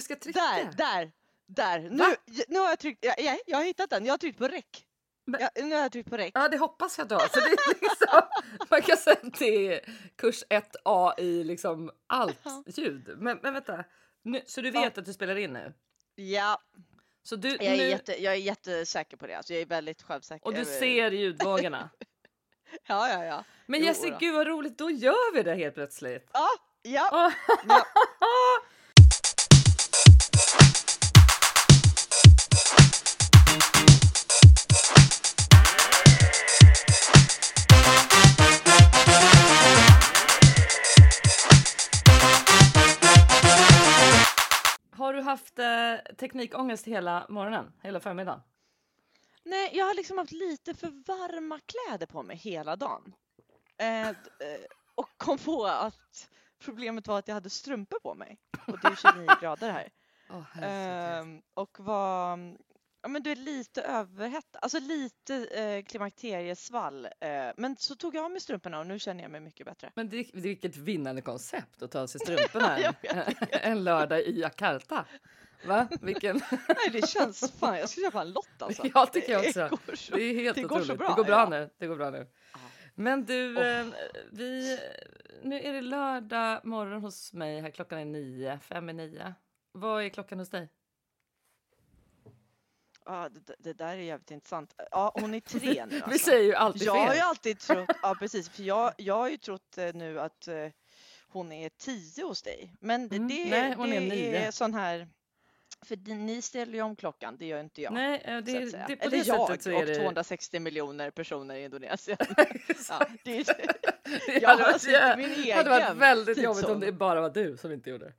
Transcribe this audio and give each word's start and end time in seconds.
vi 0.00 0.04
ska 0.04 0.16
trycka? 0.16 0.40
Där, 0.40 0.70
där, 0.76 1.12
där. 1.46 1.78
Nu, 1.90 1.96
Va? 1.96 2.16
nu 2.48 2.58
har 2.58 2.68
jag 2.68 2.78
tryckt, 2.78 3.04
ja, 3.04 3.14
ja, 3.18 3.38
jag 3.46 3.58
har 3.58 3.64
hittat 3.64 3.90
den. 3.90 4.04
Jag 4.06 4.12
har 4.12 4.18
tryckt 4.18 4.38
på 4.38 4.48
räck. 4.48 4.86
Men- 5.26 5.40
Ja, 5.40 5.50
nu 5.62 5.74
har 5.74 5.82
jag 5.82 5.92
tryckt 5.92 6.10
på 6.10 6.16
räck. 6.16 6.32
Ja, 6.34 6.48
det 6.48 6.58
hoppas 6.58 6.98
jag 6.98 7.08
då. 7.08 7.18
Så 7.18 7.40
det 7.40 7.46
är 7.46 7.80
liksom, 7.80 8.20
man 8.70 8.82
kan 8.82 8.96
säga 8.96 9.16
att 9.22 9.38
det 9.38 9.74
är 9.74 9.80
kurs 10.16 10.44
1A 10.50 11.20
i 11.20 11.44
liksom 11.44 11.90
allt 12.06 12.38
ljud. 12.66 13.14
Men, 13.18 13.38
men 13.42 13.54
vänta, 13.54 13.84
nu, 14.22 14.42
så 14.46 14.60
du 14.60 14.70
vet 14.70 14.98
att 14.98 15.04
du 15.04 15.12
spelar 15.12 15.36
in 15.36 15.52
nu? 15.52 15.72
Ja, 16.14 16.60
Så 17.22 17.36
du, 17.36 17.48
jag 17.48 17.62
är, 17.64 17.76
nu, 17.76 17.88
jätte, 17.88 18.22
jag 18.22 18.32
är 18.34 18.38
jättesäker 18.38 19.16
på 19.16 19.26
det. 19.26 19.34
Alltså, 19.34 19.52
jag 19.52 19.62
är 19.62 19.66
väldigt 19.66 20.02
självsäker. 20.02 20.46
och 20.46 20.54
du 20.54 20.64
ser 20.64 21.10
ljudvågorna? 21.10 21.90
Ja, 22.86 23.08
ja, 23.08 23.24
ja. 23.24 23.44
Men 23.66 23.80
Jessica, 23.84 24.16
gud 24.20 24.34
vad 24.34 24.46
roligt, 24.46 24.78
då 24.78 24.90
gör 24.90 25.34
vi 25.34 25.42
det 25.42 25.54
helt 25.54 25.74
plötsligt. 25.74 26.30
Ja, 26.32 26.48
ja. 26.82 27.32
Ja. 27.68 27.84
haft 45.30 45.58
eh, 45.58 46.14
teknikångest 46.16 46.86
hela 46.86 47.26
morgonen, 47.28 47.72
hela 47.82 48.00
förmiddagen? 48.00 48.40
Nej, 49.44 49.70
jag 49.72 49.86
har 49.86 49.94
liksom 49.94 50.18
haft 50.18 50.32
lite 50.32 50.74
för 50.74 50.88
varma 51.06 51.60
kläder 51.66 52.06
på 52.06 52.22
mig 52.22 52.36
hela 52.36 52.76
dagen. 52.76 53.14
Eh, 53.78 54.08
eh, 54.08 54.14
och 54.94 55.08
kom 55.16 55.38
på 55.38 55.66
att 55.66 56.28
problemet 56.64 57.06
var 57.06 57.18
att 57.18 57.28
jag 57.28 57.34
hade 57.34 57.50
strumpor 57.50 57.98
på 58.00 58.14
mig. 58.14 58.38
Och 58.66 58.78
det 58.80 58.88
är 58.88 59.12
29 59.12 59.26
grader 59.40 59.70
här. 59.70 59.88
Herregud. 60.52 61.34
Ehm, 61.34 61.42
och 61.54 61.80
var 61.80 62.36
ja, 63.02 63.08
men 63.08 63.22
du 63.22 63.30
är 63.30 63.36
lite 63.36 63.82
överhettad, 63.82 64.58
alltså 64.58 64.78
lite 64.80 65.34
eh, 65.46 65.82
klimakteriesvall. 65.84 67.04
Eh, 67.04 67.10
men 67.56 67.76
så 67.76 67.94
tog 67.94 68.14
jag 68.14 68.24
av 68.24 68.30
mig 68.30 68.40
strumporna 68.40 68.78
och 68.80 68.86
nu 68.86 68.98
känner 68.98 69.22
jag 69.22 69.30
mig 69.30 69.40
mycket 69.40 69.66
bättre. 69.66 69.90
Men 69.94 70.08
det, 70.08 70.30
vilket 70.34 70.76
vinnande 70.76 71.22
koncept 71.22 71.82
att 71.82 71.90
ta 71.90 72.00
av 72.00 72.06
sig 72.06 72.20
strumporna 72.24 72.76
en, 73.50 73.84
lördag 73.84 74.20
i 74.20 74.40
Jakarta. 74.40 75.04
Va? 75.66 75.88
Vilken... 76.00 76.36
Nej, 76.68 76.90
det 76.92 77.08
känns 77.08 77.52
fan, 77.52 77.78
jag 77.78 77.88
ska 77.88 78.00
köpa 78.00 78.20
en 78.20 78.32
lott 78.32 78.62
alltså. 78.62 78.86
Jag 78.94 79.12
tycker 79.12 79.32
jag 79.32 79.42
Det 79.42 79.48
också. 79.48 79.76
går 79.86 79.94
så- 79.96 80.14
Det 80.16 80.22
är 80.22 80.34
helt 80.34 80.56
Det 80.56 80.62
går 80.62 80.80
otroligt. 80.80 80.98
bra, 80.98 81.08
det 81.08 81.14
går 81.14 81.24
bra 81.24 81.40
ja. 81.40 81.48
nu. 81.48 81.70
Det 81.78 81.86
går 81.86 81.96
bra 81.96 82.10
nu. 82.10 82.26
Men 82.94 83.24
du, 83.24 83.58
eh, 83.60 83.86
vi, 84.32 84.78
nu 85.42 85.60
är 85.60 85.72
det 85.72 85.80
lördag 85.80 86.60
morgon 86.64 87.02
hos 87.02 87.32
mig. 87.32 87.60
Här 87.60 87.70
klockan 87.70 87.98
är 87.98 88.04
nio, 88.04 88.58
fem 88.58 88.90
i 88.90 88.92
nio. 88.92 89.34
Vad 89.72 90.02
är 90.04 90.08
klockan 90.08 90.38
hos 90.38 90.50
dig? 90.50 90.68
Ja, 93.04 93.28
det, 93.28 93.54
det 93.58 93.72
där 93.72 93.86
är 93.88 93.96
jävligt 93.96 94.30
intressant. 94.30 94.74
Ja, 94.90 95.12
hon 95.20 95.34
är 95.34 95.40
tre 95.40 95.86
nu 95.86 95.96
Vi 95.96 96.02
alltså. 96.02 96.18
säger 96.24 96.44
ju 96.44 96.54
alltid 96.54 96.82
Jag 96.82 96.92
har 96.94 97.06
ju 97.14 97.20
fel. 97.20 97.28
alltid 97.28 97.58
trott, 97.58 97.88
ja 98.02 98.14
precis, 98.18 98.48
för 98.48 98.62
jag, 98.62 98.92
jag 98.96 99.14
har 99.16 99.28
ju 99.28 99.36
trott 99.36 99.78
eh, 99.78 99.94
nu 99.94 100.20
att 100.20 100.48
eh, 100.48 100.54
hon 101.28 101.52
är 101.52 101.68
tio 101.68 102.24
hos 102.24 102.42
dig. 102.42 102.74
Men 102.80 103.08
det, 103.08 103.16
Mm, 103.16 103.28
det, 103.28 103.50
nej, 103.50 103.74
hon 103.74 103.90
det 103.90 103.96
är 103.96 104.00
nio. 104.00 104.36
är 104.46 104.50
sån 104.50 104.74
här, 104.74 105.08
för 105.82 105.96
det- 105.96 106.14
ni 106.14 106.42
ställer 106.42 106.72
ju 106.74 106.82
om 106.82 106.96
klockan, 106.96 107.36
det 107.38 107.46
gör 107.46 107.60
inte 107.60 107.82
jag. 107.82 107.92
Nej, 107.92 108.22
det, 108.44 108.70
säga. 108.70 108.84
det, 108.88 108.96
på 108.96 109.02
Eller 109.04 109.18
det 109.18 109.24
jag 109.26 109.48
sättet 109.48 109.62
så 109.62 109.74
och 109.76 109.82
är 109.82 109.86
det... 109.86 109.94
260 109.94 110.60
miljoner 110.60 111.10
personer 111.10 111.54
i 111.54 111.64
Indonesien. 111.64 112.18
ja, 112.88 113.06
det, 113.24 113.38
är- 113.38 113.44
det 114.26 114.40
jag 114.40 114.48
hade 114.48 114.62
har 114.62 114.72
varit, 114.72 114.72
alltså 114.72 115.16
min 115.16 115.42
det 115.44 115.52
hade 115.52 115.70
varit 115.70 115.82
egen 115.84 115.98
väldigt 115.98 116.38
jobbigt 116.38 116.64
om 116.64 116.80
det 116.80 116.92
bara 116.92 117.20
var 117.20 117.30
du 117.30 117.56
som 117.56 117.72
inte 117.72 117.90
gjorde 117.90 118.04
det. 118.04 118.12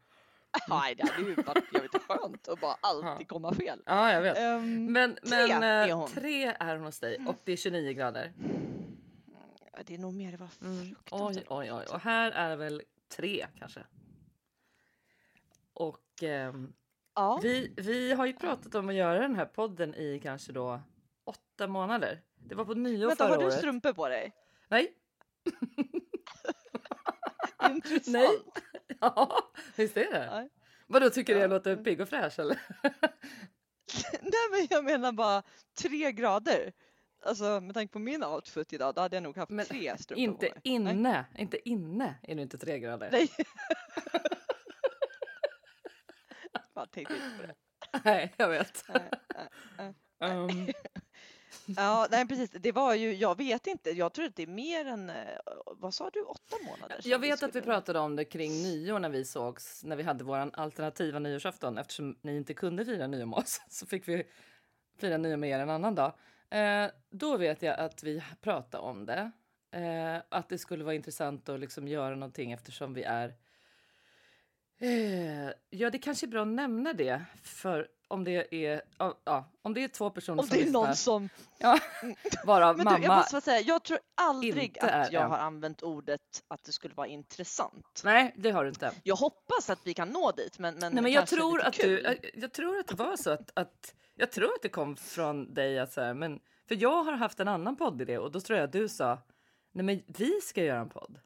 nej, 0.69 0.95
det 0.95 1.09
hade 1.11 1.27
ju 1.30 1.35
varit 1.35 1.73
jävligt 1.73 2.03
skönt 2.07 2.47
att 2.47 2.59
bara 2.61 2.75
alltid 2.81 3.27
komma 3.27 3.53
fel. 3.53 3.81
Ja, 3.85 4.11
jag 4.13 4.21
vet. 4.21 4.38
Ehm, 4.38 4.85
Men, 4.94 5.16
tre 5.16 5.47
men 5.47 5.63
är 5.63 5.88
eh, 5.88 5.97
hon. 5.97 6.09
tre 6.09 6.45
är 6.59 6.75
hon 6.75 6.85
hos 6.85 6.99
dig 6.99 7.17
och 7.27 7.35
det 7.44 7.52
är 7.52 7.57
29 7.57 7.94
grader. 7.94 8.33
det 9.85 9.94
är 9.94 9.97
nog 9.97 10.13
mer, 10.13 10.31
det 10.31 10.38
var 10.38 10.47
Mm. 10.61 10.85
fruktansvärt. 10.85 11.45
Oj, 11.50 11.69
oj, 11.69 11.73
oj. 11.73 11.85
Och 11.94 12.00
här 12.01 12.31
är 12.31 12.56
väl 12.56 12.81
tre 13.17 13.47
kanske. 13.59 13.84
Och 15.73 16.23
ehm, 16.23 16.73
Ja, 17.16 17.40
vi, 17.44 17.73
vi 17.78 18.13
har 18.13 18.25
ju 18.25 18.34
pratat 18.34 18.75
om 18.75 18.90
att 18.90 18.95
göra 18.95 19.19
den 19.19 19.35
här 19.35 19.45
podden 19.45 19.95
i 19.95 20.19
kanske 20.23 20.51
då 20.51 20.81
åtta 21.23 21.67
månader. 21.67 22.22
Det 22.35 22.56
var 22.56 22.66
på 22.66 22.73
nyår 22.73 23.07
vänta, 23.07 23.23
förra 23.23 23.34
har 23.34 23.40
du 23.41 23.45
året. 23.45 23.57
strumpor 23.57 23.94
på 23.94 24.07
dig? 24.09 24.31
Nej. 24.67 24.94
Intressant. 27.69 28.07
Nej. 28.07 28.29
Ja, 29.02 29.52
visst 29.75 29.97
är 29.97 30.12
det? 30.12 30.25
Ja. 30.25 30.50
Vadå, 30.88 31.09
tycker 31.09 31.34
du 31.34 31.40
jag 31.40 31.50
Ja. 31.50 31.53
låter 31.56 31.75
pigg 31.75 32.02
och 32.02 32.09
fräsch 32.09 32.40
eller? 32.40 32.59
Nej 34.22 34.47
men 34.52 34.68
jag 34.69 34.84
menar 34.85 35.12
bara 35.12 35.44
tre 35.81 36.12
grader. 36.12 36.74
Alltså 37.25 37.62
med 37.62 37.74
tanke 37.74 37.94
på 37.94 38.00
min 38.00 38.24
outfit 38.24 38.74
idag, 38.74 38.96
då 38.96 39.02
hade 39.02 39.16
jag 39.16 39.24
nog 39.24 39.38
haft 39.38 39.52
Men 39.52 39.66
tre 39.66 39.97
strumpor 39.97 40.24
Inte 40.24 40.46
på 40.47 40.53
mig. 40.53 40.62
Nej. 40.63 40.94
inne, 40.94 41.25
inte 41.38 41.69
inne 41.69 42.16
är 42.24 42.35
du 42.35 42.41
inte 42.41 42.57
tre 42.57 42.79
grader. 42.79 43.09
Nej. 43.12 43.29
Bara 46.73 46.85
tänkte 46.85 47.13
inte 47.13 47.25
på 47.41 47.47
det. 47.47 47.56
Nej, 48.06 48.34
jag 48.38 48.50
vet. 48.50 48.85
Nej, 48.88 49.09
nej, 49.35 49.94
nej. 50.19 50.31
Um, 50.31 50.68
Ja, 51.66 52.08
nej 52.12 52.28
precis. 52.28 52.50
Det 52.52 52.72
var 52.72 52.94
ju, 52.94 53.13
jag 53.13 53.38
vet 53.38 53.68
inte, 53.68 53.90
jag 53.91 54.13
tror 54.13 54.25
att 54.25 54.35
det 54.35 54.44
är 54.44 54.47
mer 54.47 54.85
än, 54.85 55.09
eh, 55.09 55.16
vad 55.81 55.94
sa 55.94 56.09
du, 56.09 56.22
åtta 56.22 56.56
månader? 56.66 57.00
jag 57.03 57.19
vet 57.19 57.44
att 57.44 57.47
vi 57.50 57.52
skulle- 57.52 57.66
pratade 57.66 58.00
om 58.00 58.16
det 58.16 58.25
kring 58.25 58.52
nyår 58.64 59.00
när 59.00 59.09
vi 59.09 59.25
sågs, 59.25 59.84
när 59.84 59.96
vi 59.96 60.03
hade 60.03 60.24
vår 60.24 60.52
alternativa 60.53 61.19
nyårsafton. 61.19 61.78
Eftersom 61.78 62.18
ni 62.22 62.38
inte 62.38 62.53
kunde 62.53 62.86
fira 62.86 63.08
nyår 63.08 63.25
med 63.25 63.40
oss 63.40 63.62
så 63.69 63.86
fick 63.86 64.08
vi 64.08 64.24
fira 64.97 65.18
nyår 65.18 65.38
med 65.38 65.50
er 65.50 65.59
en 65.59 65.70
annan 65.70 65.96
dag. 65.96 66.14
Eh, 66.50 66.91
då 67.09 67.38
vet 67.38 67.62
jag 67.62 67.80
att 67.80 68.03
vi 68.03 68.24
pratade 68.41 68.84
om 68.84 69.06
det. 69.06 69.31
Eh, 69.72 70.22
att 70.30 70.50
det 70.50 70.58
skulle 70.58 70.84
vara 70.84 70.96
intressant 70.96 71.50
att 71.50 71.59
liksom 71.59 71.88
göra 71.88 72.16
någonting 72.16 72.52
eftersom 72.52 72.94
vi 72.94 73.03
är... 73.03 73.34
Eh, 74.80 75.50
ja, 75.70 75.90
det 75.90 76.00
kanske 76.00 76.25
är 76.25 76.28
bra 76.28 76.41
att 76.41 76.47
nämna 76.47 76.94
det. 76.94 77.25
För 77.44 77.88
om 78.11 78.23
det 78.23 78.53
är, 78.55 78.81
ja, 79.25 79.45
om 79.61 79.73
det 79.73 79.83
är 79.83 79.88
två 79.88 80.09
personer 80.09 80.39
Om 80.41 80.47
som 80.47 80.57
det 80.57 80.61
är 80.61 80.66
lyssnar, 80.66 80.85
någon 80.85 80.95
som... 80.95 81.29
ja, 81.57 81.79
varav 82.45 82.77
Men 82.77 82.85
du, 82.85 82.91
jag 82.91 83.01
mamma... 83.01 83.16
måste 83.16 83.33
bara 83.33 83.41
säga, 83.41 83.59
jag 83.59 83.83
tror 83.83 83.99
aldrig 84.16 84.63
inte 84.63 84.81
att 84.81 85.09
är 85.09 85.13
jag 85.13 85.29
har 85.29 85.38
använt 85.38 85.83
ordet 85.83 86.22
att 86.47 86.63
det 86.63 86.72
skulle 86.72 86.94
vara 86.94 87.07
intressant. 87.07 88.01
Nej, 88.03 88.33
det 88.38 88.51
har 88.51 88.63
du 88.63 88.69
inte. 88.69 88.91
Jag 89.03 89.16
hoppas 89.16 89.69
att 89.69 89.79
vi 89.83 89.94
kan 89.94 90.09
nå 90.09 90.31
dit, 90.31 90.59
men, 90.59 90.75
men 90.75 90.94
Nej, 90.94 91.03
men 91.03 91.11
jag 91.11 91.27
tror 91.27 91.61
att 91.61 91.73
kul. 91.73 91.89
du, 91.89 92.01
jag, 92.01 92.29
jag 92.33 92.51
tror 92.53 92.79
att 92.79 92.88
det 92.88 92.95
var 92.95 93.17
så 93.17 93.29
att, 93.31 93.51
att 93.55 93.95
jag 94.16 94.31
tror 94.31 94.45
att 94.53 94.61
det 94.61 94.69
kom 94.69 94.95
från 94.95 95.53
dig 95.53 95.79
att 95.79 95.93
så 95.93 96.01
här, 96.01 96.13
men 96.13 96.39
för 96.67 96.75
jag 96.75 97.03
har 97.03 97.13
haft 97.13 97.39
en 97.39 97.47
annan 97.47 97.75
poddidé 97.75 98.17
och 98.17 98.31
då 98.31 98.39
tror 98.41 98.59
jag 98.59 98.66
att 98.66 98.72
du 98.73 98.89
sa 98.89 99.17
nej 99.72 99.85
men 99.85 100.03
vi 100.07 100.41
ska 100.41 100.63
göra 100.63 100.79
en 100.79 100.89
podd. 100.89 101.19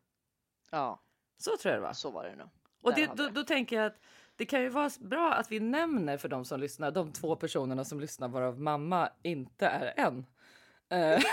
Ja, 0.72 1.00
Så 1.38 1.58
tror 1.58 1.74
jag 1.74 1.82
det 1.82 1.88
var. 1.88 1.94
så 1.94 2.12
var 2.12 2.24
det 2.24 2.36
nog. 2.36 2.50
Och 2.82 2.94
det, 2.94 3.10
då, 3.16 3.30
då 3.30 3.44
tänker 3.44 3.76
jag 3.76 3.86
att 3.86 4.00
det 4.36 4.46
kan 4.46 4.62
ju 4.62 4.70
vara 4.70 4.90
bra 5.00 5.34
att 5.34 5.52
vi 5.52 5.60
nämner 5.60 6.18
för 6.18 6.30
de 6.30 6.46
som 6.46 6.60
lyssnar, 6.60 6.92
de 6.92 7.14
två 7.14 7.36
personerna 7.36 7.86
som 7.86 8.00
lyssnar 8.00 8.28
varav 8.28 8.60
mamma 8.60 9.10
inte 9.24 9.68
är 9.68 9.94
en. 9.98 10.26
Eh, 10.90 11.22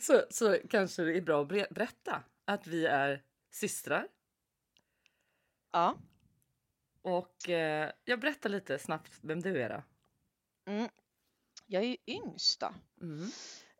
så, 0.00 0.22
så 0.30 0.58
kanske 0.70 1.02
det 1.02 1.16
är 1.16 1.20
bra 1.20 1.42
att 1.42 1.48
berätta 1.48 2.22
att 2.44 2.66
vi 2.66 2.86
är 2.86 3.22
systrar. 3.50 4.08
Ja. 5.72 5.96
Och 7.02 7.48
eh, 7.48 7.90
jag 8.04 8.20
berättar 8.20 8.50
lite 8.50 8.78
snabbt 8.78 9.12
vem 9.20 9.40
du 9.40 9.62
är 9.62 9.68
då. 9.68 9.82
Mm. 10.72 10.88
Jag 11.66 11.82
är 11.82 11.86
ju 11.86 11.96
yngst 12.06 12.60
då. 12.60 12.74
Mm. 13.00 13.30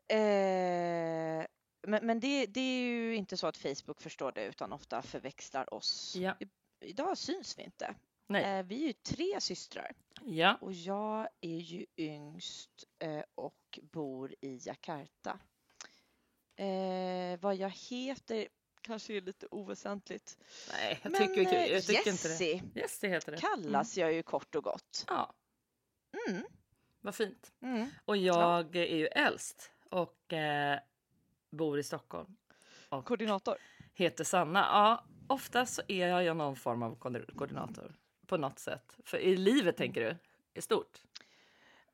Eh, 0.07 1.47
men 1.87 2.05
men 2.05 2.19
det, 2.19 2.45
det 2.45 2.59
är 2.59 2.83
ju 2.83 3.15
inte 3.15 3.37
så 3.37 3.47
att 3.47 3.57
Facebook 3.57 4.01
förstår 4.01 4.31
det 4.31 4.45
utan 4.45 4.73
ofta 4.73 5.01
förväxlar 5.01 5.73
oss. 5.73 6.15
Ja. 6.15 6.35
Idag 6.83 7.17
syns 7.17 7.57
vi 7.59 7.63
inte. 7.63 7.95
Nej. 8.27 8.43
Eh, 8.59 8.65
vi 8.65 8.83
är 8.83 8.87
ju 8.87 8.93
tre 8.93 9.41
systrar 9.41 9.91
Ja. 10.21 10.57
och 10.61 10.73
jag 10.73 11.27
är 11.41 11.57
ju 11.59 11.85
yngst 11.97 12.83
eh, 12.99 13.23
och 13.35 13.79
bor 13.81 14.35
i 14.41 14.59
Jakarta. 14.65 15.39
Eh, 16.55 17.39
vad 17.39 17.55
jag 17.55 17.69
heter 17.69 18.47
kanske 18.81 19.13
är 19.13 19.21
lite 19.21 19.47
oväsentligt. 19.51 20.37
Nej, 20.71 20.99
jag 21.03 21.11
Men 21.11 21.27
tycker, 21.27 21.53
eh, 21.53 21.65
jag 21.65 21.83
tycker 21.83 22.11
inte 22.11 22.27
det. 22.37 22.61
Jessie 22.79 23.09
heter 23.09 23.31
det. 23.31 23.37
kallas 23.37 23.97
jag 23.97 24.13
ju 24.13 24.23
kort 24.23 24.55
och 24.55 24.63
gott. 24.63 25.05
Ja, 25.07 25.33
Mm. 26.27 26.43
vad 27.01 27.15
fint. 27.15 27.51
Mm. 27.61 27.89
Och 28.05 28.17
jag 28.17 28.75
är 28.75 28.95
ju 28.95 29.07
äldst 29.07 29.71
och 29.89 30.33
eh, 30.33 30.79
bor 31.49 31.79
i 31.79 31.83
Stockholm. 31.83 32.35
Och 32.89 33.05
Koordinator. 33.05 33.57
heter 33.93 34.23
Sanna. 34.23 34.59
Ja, 34.59 35.05
oftast 35.27 35.73
så 35.73 35.81
är 35.87 36.07
jag 36.07 36.23
ju 36.23 36.33
någon 36.33 36.55
form 36.55 36.83
av 36.83 36.97
koordi- 36.99 37.35
koordinator 37.37 37.95
på 38.27 38.37
något 38.37 38.59
sätt. 38.59 38.97
För 39.05 39.17
i 39.17 39.37
livet 39.37 39.77
tänker 39.77 40.01
du? 40.01 40.15
I 40.53 40.61
stort? 40.61 41.01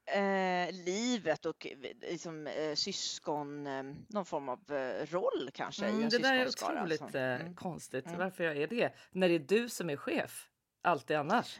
eh, 0.05 0.71
livet 0.85 1.45
och 1.45 1.65
eh, 1.65 1.77
liksom, 2.01 2.47
eh, 2.47 2.75
syskon, 2.75 3.67
eh, 3.67 3.83
någon 4.07 4.25
form 4.25 4.49
av 4.49 4.71
eh, 4.71 5.05
roll 5.05 5.49
kanske 5.53 5.85
i 5.85 5.89
Mm, 5.89 6.03
en 6.03 6.09
det 6.09 6.17
där 6.19 6.33
är 6.35 6.47
otroligt 6.47 7.01
alltså. 7.01 7.17
Mm. 7.17 7.55
konstigt. 7.55 8.05
Mm. 8.05 8.19
Varför 8.19 8.43
jag 8.43 8.57
är 8.57 8.67
det? 8.67 8.93
När 9.11 9.29
det 9.29 9.35
är 9.35 9.39
du 9.39 9.69
som 9.69 9.89
är 9.89 9.95
chef 9.97 10.49
alltid 10.81 11.17
annars. 11.17 11.59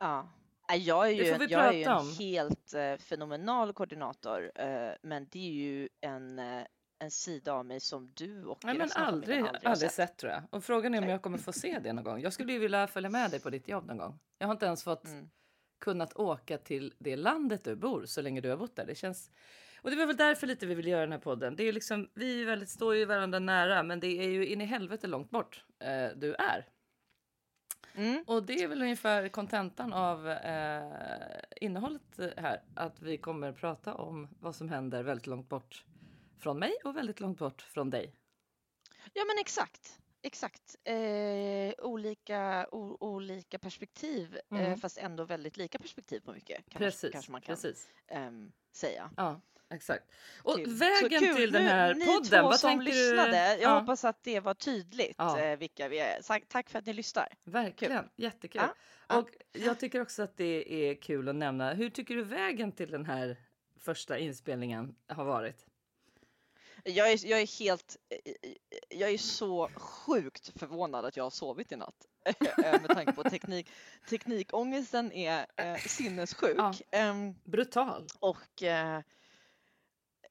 Ja. 0.00 0.28
Jag 0.76 1.06
är 1.06 1.10
ju, 1.12 1.46
jag 1.48 1.66
är 1.68 1.72
ju 1.72 1.82
en 1.82 1.92
om. 1.92 2.14
helt 2.18 2.74
fenomenal 2.98 3.72
koordinator, 3.72 4.52
men 5.06 5.28
det 5.30 5.38
är 5.38 5.52
ju 5.52 5.88
en, 6.00 6.38
en 6.98 7.10
sida 7.10 7.52
av 7.52 7.66
mig 7.66 7.80
som 7.80 8.12
du 8.14 8.44
och 8.44 8.64
Nej, 8.64 8.78
men 8.78 8.88
aldrig, 8.94 9.42
har 9.42 9.58
aldrig 9.64 9.90
sett 9.90 10.16
tror 10.16 10.32
jag. 10.32 10.42
Och 10.50 10.64
frågan 10.64 10.94
är 10.94 10.98
om 10.98 11.04
Nej. 11.04 11.10
jag 11.10 11.22
kommer 11.22 11.38
få 11.38 11.52
se 11.52 11.78
det 11.78 11.92
någon 11.92 12.04
gång. 12.04 12.20
Jag 12.20 12.32
skulle 12.32 12.52
ju 12.52 12.58
vilja 12.58 12.86
följa 12.86 13.10
med 13.10 13.30
dig 13.30 13.40
på 13.40 13.50
ditt 13.50 13.68
jobb 13.68 13.86
någon 13.86 13.98
gång. 13.98 14.18
Jag 14.38 14.46
har 14.46 14.52
inte 14.52 14.66
ens 14.66 14.82
fått 14.84 15.04
Mm. 15.04 15.28
kunnat 15.80 16.16
åka 16.16 16.58
till 16.58 16.94
det 16.98 17.16
landet 17.16 17.64
du 17.64 17.76
bor 17.76 18.04
så 18.06 18.22
länge 18.22 18.40
du 18.40 18.50
har 18.50 18.56
bott 18.56 18.76
där. 18.76 18.86
Det 18.86 18.94
känns... 18.94 19.30
Och 19.82 19.90
det 19.90 19.96
var 19.96 20.06
väl 20.06 20.16
därför 20.16 20.46
lite 20.46 20.66
vi 20.66 20.74
vill 20.74 20.86
göra 20.86 21.00
den 21.00 21.12
här 21.12 21.18
podden. 21.18 21.56
Det 21.56 21.62
är 21.64 21.72
liksom, 21.72 22.10
vi 22.14 22.42
är 22.42 22.46
väldigt, 22.46 22.68
står 22.68 22.94
ju 22.94 23.04
varandra 23.04 23.38
nära, 23.38 23.82
men 23.82 24.00
det 24.00 24.06
är 24.06 24.28
ju 24.28 24.46
in 24.46 24.60
i 24.60 24.64
helvete 24.64 25.06
långt 25.06 25.30
bort 25.30 25.64
eh, 25.78 26.08
du 26.16 26.34
är. 26.34 26.66
Mm. 27.94 28.24
Och 28.26 28.42
det 28.42 28.62
är 28.62 28.68
väl 28.68 28.82
ungefär 28.82 29.28
kontentan 29.28 29.92
av 29.92 30.28
eh, 30.30 30.92
innehållet 31.60 32.20
här. 32.36 32.62
Att 32.74 33.02
vi 33.02 33.18
kommer 33.18 33.52
prata 33.52 33.94
om 33.94 34.28
vad 34.40 34.54
som 34.56 34.68
händer 34.68 35.02
väldigt 35.02 35.26
långt 35.26 35.48
bort 35.48 35.84
från 36.38 36.58
mig 36.58 36.72
och 36.84 36.96
väldigt 36.96 37.20
långt 37.20 37.38
bort 37.38 37.62
från 37.62 37.90
dig. 37.90 38.14
Ja 39.12 39.24
men 39.24 39.38
exakt, 39.40 39.98
exakt. 40.22 40.76
Eh, 40.84 41.84
olika, 41.86 42.68
o, 42.72 42.96
olika 43.00 43.58
perspektiv 43.58 44.38
eh, 44.52 44.58
Mm. 44.58 44.78
fast 44.78 44.98
ändå 44.98 45.24
väldigt 45.24 45.56
lika 45.56 45.78
perspektiv 45.78 46.20
på 46.20 46.32
mycket 46.32 46.56
kan 46.56 46.64
man, 46.82 46.90
Precis, 46.90 47.12
kanske 47.12 47.32
man 47.32 47.40
kan 47.40 47.54
precis. 47.56 47.88
ehm, 48.08 48.52
säga. 48.72 49.10
Ja, 49.16 49.40
exakt. 49.70 50.04
Och 50.42 50.56
Kul. 50.56 50.74
Vägen 50.74 51.20
kul. 51.20 51.36
till 51.36 51.52
den 51.52 51.62
Nu, 51.62 51.68
här 51.68 51.94
ni 51.94 52.06
podden, 52.06 52.24
två 52.24 52.42
vad 52.42 52.60
som 52.60 52.80
lyssnade, 52.80 53.30
du? 53.30 53.36
jag 53.36 53.60
Ja, 53.60 53.78
hoppas 53.78 54.04
att 54.04 54.22
det 54.22 54.40
var 54.40 54.54
tydligt 54.54 55.14
Ja. 55.18 55.40
eh, 55.40 55.58
vilka 55.58 55.88
vi 55.88 55.98
är. 55.98 56.40
Tack, 56.48 56.70
för 56.70 56.78
att 56.78 56.86
ni 56.86 56.92
lyssnar. 56.92 57.28
verkligen, 57.44 58.08
jättekul. 58.16 58.62
Ja, 58.64 58.74
ja. 59.08 59.18
Och 59.18 59.30
jag 59.52 59.80
tycker 59.80 60.00
också 60.02 60.22
att 60.22 60.36
det 60.36 60.72
är 60.90 60.94
kul 60.94 61.28
att 61.28 61.34
nämna. 61.34 61.72
Hur 61.74 61.90
tycker 61.90 62.14
du 62.16 62.22
vägen 62.24 62.72
till 62.72 62.90
den 62.90 63.04
här 63.04 63.36
första 63.80 64.18
inspelningen 64.18 64.94
har 65.08 65.24
varit? 65.24 65.66
Jag 66.84 67.12
är, 67.12 67.26
jag 67.26 67.40
är 67.40 67.58
helt, 67.58 67.96
eh, 68.08 68.32
jag 68.88 69.10
är 69.10 69.18
så 69.18 69.68
sjukt 69.76 70.52
förvånad 70.58 71.04
att 71.04 71.16
jag 71.16 71.24
har 71.24 71.30
sovit 71.30 71.72
i 71.72 71.76
natt. 71.76 72.06
Eh, 72.64 72.80
Med 72.80 72.88
tanke 72.88 73.12
på 73.12 73.24
teknik. 73.24 73.70
Teknikångesten 74.10 75.12
är 75.12 75.46
eh, 75.56 75.76
sinnessjuk. 75.76 76.54
Ja. 76.58 76.74
Ehm, 76.90 77.34
Brutal. 77.44 78.06
och 78.20 78.62
eh, 78.62 79.00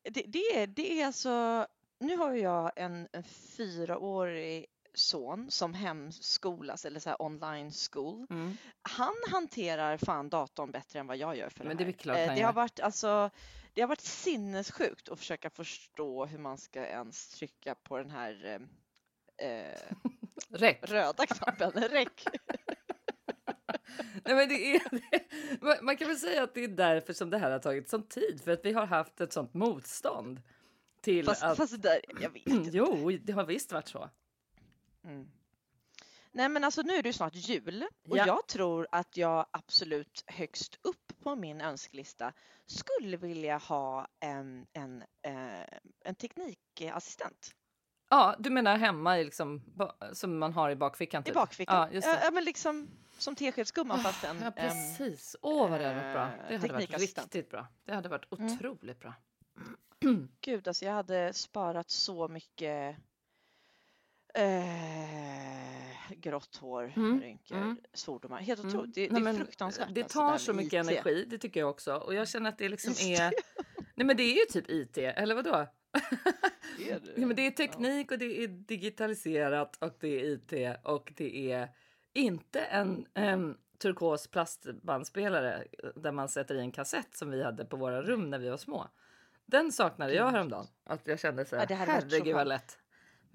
det, 0.03 0.21
det, 0.27 0.39
är, 0.61 0.67
det 0.67 1.01
är 1.01 1.05
alltså, 1.05 1.67
nu 1.99 2.17
har 2.17 2.33
jag 2.33 2.71
en, 2.75 3.07
en 3.11 3.23
fyraårig 3.23 4.65
son 4.93 5.51
som 5.51 5.73
hemskolas 5.73 6.85
eller 6.85 6.99
så 6.99 7.09
här 7.09 7.21
online 7.21 7.71
school. 7.91 8.27
Mm. 8.29 8.57
Han 8.81 9.15
hanterar 9.31 9.97
fan 9.97 10.29
datorn 10.29 10.71
bättre 10.71 10.99
än 10.99 11.07
vad 11.07 11.17
jag 11.17 11.37
gör 11.37 11.49
för 11.49 11.63
Men 11.63 11.77
det 11.77 11.83
det 11.83 11.83
är 11.83 11.85
här. 11.85 11.91
väl 11.93 12.01
klart 12.01 12.17
Eh, 12.17 12.35
det 12.35 12.41
har 12.41 12.53
varit 12.53 12.79
alltså 12.79 13.29
det 13.77 13.81
har 13.83 13.87
varit 13.87 14.01
sinnessjukt 14.01 15.09
att 15.09 15.19
försöka 15.19 15.49
förstå 15.49 16.25
hur 16.25 16.37
man 16.37 16.57
ska 16.57 16.85
ens 16.87 17.27
trycka 17.29 17.75
på 17.75 17.97
den 17.97 18.09
här 18.11 18.59
eh, 19.37 19.47
eh, 19.47 20.75
röda 20.81 21.25
knappen, 21.25 21.71
räck. 21.91 22.23
Nej, 24.25 24.35
men 24.35 24.49
det 24.49 24.75
är, 24.75 24.81
man- 25.65 25.85
man 25.85 25.97
kan 25.97 26.07
väl 26.07 26.17
säga 26.17 26.43
att 26.43 26.53
det 26.53 26.63
är 26.63 26.67
därför 26.67 27.13
som 27.13 27.29
det 27.29 27.37
här 27.37 27.51
har 27.51 27.59
tagit 27.59 27.89
sån 27.89 28.07
tid. 28.07 28.41
För 28.43 28.51
att 28.51 28.65
vi 28.65 28.73
har 28.73 28.85
haft 28.85 29.21
ett 29.21 29.33
sånt 29.33 29.53
motstånd 29.53 30.41
till 31.01 31.25
Fast, 31.25 31.43
att... 31.43 31.57
fast 31.57 31.71
det 31.71 31.77
där, 31.89 32.01
jag 32.21 32.29
vet 32.29 32.47
inte. 32.47 32.69
Jo, 32.77 33.11
det 33.23 33.33
har 33.33 33.45
visst 33.45 33.71
varit 33.71 33.87
så. 33.87 34.09
Mm. 35.03 35.27
Nej 36.31 36.49
men 36.49 36.63
alltså 36.63 36.81
nu 36.81 36.93
är 36.93 37.03
det 37.03 37.09
ju 37.09 37.13
snart 37.13 37.35
jul 37.35 37.85
och 38.09 38.17
Ja. 38.17 38.27
jag 38.27 38.47
tror 38.47 38.87
att 38.91 39.17
jag 39.17 39.45
absolut 39.51 40.23
högst 40.27 40.79
upp 40.81 41.06
på 41.27 41.35
min 41.35 41.61
önskelista 41.61 42.33
skulle 42.65 43.17
vilja 43.17 43.57
ha 43.57 44.07
en, 44.19 44.67
en, 44.73 45.03
eh, 45.21 45.61
en 46.05 46.15
teknikassistent 46.15 47.51
Ja, 48.09 48.35
du 48.39 48.49
menar 48.49 48.77
hemma 48.77 49.19
i 49.19 49.23
liksom, 49.23 49.61
som 50.13 50.37
man 50.39 50.53
har 50.53 50.69
i 50.69 50.75
bakfickan? 50.75 51.21
i 51.21 51.25
Typ. 51.25 51.33
bakfickan. 51.33 51.89
Ja, 51.93 52.19
Ja, 52.23 52.31
men 52.31 52.43
liksom 52.43 52.87
som 53.17 53.35
teskedsgumman 53.35 53.99
fast 54.03 54.23
en, 54.23 54.41
Ja, 54.41 54.51
precis. 54.51 55.35
Åh, 55.41 55.69
vad 55.69 55.79
det 55.79 55.85
hade 55.87 55.95
varit 56.01 56.13
bra. 56.13 56.23
eh, 56.23 56.49
Det 56.49 56.57
hade 56.57 56.73
varit 56.73 56.99
riktigt 56.99 57.49
bra. 57.49 57.67
Det 57.85 57.93
hade 57.93 58.09
varit 58.09 58.31
Mm. 58.39 58.53
otroligt 58.53 58.99
bra. 58.99 59.13
Gud, 60.41 60.67
alltså 60.67 60.85
jag 60.85 60.93
hade 60.93 61.33
sparat 61.33 61.89
så 61.89 62.27
mycket 62.27 62.95
eh, 64.33 65.86
grått 66.09 66.55
hår, 66.57 66.93
Mm, 66.95 67.21
rynkor, 67.21 67.55
mm. 67.57 67.77
svordomar. 67.93 68.39
Helt 68.39 68.59
Mm. 68.63 68.69
otroligt. 68.75 68.95
Det, 68.95 69.01
Nej, 69.01 69.09
det 69.09 69.17
är 69.17 69.33
men 69.33 69.37
fruktansvärt. 69.37 69.87
Det 69.95 70.01
alltså, 70.03 70.19
tar 70.19 70.29
här 70.29 70.37
så 70.37 70.53
mycket 70.53 70.73
IT. 70.73 70.89
energi, 70.91 71.25
det 71.29 71.37
tycker 71.37 71.59
jag 71.59 71.69
också. 71.69 71.95
Och 71.95 72.13
jag 72.13 72.27
känner 72.27 72.49
att 72.49 72.57
det 72.57 72.69
liksom 72.69 72.91
är... 72.91 73.31
Nej, 73.95 74.05
men 74.07 74.17
det 74.17 74.23
är 74.23 74.33
ju 74.35 74.45
typ 74.61 74.69
IT, 74.69 74.97
eller 74.97 75.35
vadå? 75.35 75.53
Är 75.53 75.67
det? 76.99 77.11
Ja, 77.15 77.27
men 77.27 77.35
det 77.35 77.47
är 77.47 77.51
teknik 77.51 78.11
och 78.11 78.17
det 78.17 78.43
är 78.43 78.47
digitaliserat 78.47 79.77
och 79.83 79.97
det 79.99 80.07
är 80.21 80.25
IT 80.25 80.77
och 80.83 81.13
det 81.15 81.51
är 81.51 81.69
inte 82.13 82.59
en 82.61 83.05
em, 83.13 83.57
turkos 83.79 84.27
plastbandspelare 84.27 85.63
där 85.95 86.11
man 86.11 86.29
sätter 86.29 86.55
i 86.55 86.59
en 86.59 86.71
kassett 86.71 87.15
som 87.17 87.31
vi 87.31 87.43
hade 87.43 87.65
på 87.65 87.77
våra 87.77 88.01
rum 88.01 88.29
när 88.29 88.39
vi 88.39 88.49
var 88.49 88.57
små. 88.57 88.87
Den 89.45 89.71
saknade 89.71 90.13
jag 90.13 90.31
häromdagen. 90.31 90.67
Att 90.83 91.07
jag 91.07 91.19
kände 91.19 91.45
så 91.45 91.55
här, 91.55 91.63
Ja, 91.63 91.67
det 91.67 91.75
herregud 91.75 92.35
vad 92.35 92.47
lätt 92.47 92.77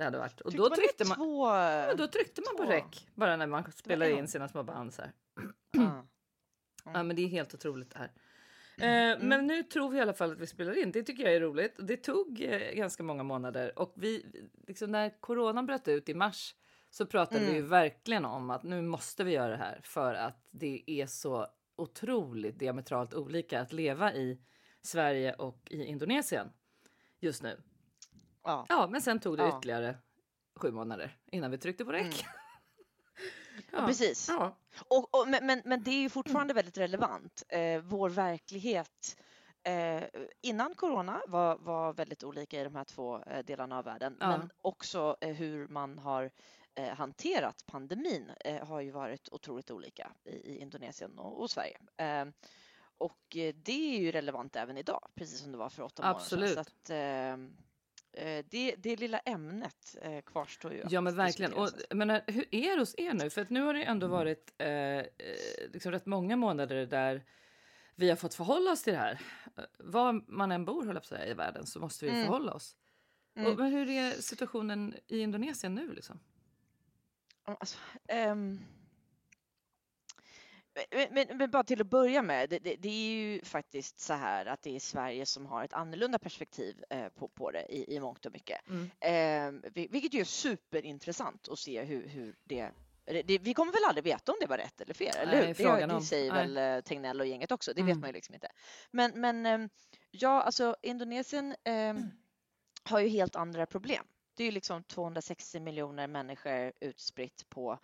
det 0.03 0.07
hade 0.07 0.19
varit. 0.19 0.41
Och 0.41 0.53
då 0.53 0.71
tryckte 0.71 1.05
man, 1.09 1.17
Två... 1.17 1.47
ja, 1.47 1.95
då 1.95 2.07
tryckte 2.07 2.43
man 2.47 2.67
på 2.67 2.73
räck 2.73 3.09
bara 3.15 3.37
när 3.37 3.47
man 3.47 3.73
spelar 3.73 4.07
in 4.07 4.29
sina 4.29 4.49
små 4.49 4.63
band 4.63 4.95
så 4.95 5.03
här. 5.03 5.13
Ja. 5.73 6.05
Men 7.03 7.17
det 7.17 7.23
är 7.23 7.29
helt 7.29 7.55
otroligt 7.55 7.91
det 7.91 7.99
här. 7.99 8.11
Mm. 8.79 9.21
Eh, 9.23 9.29
Men 9.29 9.47
nu 9.47 9.63
tror 9.63 9.91
vi 9.91 9.99
i 9.99 10.01
alla 10.01 10.15
fall 10.15 10.33
att 10.33 10.39
vi 10.39 10.47
spelar 10.47 10.79
in. 10.83 10.93
Det 10.93 11.03
tycker 11.03 11.25
jag 11.25 11.35
är 11.35 11.41
roligt. 11.41 11.75
Det 11.79 11.97
tog 11.97 12.43
eh, 12.43 12.73
ganska 12.75 13.03
många 13.03 13.23
månader 13.23 13.79
och 13.79 13.93
vi, 13.97 14.27
liksom 14.67 14.91
när 14.91 15.21
coronan 15.21 15.67
bröt 15.67 15.89
ut 15.89 16.09
i 16.09 16.15
mars 16.15 16.55
så 16.91 17.07
pratade 17.07 17.41
vi 17.45 17.57
Mm. 17.57 17.69
verkligen 17.69 18.25
om 18.25 18.51
att 18.51 18.63
nu 18.63 18.83
måste 18.83 19.25
vi 19.25 19.33
göra 19.33 19.49
det 19.51 19.57
här 19.57 19.81
för 19.83 20.15
att 20.15 20.47
det 20.51 20.83
är 20.87 21.07
så 21.07 21.47
otroligt 21.77 22.59
diametralt 22.59 23.15
olika 23.15 23.61
att 23.61 23.73
leva 23.73 24.15
i 24.15 24.41
Sverige 24.83 25.35
och 25.35 25.69
i 25.71 25.85
Indonesien 25.85 26.53
just 27.21 27.43
nu. 27.43 27.63
Ja. 28.45 28.67
Ja, 28.69 28.89
men 28.91 29.03
sen 29.03 29.21
tog 29.21 29.37
det 29.37 29.43
Ja. 29.43 29.59
ytterligare 29.59 29.97
sju 30.57 30.71
månader 30.73 31.17
innan 31.33 31.51
vi 31.51 31.59
tryckte 31.59 31.85
på 31.85 31.93
räck. 31.93 32.25
Ja, 33.73 33.87
precis. 33.87 34.29
Ja. 34.29 34.57
Och, 34.89 35.21
och, 35.21 35.29
men, 35.29 35.63
men, 35.65 35.83
det 35.83 35.91
är 35.91 36.01
ju 36.01 36.09
fortfarande 36.09 36.55
väldigt 36.55 36.79
relevant. 36.79 37.43
Eh, 37.49 37.81
vår 37.83 38.09
verklighet 38.09 39.17
eh, 39.63 40.03
innan 40.41 40.75
corona 40.75 41.21
var, 41.29 41.59
var 41.59 41.93
väldigt 41.93 42.25
olika 42.25 42.61
i 42.61 42.65
de 42.65 42.75
här 42.75 42.85
två 42.85 43.23
eh, 43.23 43.45
delarna 43.45 43.79
av 43.79 43.85
världen. 43.85 44.17
Ja. 44.21 44.29
Men 44.29 44.51
också 44.63 45.17
eh, 45.21 45.35
hur 45.35 45.69
man 45.69 45.99
har 45.99 46.31
eh, 46.75 46.95
hanterat 46.95 47.65
pandemin 47.67 48.31
eh, 48.45 48.67
har 48.67 48.81
ju 48.81 48.91
varit 48.91 49.29
otroligt 49.33 49.71
olika 49.71 50.13
i, 50.25 50.31
i 50.31 50.59
Indonesien 50.59 51.19
och, 51.19 51.41
och 51.41 51.51
Sverige. 51.51 51.79
Eh, 51.97 52.27
och 52.99 53.37
det 53.55 53.97
är 53.97 53.99
ju 53.99 54.13
relevant 54.13 54.57
även 54.57 54.79
idag, 54.79 55.09
precis 55.15 55.41
som 55.41 55.53
det 55.53 55.59
var 55.59 55.69
för 55.69 55.83
åtta 55.83 56.03
Absolut. 56.05 56.51
månader 56.51 56.71
sedan. 56.87 57.57
Eh, 58.13 58.29
eh, 58.29 58.45
det, 58.51 58.75
det 58.79 58.97
lilla 58.97 59.19
ämnet 59.19 59.97
eh, 60.03 60.21
kvarstår 60.21 60.73
ju. 60.73 60.83
Ja 60.91 61.01
men 61.01 61.17
verkligen. 61.17 61.53
Och, 61.53 61.69
jag 61.89 61.97
menar, 61.97 62.23
hur 62.27 62.55
är 62.55 62.75
det 62.75 62.81
hos 62.81 62.95
er 62.99 63.15
nu? 63.15 63.31
För 63.31 63.41
att 63.43 63.51
nu 63.51 63.63
har 63.63 63.75
det 63.75 63.83
ändå 63.83 64.07
varit 64.07 64.53
eh, 64.59 64.69
eh, 64.69 65.05
liksom 65.73 65.93
rätt 65.93 66.07
många 66.07 66.37
månader 66.37 66.87
där 66.87 67.25
vi 67.95 68.09
har 68.09 68.17
fått 68.17 68.35
förhålla 68.35 68.71
oss 68.71 68.83
till 68.83 68.93
det 68.93 68.99
här. 68.99 69.21
Eh, 69.57 69.65
Var 69.79 70.13
man 70.33 70.53
än 70.53 70.65
bor 70.65 70.95
på 71.01 71.07
säga, 71.07 71.27
i 71.27 71.35
världen 71.35 71.67
så 71.67 71.81
måste 71.81 72.05
vi 72.05 72.11
Mm. 72.11 72.25
förhålla 72.25 72.53
oss. 72.53 72.77
Mm. 73.37 73.53
Och, 73.53 73.59
men 73.59 73.73
hur 73.73 73.91
är 73.91 74.11
situationen 74.13 74.95
i 75.07 75.19
Indonesien 75.19 75.75
nu 75.75 75.93
liksom? 75.93 76.21
Alltså, 77.45 77.79
ehm, 78.09 78.61
men, 80.91 81.09
men, 81.11 81.39
men 81.39 81.51
bara 81.51 81.65
till 81.65 81.81
att 81.81 81.87
börja 81.87 82.23
med, 82.23 82.51
det, 82.51 82.59
det, 82.59 82.77
det 82.77 82.89
är 82.89 83.11
ju 83.13 83.45
faktiskt 83.45 84.01
så 84.01 84.13
här 84.15 84.47
att 84.47 84.63
det 84.63 84.77
är 84.77 84.81
Sverige 84.81 85.27
som 85.27 85.47
har 85.47 85.65
ett 85.65 85.73
annorlunda 85.73 86.19
perspektiv 86.19 86.85
eh, 86.91 87.09
på, 87.09 87.29
på 87.29 87.51
det 87.51 87.67
i, 87.73 87.95
i 87.97 88.01
mångt 88.01 88.27
och 88.27 88.33
mycket. 88.33 88.59
Mm. 88.69 88.91
Eh, 89.01 89.71
vi- 89.75 89.89
vilket 89.91 90.15
ju 90.15 90.21
är 90.21 90.25
superintressant 90.25 91.49
att 91.49 91.59
se 91.59 91.83
hur, 91.83 92.09
hur 92.09 92.37
det, 92.45 92.71
det, 93.05 93.39
Vi 93.39 93.55
kommer 93.55 93.73
väl 93.73 93.85
aldrig 93.89 94.05
veta 94.05 94.33
om 94.33 94.39
det 94.41 94.47
var 94.47 94.59
rätt 94.59 94.81
eller 94.81 94.95
fel, 94.95 95.17
eller 95.17 95.33
Nej, 95.33 95.41
hur? 95.47 95.65
Det, 95.65 95.87
det 95.87 96.01
säger 96.01 96.33
Nej. 96.33 96.47
väl 96.49 96.77
eh, 96.79 96.81
Tegnell 96.83 97.21
och 97.21 97.27
gänget 97.27 97.53
också, 97.53 97.73
det 97.75 97.81
Mm. 97.81 97.95
vet 97.95 98.01
man 98.01 98.09
ju 98.09 98.15
liksom 98.15 98.35
inte. 98.35 98.49
Men, 98.91 99.21
men 99.21 99.47
ehm, 99.47 99.69
ja, 100.11 100.43
alltså 100.43 100.77
Indonesien 100.83 101.55
ehm, 101.65 102.11
har 102.85 103.01
ju 103.01 103.09
helt 103.09 103.37
andra 103.37 103.67
problem. 103.67 104.05
Det 104.35 104.43
är 104.43 104.45
ju 104.45 104.51
liksom 104.53 104.83
260 104.85 105.61
miljoner 105.61 106.07
människor 106.07 106.73
utspritt 106.81 107.49
på 107.49 107.79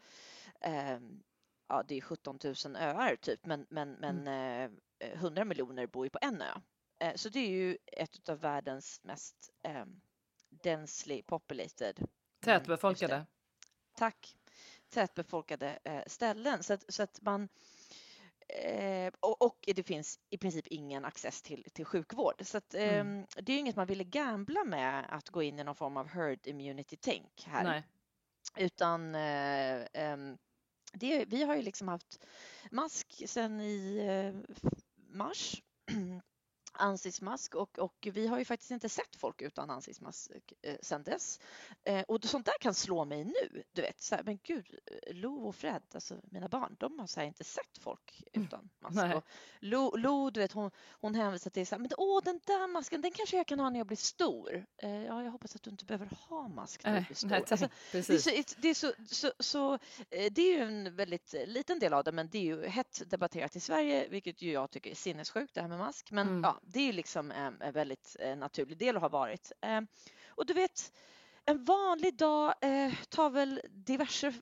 ehm, 0.61 1.23
ja, 1.69 1.83
det 1.89 1.97
är 1.97 2.01
17 2.01 2.39
000 2.45 2.77
öar 2.77 3.17
typ, 3.17 3.47
men, 3.47 3.67
men, 3.71 3.93
men 3.93 4.27
Mm. 4.29 4.79
eh, 4.99 5.13
100 5.13 5.45
miljoner 5.45 5.87
bor 5.87 6.07
ju 6.07 6.11
på 6.11 6.19
en 6.23 6.43
ö. 6.43 6.61
Eh, 7.01 7.15
så 7.15 7.29
det 7.29 7.39
är 7.39 7.51
ju 7.51 7.79
ett 7.87 8.29
av 8.29 8.41
världens 8.41 9.01
mest 9.05 9.51
eh, 9.63 9.85
densely 10.49 11.23
populated. 11.23 11.99
Mm, 11.99 12.09
Tätbefolkade. 12.41 13.15
det. 13.15 13.27
Tack. 13.95 14.37
tätbefolkade 14.89 15.79
eh, 15.85 16.03
ställen. 16.07 16.63
Så 16.63 16.73
att, 16.73 16.85
så 16.89 17.03
att 17.03 17.21
man 17.23 17.49
Eh, 18.49 19.13
och, 19.21 19.43
och, 19.43 19.57
det 19.67 19.83
finns 19.83 20.21
i 20.31 20.39
princip 20.39 20.67
ingen 20.67 21.05
access 21.05 21.43
till, 21.43 21.65
till 21.73 21.85
sjukvård. 21.85 22.35
Så 22.41 22.59
att, 22.59 22.75
eh, 22.75 22.99
mm. 22.99 23.27
det 23.37 23.53
är 23.53 23.59
inget 23.59 23.77
man 23.77 23.87
ville 23.87 24.05
gambla 24.05 24.65
med 24.65 25.07
att 25.09 25.29
gå 25.29 25.43
in 25.43 25.59
i 25.59 25.65
någon 25.65 25.75
form 25.75 25.97
av 25.97 26.09
herd 26.09 26.47
immunity-tänk 26.47 27.45
här. 27.47 27.65
Nej. 27.65 27.83
Utan 28.57 29.15
eh, 29.15 29.87
ehm, 29.93 30.39
det, 30.93 31.25
vi 31.25 31.43
har 31.43 31.57
ju 31.57 31.63
liksom 31.63 31.89
haft 31.89 32.19
mask 32.71 33.23
sedan 33.27 33.61
i 33.61 33.99
eh, 34.09 34.61
mars. 35.09 35.63
ansiktsmask 36.73 37.55
och, 37.55 37.79
och 37.79 38.09
vi 38.13 38.27
har 38.27 38.39
ju 38.39 38.45
faktiskt 38.45 38.71
inte 38.71 38.89
sett 38.89 39.17
folk 39.17 39.43
utan 39.43 39.71
ansiktsmask 39.71 40.31
eh, 40.63 40.77
sedan 40.83 41.03
dess. 41.03 41.41
Eh, 41.85 42.03
och 42.09 42.25
sånt 42.25 42.47
där 42.47 42.59
kan 42.61 42.75
slå 42.75 43.05
mig 43.05 43.25
nu. 43.25 43.63
Du 43.73 43.83
vet, 43.83 44.01
så 44.01 44.15
här, 44.15 44.23
men 44.23 44.39
gud, 44.43 44.67
Lo 45.11 45.49
och 45.49 45.57
Fred, 45.57 45.83
alltså 45.95 46.21
mina 46.23 46.49
barn, 46.49 46.77
de 46.79 46.99
har 46.99 47.07
så 47.07 47.21
inte 47.21 47.45
sett 47.45 47.79
folk 47.81 48.23
mm. 48.33 48.47
utan 48.47 48.71
mask. 48.79 49.17
Och 49.17 49.25
Lo, 49.61 49.97
Lo, 49.97 50.31
du 50.31 50.41
vet, 50.41 50.53
hon, 50.53 50.71
hon 50.91 51.15
hänvisar 51.15 51.51
till 51.51 51.67
så 51.67 51.75
här, 51.75 51.81
men 51.81 51.91
åh, 51.99 52.21
den 52.25 52.41
där 52.47 52.69
masken, 52.69 53.01
den 53.01 53.13
kanske 53.13 53.37
jag 53.37 53.47
kan 53.47 53.61
ha 53.61 53.71
när 53.71 53.81
jag 53.81 53.87
blir 53.87 53.97
stor. 53.97 54.67
Eh, 54.83 55.05
ja, 55.05 55.25
jag 55.25 55.31
hoppas 55.31 55.57
att 55.57 55.63
du 55.63 55.71
inte 55.71 55.85
behöver 55.85 56.11
ha 56.29 56.49
mask 56.49 56.85
när 56.85 57.01
du 57.01 57.07
blir 57.07 57.17
stor. 57.17 57.29
Nej, 57.29 57.45
alltså, 57.51 57.69
det 57.93 57.99
är, 57.99 58.19
så, 58.19 58.55
det 58.59 58.69
är 58.69 58.75
så, 58.75 58.93
så, 59.07 59.33
så, 59.39 59.75
eh, 60.11 60.33
det 60.33 60.43
är 60.43 60.59
ju 60.59 60.63
en 60.63 60.97
väldigt 60.97 61.35
liten 61.47 61.79
del 61.79 61.93
av 61.93 62.05
det, 62.05 62.13
men 62.13 62.29
det 62.29 62.39
är 62.39 62.43
ju 62.43 62.67
hett 62.67 63.03
debatterat 63.07 63.57
i 63.57 63.61
Sverige, 63.61 64.09
vilket 64.09 64.43
ju 64.43 64.53
jag 64.53 64.71
tycker 64.71 64.91
är 64.91 64.95
sinnessjukt, 64.95 65.55
det 65.55 65.61
här 65.61 65.69
med 65.69 65.79
mask. 65.79 66.11
Men 66.11 66.29
mm. 66.29 66.43
ja, 66.43 66.58
det 66.63 66.89
är 66.89 66.93
liksom 66.93 67.31
en 67.31 67.73
väldigt 67.73 68.17
eh, 68.21 68.37
naturlig 68.37 68.79
del 68.79 68.97
och 68.97 69.03
har 69.03 69.11
varit. 69.11 69.53
Eh, 69.61 69.81
och 70.29 70.47
du 70.47 70.55
vet, 70.55 70.93
en 71.45 71.65
vanlig 71.65 72.17
dag 72.17 72.55
eh, 72.61 72.95
tar 73.09 73.31
väl 73.31 73.61
diverse 73.71 74.33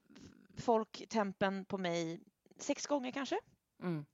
folk 0.57 1.09
tempen 1.09 1.65
på 1.65 1.79
mig 1.79 2.21
sex 2.59 2.87
gånger 2.87 3.11
kanske. 3.11 3.39
Mm. 3.83 4.05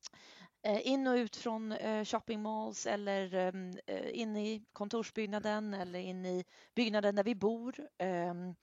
In 0.83 1.07
och 1.07 1.15
ut 1.15 1.37
från 1.37 1.77
shopping 2.05 2.43
malls 2.43 2.87
eller 2.87 3.35
ehm, 3.35 3.73
in 4.13 4.37
i 4.37 4.65
kontorsbyggnaden 4.73 5.75
eller 5.75 5.99
in 5.99 6.27
i 6.27 6.45
byggnaden 6.75 7.15
där 7.15 7.25
vi 7.25 7.35
bor. 7.35 7.89
Ehm, 7.99 8.55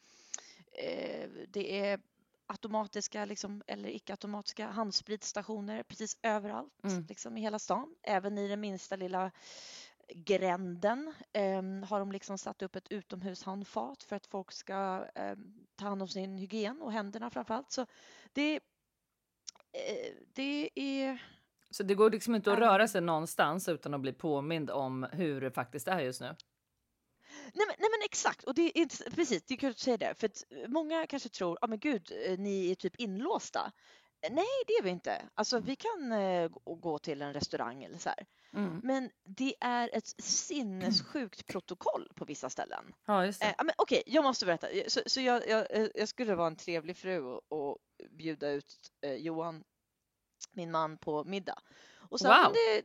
det 1.47 1.79
är 1.79 1.99
automatiska 2.49 3.25
liksom, 3.25 3.63
eller 3.67 3.89
icke-automatiska 3.89 4.67
handspritstationer 4.67 5.83
precis 5.83 6.17
överallt 6.23 6.83
mm. 6.83 7.05
liksom, 7.09 7.37
i 7.37 7.41
hela 7.41 7.59
stan. 7.59 7.95
Även 8.03 8.37
i 8.37 8.47
den 8.47 8.59
minsta 8.59 8.95
lilla 8.95 9.31
gränden 10.15 11.13
eh, 11.33 11.87
har 11.89 11.99
de 11.99 12.11
liksom 12.11 12.37
satt 12.37 12.61
upp 12.61 12.75
ett 12.75 12.91
utomhushandfat 12.91 14.03
för 14.03 14.15
att 14.15 14.27
folk 14.27 14.51
ska 14.51 15.05
eh, 15.15 15.35
ta 15.75 15.85
hand 15.85 16.01
om 16.01 16.07
sin 16.07 16.37
hygien 16.37 16.81
och 16.81 16.91
händerna 16.91 17.29
framför 17.29 17.53
allt. 17.53 17.71
Så 17.71 17.85
det, 18.33 18.55
eh, 18.55 20.13
det 20.33 20.69
är... 20.75 21.23
Så 21.71 21.83
det 21.83 21.95
går 21.95 22.11
liksom 22.11 22.35
inte 22.35 22.53
att 22.53 22.59
röra 22.59 22.87
sig 22.87 23.01
någonstans 23.01 23.69
utan 23.69 23.93
att 23.93 24.01
bli 24.01 24.13
påmind 24.13 24.69
om 24.69 25.07
hur 25.11 25.41
det 25.41 25.51
faktiskt 25.51 25.87
är 25.87 25.99
just 25.99 26.21
nu? 26.21 26.35
Nej 27.53 27.67
men, 27.67 27.75
nej 27.79 27.89
men 27.91 28.05
exakt, 28.05 28.43
och 28.43 28.53
det 28.53 28.61
är 28.61 28.81
inte, 28.81 29.11
precis, 29.11 29.43
det 29.43 29.53
är 29.53 29.57
kul 29.57 29.71
att 29.71 29.79
säga 29.79 29.97
det, 29.97 30.15
för 30.15 30.27
att 30.27 30.43
många 30.67 31.07
kanske 31.07 31.29
tror, 31.29 31.57
ja 31.61 31.65
ah, 31.65 31.67
men 31.67 31.79
gud, 31.79 32.11
eh, 32.25 32.37
ni 32.37 32.71
är 32.71 32.75
typ 32.75 32.95
inlåsta. 32.95 33.71
Nej, 34.21 34.63
det 34.67 34.73
är 34.73 34.83
vi 34.83 34.89
inte. 34.89 35.29
Alltså 35.33 35.55
mm. 35.55 35.65
vi 35.65 35.75
kan 35.75 36.11
uh, 36.11 36.49
gå 36.63 36.99
till 36.99 37.21
en 37.21 37.33
restaurang 37.33 37.83
eller 37.83 37.97
så 37.97 38.09
här. 38.09 38.25
Mm. 38.53 38.79
Men 38.83 39.09
det 39.23 39.55
är 39.59 39.89
ett 39.93 40.07
sinnessjukt 40.23 41.45
protokoll 41.45 42.11
på 42.15 42.25
vissa 42.25 42.49
ställen. 42.49 42.93
Ja, 43.05 43.25
just 43.25 43.41
det. 43.41 43.47
Eh, 43.47 43.53
men 43.57 43.73
Okej, 43.77 44.01
okay, 44.01 44.13
jag 44.13 44.23
måste 44.23 44.45
berätta. 44.45 44.67
Så, 44.87 45.01
så 45.05 45.21
jag, 45.21 45.47
jag, 45.47 45.67
jag, 45.95 46.07
skulle 46.09 46.35
vara 46.35 46.47
en 46.47 46.55
trevlig 46.55 46.97
fru 46.97 47.21
och, 47.21 47.41
och 47.49 47.77
bjuda 48.09 48.49
ut 48.49 48.91
eh, 49.01 49.13
Johan, 49.13 49.63
min 50.51 50.71
man, 50.71 50.97
på 50.97 51.23
middag. 51.23 51.59
Och 52.09 52.19
sen, 52.19 52.43
wow! 52.43 52.53
Det, 52.53 52.83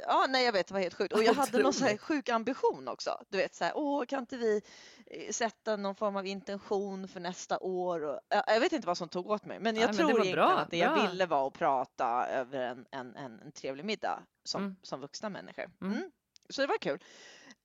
ja, 0.00 0.26
nej 0.28 0.44
jag 0.44 0.52
vet, 0.52 0.66
det 0.66 0.74
var 0.74 0.80
helt 0.80 0.94
sjukt. 0.94 1.12
Och 1.12 1.22
jag 1.22 1.34
hade 1.34 1.58
någon 1.58 1.72
så 1.72 1.84
här 1.84 1.96
sjuk 1.96 2.28
ambition 2.28 2.88
också. 2.88 3.24
Du 3.28 3.38
vet 3.38 3.54
så 3.54 3.64
här, 3.64 3.72
åh 3.76 4.04
kan 4.04 4.18
inte 4.20 4.36
vi 4.36 4.62
eh, 5.06 5.32
sätta 5.32 5.76
någon 5.76 5.94
form 5.94 6.16
av 6.16 6.26
intention 6.26 7.08
för 7.08 7.20
nästa 7.20 7.58
år? 7.58 8.04
Och, 8.04 8.20
jag 8.46 8.60
vet 8.60 8.72
inte 8.72 8.86
vad 8.86 8.98
som 8.98 9.08
tog 9.08 9.30
åt 9.30 9.44
mig, 9.44 9.60
men 9.60 9.76
jag 9.76 9.86
nej, 9.86 9.96
tror 9.96 10.06
men 10.06 10.16
egentligen 10.16 10.36
bra, 10.36 10.58
att 10.58 10.70
det 10.70 10.86
bra. 10.86 10.98
jag 10.98 11.10
ville 11.10 11.26
var 11.26 11.46
att 11.46 11.52
prata 11.52 12.26
över 12.26 12.60
en, 12.60 12.86
en, 12.90 13.16
en, 13.16 13.40
en 13.40 13.52
trevlig 13.52 13.84
middag 13.84 14.22
som, 14.44 14.62
mm. 14.62 14.76
som 14.82 15.00
vuxna 15.00 15.28
människor. 15.28 15.70
Mm. 15.80 15.94
Mm. 15.94 16.10
Så 16.48 16.60
det 16.60 16.66
var 16.66 16.78
kul. 16.78 17.04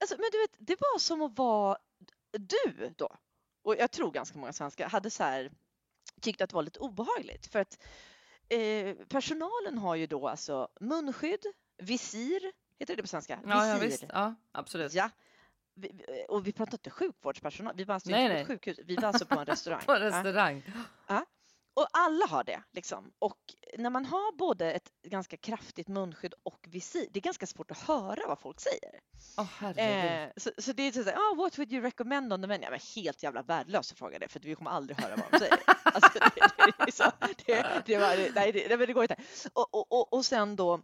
Alltså, 0.01 0.15
men 0.19 0.29
du 0.31 0.39
vet, 0.39 0.55
det 0.57 0.75
var 0.79 0.99
som 0.99 1.21
att 1.21 1.37
vara 1.37 1.77
du 2.31 2.93
då. 2.97 3.15
Och 3.63 3.75
jag 3.75 3.91
tror 3.91 4.11
ganska 4.11 4.39
många 4.39 4.53
svenskar 4.53 4.89
hade 4.89 5.09
så 5.09 5.23
här 5.23 5.51
tyckt 6.21 6.41
att 6.41 6.49
det 6.49 6.55
var 6.55 6.63
lite 6.63 6.79
obehagligt 6.79 7.47
för 7.47 7.59
att 7.59 7.79
Eh, 8.49 8.95
personalen 8.95 9.77
har 9.77 9.95
ju 9.95 10.07
då 10.07 10.27
alltså 10.27 10.67
munskydd, 10.79 11.45
visir, 11.77 12.51
heter 12.79 12.95
det 12.95 13.01
på 13.01 13.07
svenska? 13.07 13.35
Visir. 13.35 13.49
Ja, 13.49 13.67
ja, 13.67 13.77
visst. 13.77 14.03
ja 14.09 14.35
absolut. 14.51 14.93
Ja. 14.93 15.09
Vi, 15.73 16.05
och 16.29 16.47
vi 16.47 16.51
pratar 16.51 16.73
inte 16.73 16.89
sjukvårdspersonal, 16.89 17.73
vi 17.75 17.83
var 17.83 17.93
alltså 17.93 18.09
nej, 18.09 18.23
inte 18.23 18.33
nej. 18.33 18.45
på 18.45 18.53
ett 18.53 18.59
sjukhus, 18.59 18.79
vi 18.85 18.95
var 18.95 19.07
alltså 19.07 19.25
på 19.25 19.39
en 19.39 19.45
restaurang. 19.45 19.81
på 19.85 19.93
en 19.93 20.01
restaurang. 20.01 20.63
Ja. 21.07 21.25
Och 21.79 21.87
alla 21.93 22.25
har 22.25 22.43
det 22.43 22.63
liksom. 22.71 23.11
Och 23.19 23.37
när 23.77 23.89
man 23.89 24.05
har 24.05 24.37
både 24.37 24.71
ett 24.73 24.91
ganska 25.07 25.37
kraftigt 25.37 25.87
munskydd 25.87 26.33
och 26.43 26.67
visir, 26.69 27.07
det 27.11 27.19
är 27.19 27.21
ganska 27.21 27.47
svårt 27.47 27.71
att 27.71 27.79
höra 27.79 28.27
vad 28.27 28.39
folk 28.39 28.59
säger. 28.59 28.99
Oh, 29.37 29.79
eh, 29.79 30.29
så, 30.37 30.51
så, 30.57 30.73
det 30.73 30.83
är 30.83 30.91
så 30.91 31.03
här, 31.03 31.15
oh, 31.15 31.37
what 31.37 31.57
would 31.57 31.73
you 31.73 31.81
recommend 31.81 32.33
on 32.33 32.41
the 32.41 32.47
menu? 32.47 32.67
Men 32.69 32.79
helt 32.95 33.23
jävla 33.23 33.41
värdelöst 33.41 33.91
att 33.91 33.97
fråga 33.97 34.19
det 34.19 34.27
för 34.27 34.39
vi 34.39 34.55
kommer 34.55 34.71
aldrig 34.71 34.99
höra 34.99 35.15
vad 35.15 35.31
de 35.31 35.39
säger. 35.39 35.59
alltså, 35.83 36.19
det, 38.85 38.93
går 38.93 39.03
inte. 39.03 39.15
Och, 39.53 39.75
och, 39.75 39.91
och, 39.91 40.13
och 40.13 40.25
sen 40.25 40.55
då, 40.55 40.81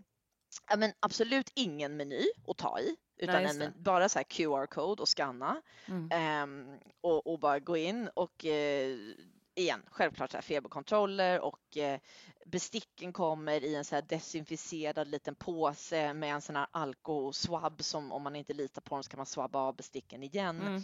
ja, 0.70 0.78
men 0.78 0.94
absolut 1.00 1.52
ingen 1.56 1.98
meny 1.98 2.26
att 2.48 2.58
ta 2.58 2.80
i 2.80 2.96
utan 3.18 3.44
nej, 3.44 3.64
en, 3.64 3.84
bara 3.84 4.10
så 4.10 4.20
QR-code 4.20 5.02
och 5.02 5.10
scanna 5.10 5.62
mm. 5.86 6.44
um, 6.44 6.80
och, 7.02 7.28
och, 7.28 7.40
bara 7.40 7.60
gå 7.60 7.78
in 7.78 8.10
och 8.14 8.46
uh, 8.46 9.16
igen, 9.56 9.82
självklart 9.92 10.32
så 10.32 10.38
här 10.38 10.42
feberkontroller 10.42 11.40
och 11.40 11.78
eh, 11.78 12.00
besticken 12.46 13.14
kommer 13.14 13.64
i 13.64 13.76
en 13.76 13.86
så 13.86 13.96
här 13.96 14.02
desinficerad 14.02 15.08
liten 15.08 15.36
påse 15.36 16.14
med 16.14 16.34
en 16.34 16.42
sån 16.42 16.56
här 16.56 16.68
alkoswab 16.72 17.84
som 17.84 18.12
om 18.12 18.24
man 18.24 18.36
inte 18.36 18.54
litar 18.54 18.82
på 18.82 18.96
dem 18.96 19.04
så 19.04 19.10
kan 19.10 19.18
man 19.18 19.26
swabba 19.26 19.60
av 19.60 19.76
besticken 19.76 20.24
igen. 20.24 20.62
Mm. 20.62 20.84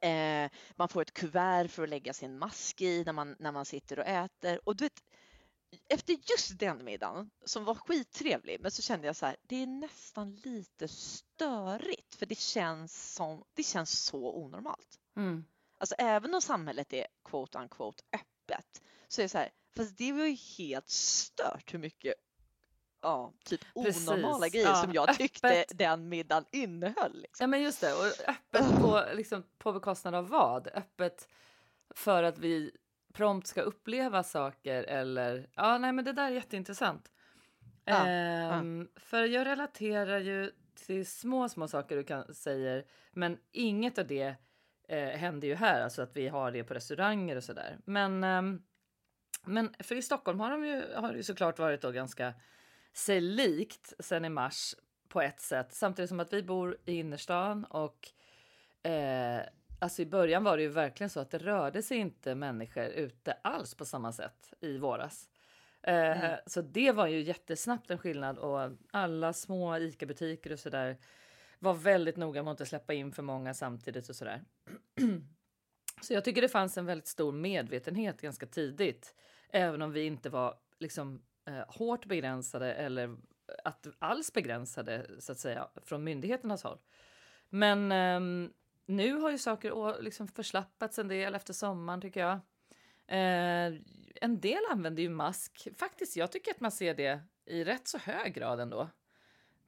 Eh, 0.00 0.50
man 0.76 0.88
får 0.88 1.02
ett 1.02 1.14
kuvert 1.14 1.68
för 1.68 1.82
att 1.82 1.88
lägga 1.88 2.12
sin 2.12 2.38
mask 2.38 2.80
i 2.80 3.04
när 3.04 3.12
man, 3.12 3.36
när 3.38 3.52
man 3.52 3.64
sitter 3.64 3.98
och 3.98 4.06
äter 4.06 4.60
och 4.64 4.76
du 4.76 4.84
vet, 4.84 5.02
efter 5.88 6.16
just 6.30 6.58
den 6.58 6.84
middagen 6.84 7.30
som 7.44 7.64
var 7.64 7.74
skittrevlig, 7.74 8.60
men 8.60 8.70
så 8.70 8.82
kände 8.82 9.06
jag 9.06 9.16
så 9.16 9.26
här, 9.26 9.36
det 9.42 9.62
är 9.62 9.66
nästan 9.66 10.34
lite 10.34 10.88
störigt 10.88 12.14
för 12.14 12.26
det 12.26 12.38
känns 12.38 13.14
som, 13.14 13.44
det 13.54 13.62
känns 13.62 14.04
så 14.04 14.36
onormalt. 14.36 14.98
Mm. 15.16 15.44
Alltså 15.78 15.94
även 15.98 16.34
om 16.34 16.40
samhället 16.40 16.92
är 16.92 17.06
quote 17.24 17.58
unquote 17.58 18.02
öppet 18.12 18.82
så 19.08 19.20
är 19.20 19.22
det 19.24 19.28
så 19.28 19.38
här, 19.38 19.50
fast 19.76 19.98
det 19.98 20.12
var 20.12 20.24
ju 20.24 20.36
helt 20.58 20.88
stört 20.88 21.74
hur 21.74 21.78
mycket 21.78 22.14
ja, 23.00 23.32
typ 23.44 23.60
Precis. 23.84 24.08
onormala 24.08 24.48
grejer 24.48 24.68
ja, 24.68 24.74
som 24.74 24.92
jag 24.92 25.14
tyckte 25.16 25.48
öppet. 25.48 25.78
den 25.78 26.08
middagen 26.08 26.44
innehöll. 26.52 27.12
Liksom. 27.14 27.44
Ja 27.44 27.46
men 27.46 27.62
just 27.62 27.80
det, 27.80 27.92
och 27.92 28.28
öppet 28.28 28.80
på, 28.80 29.04
liksom, 29.14 29.42
på 29.58 29.72
bekostnad 29.72 30.14
av 30.14 30.28
vad? 30.28 30.68
Öppet 30.74 31.28
för 31.94 32.22
att 32.22 32.38
vi 32.38 32.76
prompt 33.12 33.46
ska 33.46 33.60
uppleva 33.60 34.22
saker 34.22 34.82
eller 34.82 35.50
ja, 35.54 35.78
nej 35.78 35.92
men 35.92 36.04
det 36.04 36.12
där 36.12 36.24
är 36.24 36.30
jätteintressant. 36.30 37.12
Ja, 37.84 38.06
ehm, 38.06 38.88
ja. 38.94 39.00
För 39.00 39.24
jag 39.24 39.46
relaterar 39.46 40.18
ju 40.18 40.52
till 40.74 41.06
små, 41.06 41.48
små 41.48 41.68
saker 41.68 41.96
du 41.96 42.04
kan 42.04 42.34
säger, 42.34 42.86
men 43.12 43.38
inget 43.52 43.98
av 43.98 44.06
det 44.06 44.34
eh, 44.88 45.08
händer 45.08 45.48
ju 45.48 45.54
här, 45.54 45.80
alltså 45.80 46.02
att 46.02 46.16
vi 46.16 46.28
har 46.28 46.52
det 46.52 46.64
på 46.64 46.74
restauranger 46.74 47.36
och 47.36 47.44
sådär. 47.44 47.78
Men, 47.84 48.24
eh, 48.24 48.42
men 49.44 49.74
för 49.78 49.94
i 49.94 50.02
Stockholm 50.02 50.40
har, 50.40 50.50
de 50.50 50.64
ju, 50.64 50.94
har 50.94 51.10
det 51.12 51.16
ju 51.16 51.22
såklart 51.22 51.58
varit 51.58 51.82
då 51.82 51.90
ganska 51.90 52.34
sig 52.92 53.20
likt 53.20 53.92
sen 53.98 54.24
i 54.24 54.28
mars 54.28 54.74
på 55.08 55.20
ett 55.20 55.40
sätt, 55.40 55.72
samtidigt 55.72 56.08
som 56.08 56.20
att 56.20 56.32
vi 56.32 56.42
bor 56.42 56.78
i 56.84 56.92
innerstan 56.92 57.64
och 57.64 58.08
eh, 58.90 59.40
alltså 59.78 60.02
i 60.02 60.06
början 60.06 60.44
var 60.44 60.56
det 60.56 60.62
ju 60.62 60.68
verkligen 60.68 61.10
så 61.10 61.20
att 61.20 61.30
det 61.30 61.38
rörde 61.38 61.82
sig 61.82 61.98
inte 61.98 62.34
människor 62.34 62.84
ute 62.84 63.32
alls 63.32 63.74
på 63.74 63.84
samma 63.84 64.12
sätt 64.12 64.52
i 64.60 64.78
våras. 64.78 65.28
Eh, 65.82 66.24
mm. 66.24 66.38
Så 66.46 66.62
det 66.62 66.92
var 66.92 67.06
ju 67.06 67.20
jättesnabbt 67.20 67.90
en 67.90 67.98
skillnad 67.98 68.38
och 68.38 68.70
alla 68.90 69.32
små 69.32 69.76
ICA-butiker 69.76 70.52
och 70.52 70.58
sådär 70.58 70.96
var 71.58 71.74
väldigt 71.74 72.16
noga 72.16 72.42
med 72.42 72.50
att 72.50 72.54
inte 72.60 72.66
släppa 72.66 72.94
in 72.94 73.12
för 73.12 73.22
många 73.22 73.54
samtidigt 73.54 74.08
och 74.08 74.16
sådär. 74.16 74.44
Så 76.02 76.12
jag 76.12 76.24
tycker 76.24 76.42
det 76.42 76.48
fanns 76.48 76.78
en 76.78 76.86
väldigt 76.86 77.08
stor 77.08 77.32
medvetenhet 77.32 78.20
ganska 78.20 78.46
tidigt, 78.46 79.14
även 79.48 79.82
om 79.82 79.92
vi 79.92 80.06
inte 80.06 80.30
var 80.30 80.54
liksom 80.78 81.22
eh, 81.48 81.64
hårt 81.68 82.06
begränsade 82.06 82.74
eller 82.74 83.16
att 83.64 83.86
alls 83.98 84.32
begränsade 84.32 85.06
så 85.18 85.32
att 85.32 85.38
säga 85.38 85.68
från 85.84 86.04
myndigheternas 86.04 86.62
håll. 86.62 86.78
Men 87.48 87.92
eh, 87.92 88.50
nu 88.86 89.12
har 89.12 89.30
ju 89.30 89.38
saker 89.38 90.02
liksom 90.02 90.28
förslappats 90.28 90.98
en 90.98 91.08
del 91.08 91.34
efter 91.34 91.52
sommaren 91.52 92.00
tycker 92.00 92.20
jag. 92.20 92.40
Eh, 93.06 93.80
en 94.20 94.40
del 94.40 94.60
använder 94.70 95.02
ju 95.02 95.08
mask. 95.08 95.68
Faktiskt, 95.76 96.16
jag 96.16 96.32
tycker 96.32 96.50
att 96.50 96.60
man 96.60 96.72
ser 96.72 96.94
det 96.94 97.20
i 97.46 97.64
rätt 97.64 97.88
så 97.88 97.98
hög 97.98 98.34
grad 98.34 98.60
ändå. 98.60 98.88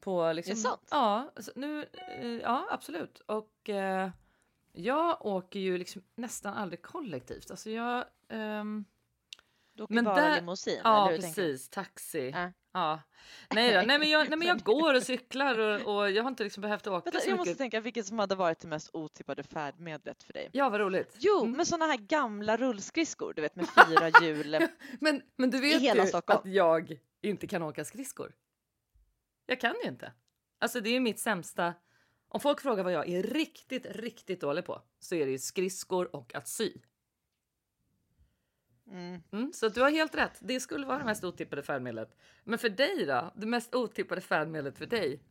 På 0.01 0.33
liksom, 0.33 0.53
Är 0.53 0.57
det 0.57 0.61
sant? 0.63 0.89
Ja, 0.91 1.33
nu, 1.55 1.87
eh, 1.93 2.27
ja 2.29 2.67
absolut. 2.71 3.21
Och 3.27 3.69
eh, 3.69 4.11
jag 4.73 5.27
åker 5.27 5.61
ju 5.61 5.79
liksom 5.79 6.03
nästan 6.15 6.55
aldrig 6.55 6.83
kollektivt. 6.83 7.51
Alltså 7.51 7.71
jag... 7.71 8.05
ehm, 8.29 8.85
Du 9.73 9.83
åker 9.83 9.95
Men 9.95 10.05
bara 10.05 10.15
där- 10.17 10.37
limousin? 10.37 10.81
Ja, 10.85 11.13
precis. 11.17 11.69
Taxi. 11.69 12.31
Ja. 12.35 12.53
Ja. 12.73 13.01
Nej, 13.55 13.73
då, 13.75 13.83
nej, 13.87 13.99
men 13.99 14.11
jag, 14.11 14.29
nej, 14.29 14.39
men 14.39 14.49
jag 14.49 14.61
går 14.65 14.95
och 14.95 15.03
cyklar 15.03 15.59
och, 15.59 15.97
och 15.97 16.11
jag 16.11 16.23
har 16.23 16.29
inte 16.31 16.45
liksom 16.45 16.61
behövt 16.61 16.87
åka 16.87 17.05
Vänta, 17.05 17.21
så 17.21 17.31
jag 17.31 17.39
måste 17.39 17.55
tänka 17.55 17.81
vilket 17.81 18.07
som 18.07 18.19
hade 18.19 18.35
varit 18.35 18.59
det 18.61 18.69
mest 18.69 18.91
otippade 18.93 19.43
färdmedlet 19.43 20.23
för 20.23 20.33
dig. 20.33 20.49
Ja, 20.53 20.69
vad 20.69 20.81
roligt. 20.81 21.17
Jo, 21.19 21.41
Mm. 21.41 21.53
men 21.57 21.67
sådana 21.67 21.87
här 21.87 21.97
gamla 21.99 22.57
rullskridskor, 22.57 23.33
du 23.35 23.43
vet 23.43 23.57
med 23.57 23.67
fyra 23.69 24.09
hjul. 24.23 24.69
Men, 25.01 25.23
men 25.37 25.51
du 25.51 25.61
vet 25.61 25.83
ju 25.97 26.07
Stockholm. 26.07 26.39
att 26.39 26.47
jag 26.53 26.99
inte 27.23 27.47
kan 27.47 27.63
åka 27.63 27.85
skridskor. 27.85 28.33
Jag 29.51 29.61
kan 29.61 29.75
ju 29.83 29.89
inte. 29.89 30.13
Alltså 30.59 30.81
det 30.81 30.97
är 30.97 31.01
mitt 31.01 31.19
sämsta. 31.19 31.75
Om 32.29 32.41
folk 32.41 32.61
frågar 32.61 32.85
vad 32.85 32.93
jag 32.93 33.09
är 33.09 33.23
riktigt, 33.23 33.87
riktigt 33.87 34.41
dålig 34.41 34.65
på 34.65 34.83
så 34.99 35.15
är 35.15 35.27
det 35.27 35.33
ju 35.33 35.39
skridskor 35.39 36.17
och 36.17 36.35
att 36.35 36.49
sy. 36.49 36.73
Mm. 38.91 39.23
Mm, 39.33 39.53
så 39.53 39.69
du 39.69 39.81
har 39.81 39.91
helt 39.91 40.15
rätt. 40.15 40.39
Det 40.41 40.61
skulle 40.61 40.87
vara 40.87 40.99
det 40.99 41.05
mest 41.05 41.25
otippade 41.25 41.63
färdmedlet. 41.63 42.17
Men 42.45 42.59
för 42.59 42.69
dig 42.69 43.07
då? 43.07 43.33
Det 43.37 43.47
mest 43.47 43.75
otippade 43.75 44.21
färdmedlet 44.21 44.79
för 44.79 44.87
dig? 44.87 45.23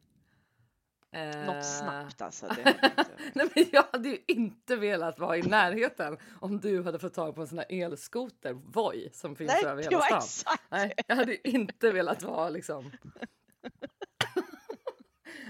Eh, 1.11 1.45
Något 1.45 1.65
snabbt 1.65 2.21
alltså. 2.21 2.47
Nej, 3.33 3.49
men 3.55 3.65
jag 3.71 3.83
hade 3.91 4.09
ju 4.09 4.17
inte 4.27 4.75
velat 4.75 5.19
vara 5.19 5.38
i 5.38 5.41
närheten 5.41 6.17
om 6.39 6.59
du 6.59 6.83
hade 6.83 6.99
fått 6.99 7.13
tag 7.13 7.35
på 7.35 7.41
en 7.41 7.47
sån 7.47 7.57
här 7.57 7.67
elskoter, 7.69 8.53
Voi, 8.53 9.09
som 9.13 9.35
finns 9.35 9.51
Nej, 9.51 9.65
över 9.71 9.83
hela 9.83 10.01
stan. 10.01 10.17
exakt. 10.17 10.63
Nej, 10.69 10.93
jag 11.07 11.15
hade 11.15 11.31
ju 11.31 11.39
inte 11.43 11.91
velat 11.91 12.23
vara 12.23 12.49
liksom. 12.49 12.91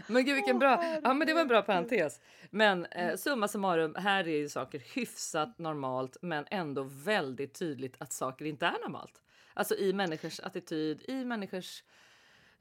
Men 0.10 0.26
gud 0.26 0.36
vilken 0.36 0.60
bra, 0.60 1.00
ja 1.04 1.14
men 1.14 1.28
det 1.28 1.34
var 1.34 1.42
en 1.42 1.48
bra 1.48 1.62
parentes. 1.62 2.22
Men 2.50 2.86
eh, 2.86 3.16
summa 3.16 3.48
summarum, 3.48 3.96
här 3.96 4.28
är 4.28 4.38
ju 4.38 4.50
saker 4.50 4.82
hyfsat 4.96 5.60
normalt 5.60 6.18
men 6.22 6.46
ändå 6.52 6.84
väldigt 6.84 7.54
tydligt 7.54 7.96
att 7.98 8.14
saker 8.14 8.46
inte 8.46 8.66
är 8.66 8.80
normalt. 8.82 9.22
Alltså 9.54 9.76
i 9.76 9.94
människors 9.94 10.40
attityd, 10.40 11.02
i 11.08 11.26
människors 11.26 11.84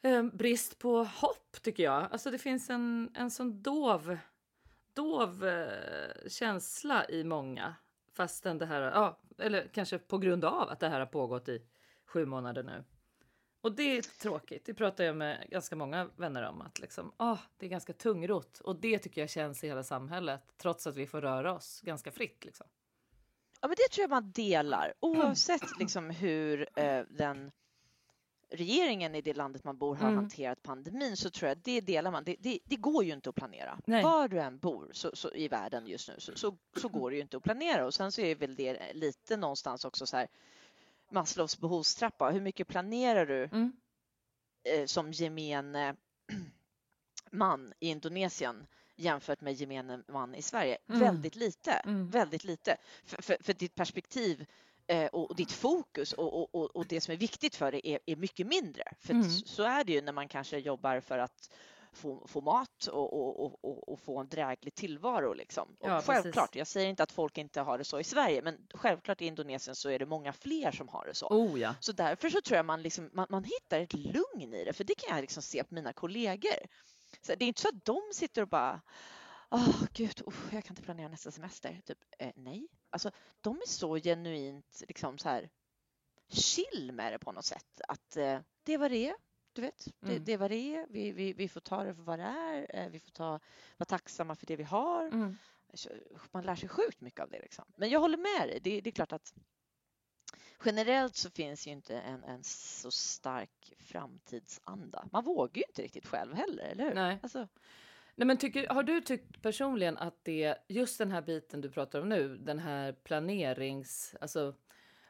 eh, 0.02 0.22
brist 0.22 0.78
på 0.78 1.04
hopp 1.04 1.56
tycker 1.62 1.82
jag. 1.82 2.12
Alltså 2.12 2.30
det 2.30 2.38
finns 2.38 2.70
en, 2.70 3.10
en 3.14 3.30
sån 3.30 3.62
dov, 3.62 4.18
dov 4.94 5.46
eh, 5.46 6.28
känsla 6.28 7.08
i 7.08 7.24
många. 7.24 7.74
Fastän 8.14 8.58
det 8.58 8.66
här, 8.66 8.80
ja, 8.80 9.18
eller 9.38 9.68
kanske 9.72 9.98
på 9.98 10.18
grund 10.18 10.44
av 10.44 10.68
att 10.68 10.80
det 10.80 10.88
här 10.88 10.98
har 10.98 11.06
pågått 11.06 11.48
i 11.48 11.62
sju 12.06 12.26
månader 12.26 12.62
nu. 12.62 12.84
Och 13.60 13.72
det 13.72 13.82
är 13.82 14.02
tråkigt. 14.02 14.64
Det 14.64 14.74
pratar 14.74 15.04
jag 15.04 15.16
med 15.16 15.46
ganska 15.50 15.76
många 15.76 16.10
vänner 16.16 16.42
om. 16.48 16.60
Att 16.62 16.78
liksom, 16.78 17.12
ah, 17.16 17.38
det 17.56 17.66
är 17.66 17.70
ganska 17.70 17.92
tungrot. 17.92 18.60
Och 18.60 18.76
det 18.80 18.98
tycker 18.98 19.20
jag 19.20 19.30
känns 19.30 19.64
i 19.64 19.66
hela 19.66 19.84
samhället. 19.84 20.42
Trots 20.56 20.86
att 20.86 20.96
vi 20.96 21.06
får 21.06 21.20
röra 21.20 21.52
oss 21.54 21.80
ganska 21.80 22.10
fritt. 22.12 22.44
Liksom. 22.44 22.66
Ja, 23.60 23.68
men 23.68 23.76
det 23.78 23.94
tror 23.94 24.02
jag 24.02 24.10
man 24.10 24.32
delar 24.32 24.94
oavsett 25.00 25.78
liksom 25.78 26.10
hur 26.10 26.68
eh, 26.78 27.02
den 27.10 27.50
regeringen 28.50 29.14
i 29.14 29.20
det 29.20 29.34
landet 29.34 29.64
man 29.64 29.78
bor 29.78 29.94
har 29.96 30.08
Mm. 30.08 30.16
hanterat 30.18 30.62
pandemin 30.62 31.16
så 31.16 31.30
tror 31.30 31.48
jag 31.48 31.58
det 31.58 31.80
delar 31.80 32.10
man. 32.10 32.24
Det, 32.24 32.36
det, 32.38 32.58
det 32.64 32.76
går 32.76 33.04
ju 33.04 33.12
inte 33.12 33.30
att 33.30 33.36
planera. 33.36 33.80
Nej. 33.86 34.02
Var 34.04 34.28
du 34.28 34.38
än 34.40 34.58
bor 34.58 34.90
så, 34.92 35.10
så, 35.16 35.34
i 35.34 35.48
världen 35.48 35.86
just 35.86 36.08
nu 36.08 36.14
så, 36.18 36.32
så, 36.36 36.56
så 36.76 36.88
går 36.88 37.10
det 37.10 37.16
ju 37.16 37.22
inte 37.22 37.36
att 37.36 37.42
planera 37.42 37.86
och 37.86 37.94
sen 37.94 38.12
så 38.12 38.20
är 38.20 38.34
väl 38.34 38.54
det 38.56 38.92
lite 38.94 39.36
någonstans 39.36 39.84
också 39.84 40.06
så 40.06 40.16
här 40.16 40.28
Maslows 41.10 41.58
behovstrappa. 41.60 42.30
Hur 42.30 42.40
mycket 42.40 42.68
planerar 42.68 43.26
du 43.26 43.44
Mm. 43.44 43.72
eh, 44.64 44.86
som 44.86 45.12
gemene 45.12 45.96
man 47.30 47.72
i 47.80 47.88
Indonesien 47.88 48.66
jämfört 48.96 49.40
med 49.40 49.54
gemene 49.54 50.02
man 50.08 50.34
i 50.34 50.42
Sverige? 50.42 50.78
Mm. 50.88 51.00
Väldigt 51.00 51.36
lite. 51.36 51.72
Mm. 51.72 52.08
Väldigt 52.08 52.44
lite. 52.44 52.76
För, 53.04 53.22
för, 53.22 53.36
för 53.40 53.52
ditt 53.52 53.74
perspektiv 53.74 54.46
eh, 54.86 55.06
och, 55.06 55.36
ditt 55.36 55.52
fokus 55.52 56.12
och, 56.12 56.54
och, 56.54 56.76
och, 56.76 56.86
det 56.86 57.00
som 57.00 57.12
är 57.12 57.18
viktigt 57.18 57.56
för 57.56 57.72
dig 57.72 57.80
är, 57.84 57.98
är 58.06 58.16
mycket 58.16 58.46
mindre. 58.46 58.82
För 59.00 59.14
Mm. 59.14 59.30
så 59.30 59.62
är 59.62 59.84
det 59.84 59.92
ju 59.92 60.02
när 60.02 60.12
man 60.12 60.28
kanske 60.28 60.58
jobbar 60.58 61.00
för 61.00 61.18
att 61.18 61.50
få, 61.92 62.26
få 62.26 62.40
mat 62.40 62.86
och, 62.86 63.12
och, 63.12 63.64
och, 63.64 63.88
och, 63.92 64.00
få 64.00 64.18
en 64.18 64.28
dräglig 64.28 64.74
tillvaro. 64.74 65.32
Liksom. 65.32 65.76
Och 65.80 65.88
Ja, 65.88 66.02
självklart, 66.02 66.56
jag 66.56 66.66
säger 66.66 66.88
inte 66.88 67.02
att 67.02 67.12
folk 67.12 67.38
inte 67.38 67.60
har 67.60 67.78
det 67.78 67.84
så 67.84 68.00
i 68.00 68.04
Sverige, 68.04 68.42
men 68.42 68.66
självklart 68.74 69.20
i 69.22 69.26
Indonesien 69.26 69.76
så 69.76 69.90
är 69.90 69.98
det 69.98 70.06
många 70.06 70.32
fler 70.32 70.70
som 70.70 70.88
har 70.88 71.06
det 71.06 71.14
så. 71.14 71.26
Oh 71.26 71.60
ja. 71.60 71.74
Så 71.80 71.92
därför 71.92 72.30
så 72.30 72.40
tror 72.40 72.56
jag 72.56 72.66
man, 72.66 72.82
liksom, 72.82 73.10
man, 73.12 73.26
man 73.30 73.44
hittar 73.44 73.80
ett 73.80 73.94
lugn 73.94 74.54
i 74.54 74.64
det, 74.64 74.72
för 74.72 74.84
det 74.84 74.94
kan 74.94 75.16
jag 75.16 75.20
liksom 75.22 75.42
se 75.42 75.64
på 75.64 75.74
mina 75.74 75.92
kollegor. 75.92 76.58
Så 77.20 77.34
det 77.34 77.44
är 77.44 77.48
inte 77.48 77.60
så 77.60 77.68
att 77.68 77.84
de 77.84 78.00
sitter 78.12 78.42
och 78.42 78.48
bara 78.48 78.80
Åh 79.50 79.84
gud, 79.92 80.22
usch, 80.26 80.52
jag 80.52 80.64
kan 80.64 80.72
inte 80.72 80.82
planera 80.82 81.08
nästa 81.08 81.30
semester. 81.30 81.80
Typ, 81.86 81.98
eh, 82.18 82.32
nej, 82.36 82.68
alltså 82.90 83.10
de 83.40 83.56
är 83.56 83.68
så 83.68 83.96
genuint 83.96 84.82
liksom 84.88 85.18
så 85.18 85.28
här 85.28 85.50
chill 86.28 86.90
med 86.92 87.12
det 87.12 87.18
på 87.18 87.32
något 87.32 87.44
sätt. 87.44 87.80
Att 87.88 88.16
eh, 88.16 88.40
det 88.62 88.76
vad 88.76 88.90
det. 88.90 89.14
Du 89.58 89.62
vet, 89.62 89.88
det, 90.00 90.10
Mm. 90.12 90.24
det 90.24 90.32
är 90.32 90.38
vad 90.38 90.50
det 90.50 90.76
är. 90.76 90.86
Vi, 90.90 91.12
vi, 91.12 91.32
vi 91.32 91.48
får 91.48 91.60
ta 91.60 91.84
det 91.84 91.94
för 91.94 92.02
vad 92.02 92.18
det 92.18 92.24
är. 92.24 92.66
Eh, 92.74 92.88
vi 92.88 93.00
får 93.00 93.10
ta, 93.10 93.40
vara 93.76 93.84
tacksamma 93.84 94.34
för 94.36 94.46
det 94.46 94.56
vi 94.56 94.62
har. 94.62 95.06
Mm. 95.06 95.36
Man 96.30 96.44
lär 96.44 96.54
sig 96.54 96.68
sjukt 96.68 97.00
mycket 97.00 97.20
av 97.20 97.30
det. 97.30 97.40
Liksom. 97.40 97.64
Men 97.76 97.90
jag 97.90 98.00
håller 98.00 98.16
med 98.16 98.48
dig. 98.48 98.60
Det, 98.62 98.80
det 98.80 98.90
är 98.90 98.92
klart 98.92 99.12
att 99.12 99.34
generellt 100.64 101.16
så 101.16 101.30
finns 101.30 101.66
ju 101.66 101.70
inte 101.70 102.00
en, 102.00 102.24
en 102.24 102.44
så 102.44 102.90
stark 102.90 103.72
framtidsanda. 103.78 105.08
Man 105.12 105.24
vågar 105.24 105.56
ju 105.56 105.64
inte 105.68 105.82
riktigt 105.82 106.06
själv 106.06 106.34
heller, 106.34 106.64
eller 106.64 106.84
hur? 106.84 106.94
Nej. 106.94 107.18
Alltså, 107.22 107.48
Nej, 108.14 108.26
men 108.26 108.36
tycker, 108.36 108.68
har 108.68 108.82
du 108.82 109.00
tyckt 109.00 109.42
personligen 109.42 109.98
att 109.98 110.24
det 110.24 110.54
just 110.68 110.98
den 110.98 111.10
här 111.10 111.22
biten 111.22 111.60
du 111.60 111.70
pratar 111.70 112.00
om 112.00 112.08
nu, 112.08 112.36
den 112.36 112.58
här 112.58 112.92
planerings, 112.92 114.14
alltså 114.20 114.54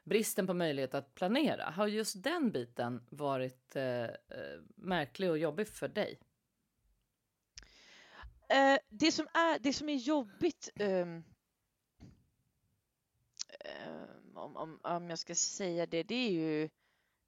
bristen 0.09 0.47
på 0.47 0.55
möjlighet 0.55 0.95
att 0.95 1.15
planera, 1.15 1.71
har 1.71 1.87
just 1.87 2.23
den 2.23 2.51
biten 2.51 3.07
varit 3.11 3.77
eh, 3.77 4.05
eh, 4.05 4.11
märklig 4.75 5.31
och 5.31 5.39
jobbig 5.39 5.69
för 5.69 5.89
dig? 5.89 6.19
Eh, 8.49 8.79
det, 8.89 9.13
som 9.13 9.27
är, 9.35 9.59
det 9.59 9.73
som 9.73 9.89
är 9.89 9.97
jobbigt 9.97 10.71
ehm, 10.75 11.25
om, 14.35 14.57
om, 14.57 14.81
om 14.83 15.11
jag 15.11 15.19
ska 15.19 15.35
säga 15.35 15.87
det, 15.87 16.03
det 16.03 16.15
är 16.15 16.31
ju 16.31 16.69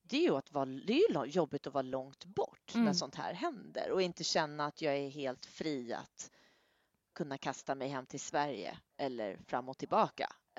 det 0.02 0.16
är 0.16 0.22
ju, 0.22 0.36
att 0.36 0.52
vara, 0.52 0.64
det 0.64 0.92
är 0.92 1.26
jobbigt 1.26 1.66
att 1.66 1.74
vara 1.74 1.82
långt 1.82 2.24
bort 2.24 2.74
när 2.74 2.80
Mm. 2.80 2.94
sånt 2.94 3.14
här 3.14 3.34
händer 3.34 3.90
och 3.90 4.02
inte 4.02 4.24
känna 4.24 4.66
att 4.66 4.82
jag 4.82 4.96
är 4.96 5.08
helt 5.08 5.46
fri 5.46 5.92
att 5.92 6.30
kunna 7.12 7.38
kasta 7.38 7.74
mig 7.74 7.88
hem 7.88 8.06
till 8.06 8.20
Sverige 8.20 8.78
eller 8.96 9.38
fram 9.46 9.68
och 9.68 9.78
tillbaka 9.78 10.24
eh, 10.24 10.49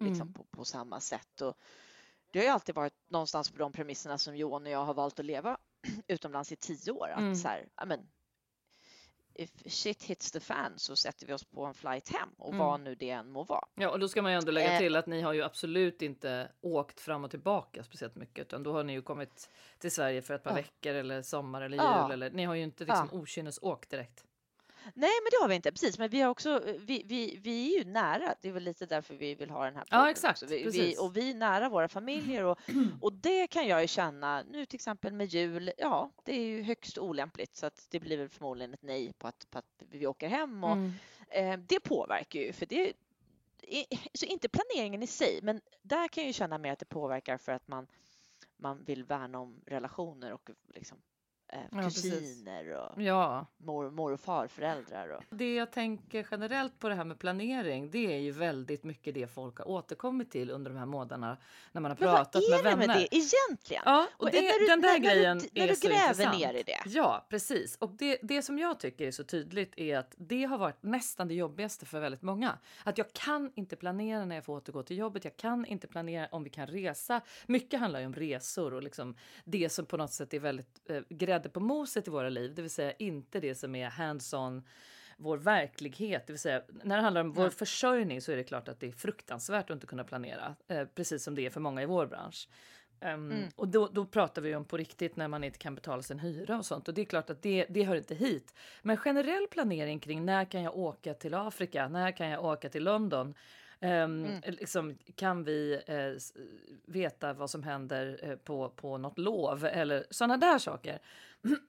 liksom 0.00 0.28
Mm. 0.28 0.32
på, 0.32 0.44
på 0.44 0.64
samma 0.64 1.00
sätt. 1.00 1.40
Och 1.40 1.56
det 2.32 2.38
har 2.38 2.44
ju 2.44 2.50
alltid 2.52 2.74
varit 2.74 2.94
någonstans 3.08 3.50
på 3.50 3.58
de 3.58 3.72
premisserna 3.72 4.18
som 4.18 4.36
Johan 4.36 4.62
och 4.66 4.72
jag 4.72 4.84
har 4.84 4.94
valt 4.94 5.18
att 5.20 5.26
leva 5.26 5.58
utomlands 6.08 6.52
i 6.52 6.56
tio 6.56 6.92
år. 6.92 7.08
Att 7.08 7.18
Mm. 7.18 7.34
så 7.34 7.48
här, 7.48 7.68
ja, 7.76 7.84
men, 7.84 8.08
if 9.34 9.50
shit 9.66 10.02
hits 10.02 10.32
the 10.32 10.40
fan 10.40 10.72
så 10.76 10.96
sätter 10.96 11.26
vi 11.26 11.32
oss 11.32 11.44
på 11.44 11.64
en 11.64 11.74
flight 11.74 12.08
hem 12.08 12.28
och 12.38 12.48
Mm. 12.54 12.58
vad 12.66 12.80
nu 12.80 12.94
det 12.94 13.10
än 13.10 13.30
må 13.30 13.44
vara. 13.44 13.64
Ja, 13.74 13.90
och 13.90 13.98
då 13.98 14.08
ska 14.08 14.22
man 14.22 14.32
ju 14.32 14.38
ändå 14.38 14.52
lägga 14.52 14.72
Eh. 14.72 14.78
till 14.78 14.96
att 14.96 15.06
ni 15.06 15.20
har 15.20 15.32
ju 15.32 15.42
absolut 15.42 16.02
inte 16.02 16.52
åkt 16.60 17.00
fram 17.00 17.24
och 17.24 17.30
tillbaka 17.30 17.84
speciellt 17.84 18.14
mycket, 18.16 18.42
utan 18.46 18.62
då 18.62 18.72
har 18.72 18.84
ni 18.84 18.92
ju 18.92 19.02
kommit 19.02 19.50
till 19.78 19.90
Sverige 19.92 20.22
för 20.22 20.34
ett 20.34 20.42
par 20.42 20.50
Ja. 20.50 20.54
veckor 20.56 20.94
eller 20.94 21.22
sommar 21.22 21.62
eller 21.62 21.76
jul 21.76 21.84
Ja. 21.84 22.12
eller 22.12 22.30
ni 22.30 22.44
har 22.44 22.54
ju 22.54 22.62
inte 22.62 22.84
liksom 22.84 23.08
okynnesåkt 23.12 23.90
direkt. 23.90 24.24
Nej, 24.94 25.10
men 25.22 25.30
det 25.30 25.36
har 25.42 25.48
vi 25.48 25.54
inte. 25.54 25.72
Precis, 25.72 25.98
men 25.98 26.10
vi 26.10 26.20
har 26.20 26.30
också, 26.30 26.62
vi, 26.78 27.02
vi, 27.06 27.38
vi 27.42 27.74
är 27.74 27.78
ju 27.78 27.84
nära. 27.84 28.34
Det 28.40 28.48
är 28.48 28.52
väl 28.52 28.62
lite 28.62 28.86
därför 28.86 29.14
vi 29.14 29.34
vill 29.34 29.50
ha 29.50 29.64
den 29.64 29.76
här 29.76 29.84
Ja, 29.90 29.96
podden 29.96 30.10
exakt, 30.10 30.42
också. 30.42 30.54
Vi, 30.54 30.70
vi, 30.70 30.96
och 30.98 31.16
vi 31.16 31.30
är 31.30 31.34
nära 31.34 31.68
våra 31.68 31.88
familjer 31.88 32.44
och, 32.44 32.58
och 33.00 33.12
det 33.12 33.46
kan 33.46 33.66
jag 33.66 33.82
ju 33.82 33.88
känna 33.88 34.42
nu 34.42 34.66
till 34.66 34.76
exempel 34.76 35.12
med 35.12 35.26
jul. 35.26 35.70
Ja, 35.78 36.10
det 36.24 36.32
är 36.32 36.40
ju 36.44 36.62
högst 36.62 36.98
olämpligt 36.98 37.56
så 37.56 37.66
att 37.66 37.86
det 37.90 38.00
blir 38.00 38.16
väl 38.18 38.28
förmodligen 38.28 38.74
ett 38.74 38.82
nej 38.82 39.12
på 39.12 39.28
att, 39.28 39.46
på 39.50 39.58
att 39.58 39.82
vi 39.90 40.06
åker 40.06 40.28
hem 40.28 40.64
och 40.64 40.72
Mm. 40.72 40.92
eh, 41.28 41.58
det 41.68 41.80
påverkar 41.80 42.40
ju 42.40 42.52
för 42.52 42.66
det 42.66 42.92
så 44.14 44.26
inte 44.26 44.48
planeringen 44.48 45.02
i 45.02 45.06
sig, 45.06 45.40
men 45.42 45.60
där 45.82 46.08
kan 46.08 46.22
jag 46.22 46.26
ju 46.26 46.32
känna 46.32 46.58
mer 46.58 46.72
att 46.72 46.78
det 46.78 46.84
påverkar 46.88 47.36
för 47.38 47.52
att 47.52 47.68
man, 47.68 47.86
man 48.56 48.84
vill 48.84 49.04
värna 49.04 49.38
om 49.38 49.60
relationer 49.66 50.32
och 50.32 50.50
liksom 50.74 50.98
eh, 51.48 51.58
Ja, 51.72 51.82
kusiner 51.82 52.76
och 52.76 53.02
Ja, 53.02 53.46
mor, 53.58 53.90
mor 53.90 54.12
och 54.12 54.20
farföräldrar. 54.20 55.08
Och, 55.08 55.22
det 55.30 55.54
jag 55.54 55.70
tänker 55.72 56.26
generellt 56.30 56.78
på 56.78 56.88
det 56.88 56.94
här 56.94 57.04
med 57.04 57.18
planering, 57.18 57.90
det 57.90 58.14
är 58.14 58.18
ju 58.18 58.30
väldigt 58.30 58.84
mycket 58.84 59.14
det 59.14 59.26
folk 59.26 59.58
har 59.58 59.68
återkommit 59.68 60.30
till 60.30 60.50
under 60.50 60.70
de 60.70 60.78
här 60.78 60.86
månaderna 60.86 61.36
när 61.72 61.80
man 61.80 61.90
har 61.90 61.96
men 62.00 62.08
vad 62.08 62.16
pratat 62.16 62.42
är 62.42 62.50
med 62.50 62.58
det 62.58 62.62
vänner. 62.70 62.86
med 62.86 62.96
det 62.96 63.16
egentligen? 63.16 63.82
Ja, 63.86 64.06
och 64.16 64.22
Och 64.24 64.30
det, 64.30 64.40
när 64.42 64.58
du- 64.60 64.66
den 64.66 64.80
där 64.80 64.88
när- 64.88 64.98
när 64.98 65.00
du- 65.00 65.14
grejen 65.14 65.36
när 65.52 65.62
är 65.64 65.68
du 65.68 65.74
så 65.74 65.88
gräver 65.88 66.08
intressant. 66.08 66.38
ner 66.38 66.54
i 66.54 66.62
det. 66.62 66.78
Ja, 66.86 67.26
precis. 67.30 67.76
Och 67.76 67.90
det, 67.90 68.18
det 68.22 68.42
som 68.42 68.58
jag 68.58 68.80
tycker 68.80 69.06
är 69.06 69.10
så 69.10 69.24
tydligt 69.24 69.72
är 69.78 69.98
att 69.98 70.14
det 70.16 70.44
har 70.44 70.58
varit 70.58 70.82
nästan 70.82 71.28
det 71.28 71.34
jobbigaste 71.34 71.86
för 71.86 72.00
väldigt 72.00 72.22
många. 72.22 72.58
Att 72.84 72.98
jag 72.98 73.12
kan 73.12 73.52
inte 73.54 73.76
planera 73.76 74.24
när 74.24 74.34
jag 74.34 74.44
får 74.44 74.56
återgå 74.56 74.82
till 74.82 74.98
jobbet. 74.98 75.24
Jag 75.24 75.36
kan 75.36 75.66
inte 75.66 75.86
planera 75.86 76.28
om 76.32 76.44
vi 76.44 76.50
kan 76.50 76.66
resa. 76.66 77.20
Mycket 77.46 77.80
handlar 77.80 78.00
ju 78.00 78.06
om 78.06 78.14
resor 78.14 78.74
och 78.74 78.82
liksom 78.82 79.16
det 79.44 79.68
som 79.72 79.86
på 79.86 79.96
något 79.96 80.12
sätt 80.12 80.34
är 80.34 80.38
väldigt 80.38 80.80
eh, 80.90 81.00
grädde 81.38 81.48
på 81.48 81.60
moset 81.60 82.08
i 82.08 82.10
våra 82.10 82.28
liv, 82.28 82.54
det 82.54 82.62
vill 82.62 82.70
säga 82.70 82.92
inte 82.92 83.40
det 83.40 83.54
som 83.54 83.74
är 83.74 83.90
hands-on 83.90 84.62
vår 85.16 85.36
verklighet, 85.38 86.26
det 86.26 86.32
vill 86.32 86.40
säga 86.40 86.62
när 86.84 86.96
det 86.96 87.02
handlar 87.02 87.20
om 87.20 87.32
vår 87.32 87.42
Mm. 87.42 87.50
försörjning 87.52 88.20
så 88.22 88.32
är 88.32 88.36
det 88.36 88.44
klart 88.44 88.68
att 88.68 88.80
det 88.80 88.86
är 88.86 88.92
fruktansvärt 88.92 89.70
att 89.70 89.74
inte 89.74 89.86
kunna 89.86 90.04
planera, 90.04 90.56
eh, 90.68 90.84
precis 90.94 91.22
som 91.24 91.34
det 91.34 91.46
är 91.46 91.50
för 91.50 91.60
många 91.60 91.82
i 91.82 91.86
vår 91.86 92.06
bransch. 92.06 92.48
Ehm, 93.00 93.30
Mm. 93.32 93.48
Och 93.56 93.68
då, 93.68 93.86
då 93.92 94.04
pratar 94.06 94.42
vi 94.42 94.54
om 94.56 94.64
på 94.64 94.76
riktigt 94.76 95.16
när 95.16 95.28
man 95.28 95.44
inte 95.44 95.58
kan 95.58 95.74
betala 95.74 96.02
sin 96.02 96.18
hyra 96.18 96.58
och 96.58 96.66
sånt. 96.66 96.88
Och 96.88 96.94
det 96.94 97.00
är 97.00 97.04
klart 97.04 97.30
att 97.30 97.42
det, 97.42 97.66
det 97.68 97.84
hör 97.84 97.96
inte 97.96 98.14
hit. 98.14 98.54
Men 98.82 98.96
generell 98.96 99.46
planering 99.50 100.00
kring 100.00 100.24
när 100.24 100.44
kan 100.44 100.62
jag 100.62 100.76
åka 100.76 101.14
till 101.14 101.34
Afrika? 101.34 101.88
När 101.88 102.10
kan 102.16 102.28
jag 102.28 102.44
åka 102.44 102.68
till 102.68 102.84
London? 102.84 103.34
Ehm, 103.80 104.24
Mm. 104.24 104.40
liksom, 104.46 104.98
kan 105.14 105.44
vi 105.44 105.82
eh, 105.86 106.12
veta 106.86 107.32
vad 107.32 107.50
som 107.50 107.62
händer 107.62 108.20
eh, 108.22 108.36
på, 108.36 108.68
på 108.68 108.98
något 108.98 109.18
lov? 109.18 109.64
Eller 109.64 110.06
sådana 110.10 110.36
där 110.36 110.58
saker. 110.58 110.98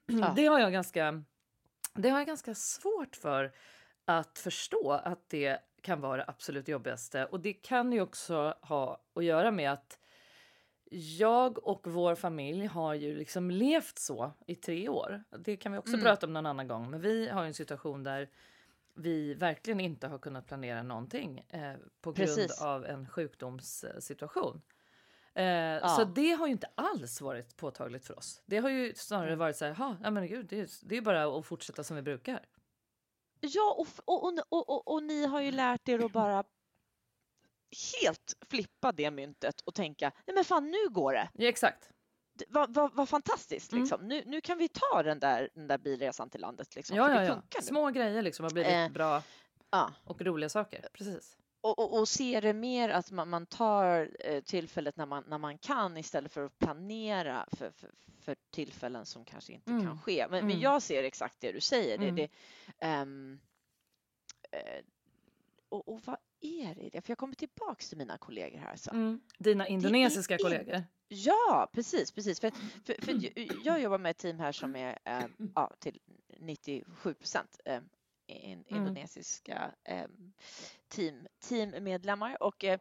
Ja. 0.06 0.32
Det 0.36 0.46
har 0.46 0.60
jag 0.60 0.72
ganska 0.72 1.22
det 1.94 2.08
har 2.08 2.18
jag 2.18 2.26
ganska 2.26 2.54
svårt 2.54 3.16
för 3.16 3.52
att 4.04 4.38
förstå 4.38 4.92
att 4.92 5.28
det 5.28 5.58
kan 5.82 6.00
vara 6.00 6.16
det 6.16 6.24
absolut 6.28 6.68
jobbigaste. 6.68 7.24
Och 7.24 7.40
det 7.40 7.52
kan 7.52 7.92
ju 7.92 8.00
också 8.00 8.54
ha 8.62 9.00
att 9.14 9.24
göra 9.24 9.50
med 9.50 9.72
att 9.72 9.98
jag 11.18 11.66
och 11.66 11.86
vår 11.86 12.14
familj 12.14 12.66
har 12.66 12.94
ju 12.94 13.16
liksom 13.16 13.50
levt 13.50 13.98
så 13.98 14.32
i 14.46 14.54
tre 14.54 14.88
år. 14.88 15.22
Det 15.38 15.56
kan 15.56 15.72
vi 15.72 15.78
också 15.78 15.92
Mm. 15.94 16.04
prata 16.04 16.26
om 16.26 16.32
någon 16.32 16.46
annan 16.46 16.68
gång. 16.68 16.90
Men 16.90 17.00
vi 17.00 17.28
har 17.28 17.42
ju 17.42 17.48
en 17.48 17.54
situation 17.54 18.02
där 18.02 18.28
vi 19.00 19.34
verkligen 19.34 19.80
inte 19.80 20.08
har 20.08 20.18
kunnat 20.18 20.46
planera 20.46 20.82
någonting 20.82 21.38
eh, 21.48 21.74
på 22.00 22.12
grund 22.12 22.16
Precis. 22.36 22.60
av 22.62 22.84
en 22.86 23.08
sjukdomssituation. 23.08 24.62
Eh, 25.34 25.96
Så 25.96 26.04
det 26.04 26.30
har 26.32 26.46
ju 26.46 26.52
inte 26.52 26.70
alls 26.74 27.20
varit 27.20 27.56
påtagligt 27.56 28.04
för 28.06 28.18
oss. 28.18 28.42
Det 28.46 28.58
har 28.58 28.68
ju 28.70 28.94
snarare 28.94 29.26
Mm. 29.26 29.38
varit 29.38 29.56
så 29.56 29.64
här, 29.64 29.72
"Ha, 29.72 29.96
ja 30.02 30.10
men 30.10 30.26
gud, 30.26 30.46
det 30.46 30.60
är, 30.60 30.68
det 30.82 30.96
är 30.96 31.00
bara 31.00 31.38
att 31.38 31.46
fortsätta 31.46 31.84
som 31.84 31.96
vi 31.96 32.02
brukar. 32.02 32.46
Ja, 33.40 33.74
och, 33.78 33.88
och, 34.22 34.68
och, 34.68 34.88
och 34.94 35.02
ni 35.02 35.26
har 35.26 35.40
ju 35.40 35.50
lärt 35.50 35.88
er 35.88 36.04
att 36.04 36.12
bara 36.12 36.44
helt 38.02 38.36
flippa 38.48 38.92
det 38.92 39.10
myntet 39.10 39.60
och 39.60 39.74
tänka, 39.74 40.12
nej 40.26 40.34
men 40.34 40.44
fan 40.44 40.70
nu 40.70 40.88
går 40.90 41.12
det. 41.12 41.30
Ja, 41.34 41.48
exakt. 41.48 41.90
Vad 42.48 42.74
vad- 42.74 42.94
vad 42.94 43.08
fantastiskt 43.08 43.72
Mm. 43.72 43.82
liksom. 43.84 44.08
Nu, 44.08 44.22
nu 44.26 44.40
kan 44.40 44.58
vi 44.58 44.68
ta 44.68 45.02
den 45.02 45.18
där, 45.18 45.48
den 45.54 45.66
där 45.66 45.78
bilresan 45.78 46.30
till 46.30 46.40
landet 46.40 46.76
liksom. 46.76 46.96
Ja, 46.96 47.14
ja, 47.14 47.24
ja. 47.24 47.42
nu. 47.56 47.62
Små 47.62 47.90
grejer 47.90 48.22
liksom 48.22 48.44
har 48.44 48.50
blivit 48.50 48.72
Eh, 48.72 48.88
bra 48.88 49.22
Ja. 49.70 49.92
och 50.04 50.22
roliga 50.22 50.48
saker. 50.48 50.88
Precis. 50.92 51.36
Och, 51.62 51.78
och, 51.78 51.98
och 52.00 52.08
se 52.08 52.40
det 52.40 52.52
mer 52.52 52.88
att 52.88 53.10
man, 53.10 53.28
man 53.28 53.46
tar 53.46 54.08
eh, 54.20 54.40
tillfället 54.40 54.96
när 54.96 55.06
man, 55.06 55.24
när 55.26 55.38
man 55.38 55.58
kan 55.58 55.96
istället 55.96 56.32
för 56.32 56.44
att 56.44 56.58
planera 56.58 57.46
för, 57.52 57.70
för, 57.70 57.90
för 58.20 58.36
tillfällen 58.50 59.06
som 59.06 59.24
kanske 59.24 59.52
inte 59.52 59.70
Mm. 59.70 59.86
kan 59.86 60.00
ske. 60.00 60.26
Men, 60.30 60.38
Mm. 60.38 60.46
men 60.52 60.60
jag 60.60 60.82
ser 60.82 61.02
exakt 61.04 61.36
det 61.40 61.52
du 61.52 61.60
säger. 61.60 61.98
Det, 61.98 62.04
Mm. 62.08 62.16
det, 62.16 62.28
ehm, 62.78 63.40
eh, 64.50 64.84
och, 65.68 65.88
och 65.88 66.00
vad 66.04 66.16
är 66.40 66.90
det? 66.92 67.00
För 67.00 67.10
jag 67.10 67.18
kommer 67.18 67.34
tillbaks 67.34 67.88
till 67.88 67.98
mina 67.98 68.18
kollegor 68.18 68.58
här. 68.58 68.76
Så. 68.76 68.90
Mm. 68.90 69.20
Dina 69.38 69.68
indonesiska 69.68 70.34
in- 70.34 70.38
kollegor. 70.42 70.84
Ja, 71.12 71.70
precis, 71.72 72.12
precis. 72.12 72.40
För, 72.40 72.50
för, 72.84 73.02
för 73.04 73.18
jag- 73.66 73.80
jobbar 73.80 73.98
med 73.98 74.10
ett 74.10 74.18
team 74.18 74.38
här 74.40 74.52
som 74.52 74.76
är 74.76 74.98
eh, 75.04 75.24
ja, 75.54 75.72
till 75.78 76.00
97 76.38 77.14
procent 77.14 77.60
eh, 77.64 77.80
in, 78.26 78.64
Mm. 78.68 78.82
indonesiska 78.82 79.74
eh, 79.84 80.06
team, 80.88 81.26
teammedlemmar. 81.48 82.42
Och 82.42 82.64
eh, 82.64 82.80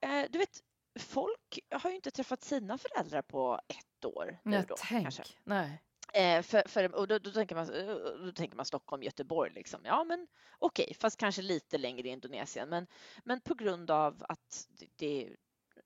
eh, 0.00 0.24
du 0.30 0.38
vet, 0.38 0.62
folk 1.00 1.58
har 1.70 1.90
ju 1.90 1.96
inte 1.96 2.10
träffat 2.10 2.42
sina 2.44 2.78
föräldrar 2.78 3.22
på 3.22 3.60
ett 3.68 4.04
år. 4.04 4.38
nu 4.44 4.50
Nej, 4.50 4.64
då, 4.68 4.74
tänk. 4.78 5.02
kanske. 5.04 5.22
Nej. 5.44 5.82
Eh, 6.12 6.42
för, 6.42 6.68
för, 6.68 6.94
och 6.94 7.08
då, 7.08 7.18
då, 7.18 7.30
tänker 7.30 7.54
man, 7.54 7.70
eh, 7.74 7.94
då 8.24 8.32
tänker 8.32 8.56
man 8.56 8.64
Stockholm, 8.66 9.02
Göteborg. 9.02 9.52
Liksom. 9.54 9.80
Ja, 9.84 10.04
men 10.04 10.26
okej, 10.58 10.94
fast 11.00 11.16
kanske 11.20 11.42
lite 11.42 11.78
längre 11.78 12.08
i 12.08 12.10
Indonesien. 12.10 12.68
Men, 12.68 12.86
men 13.24 13.40
på 13.40 13.54
grund 13.54 13.90
av 13.90 14.24
att 14.28 14.68
det, 14.96 15.36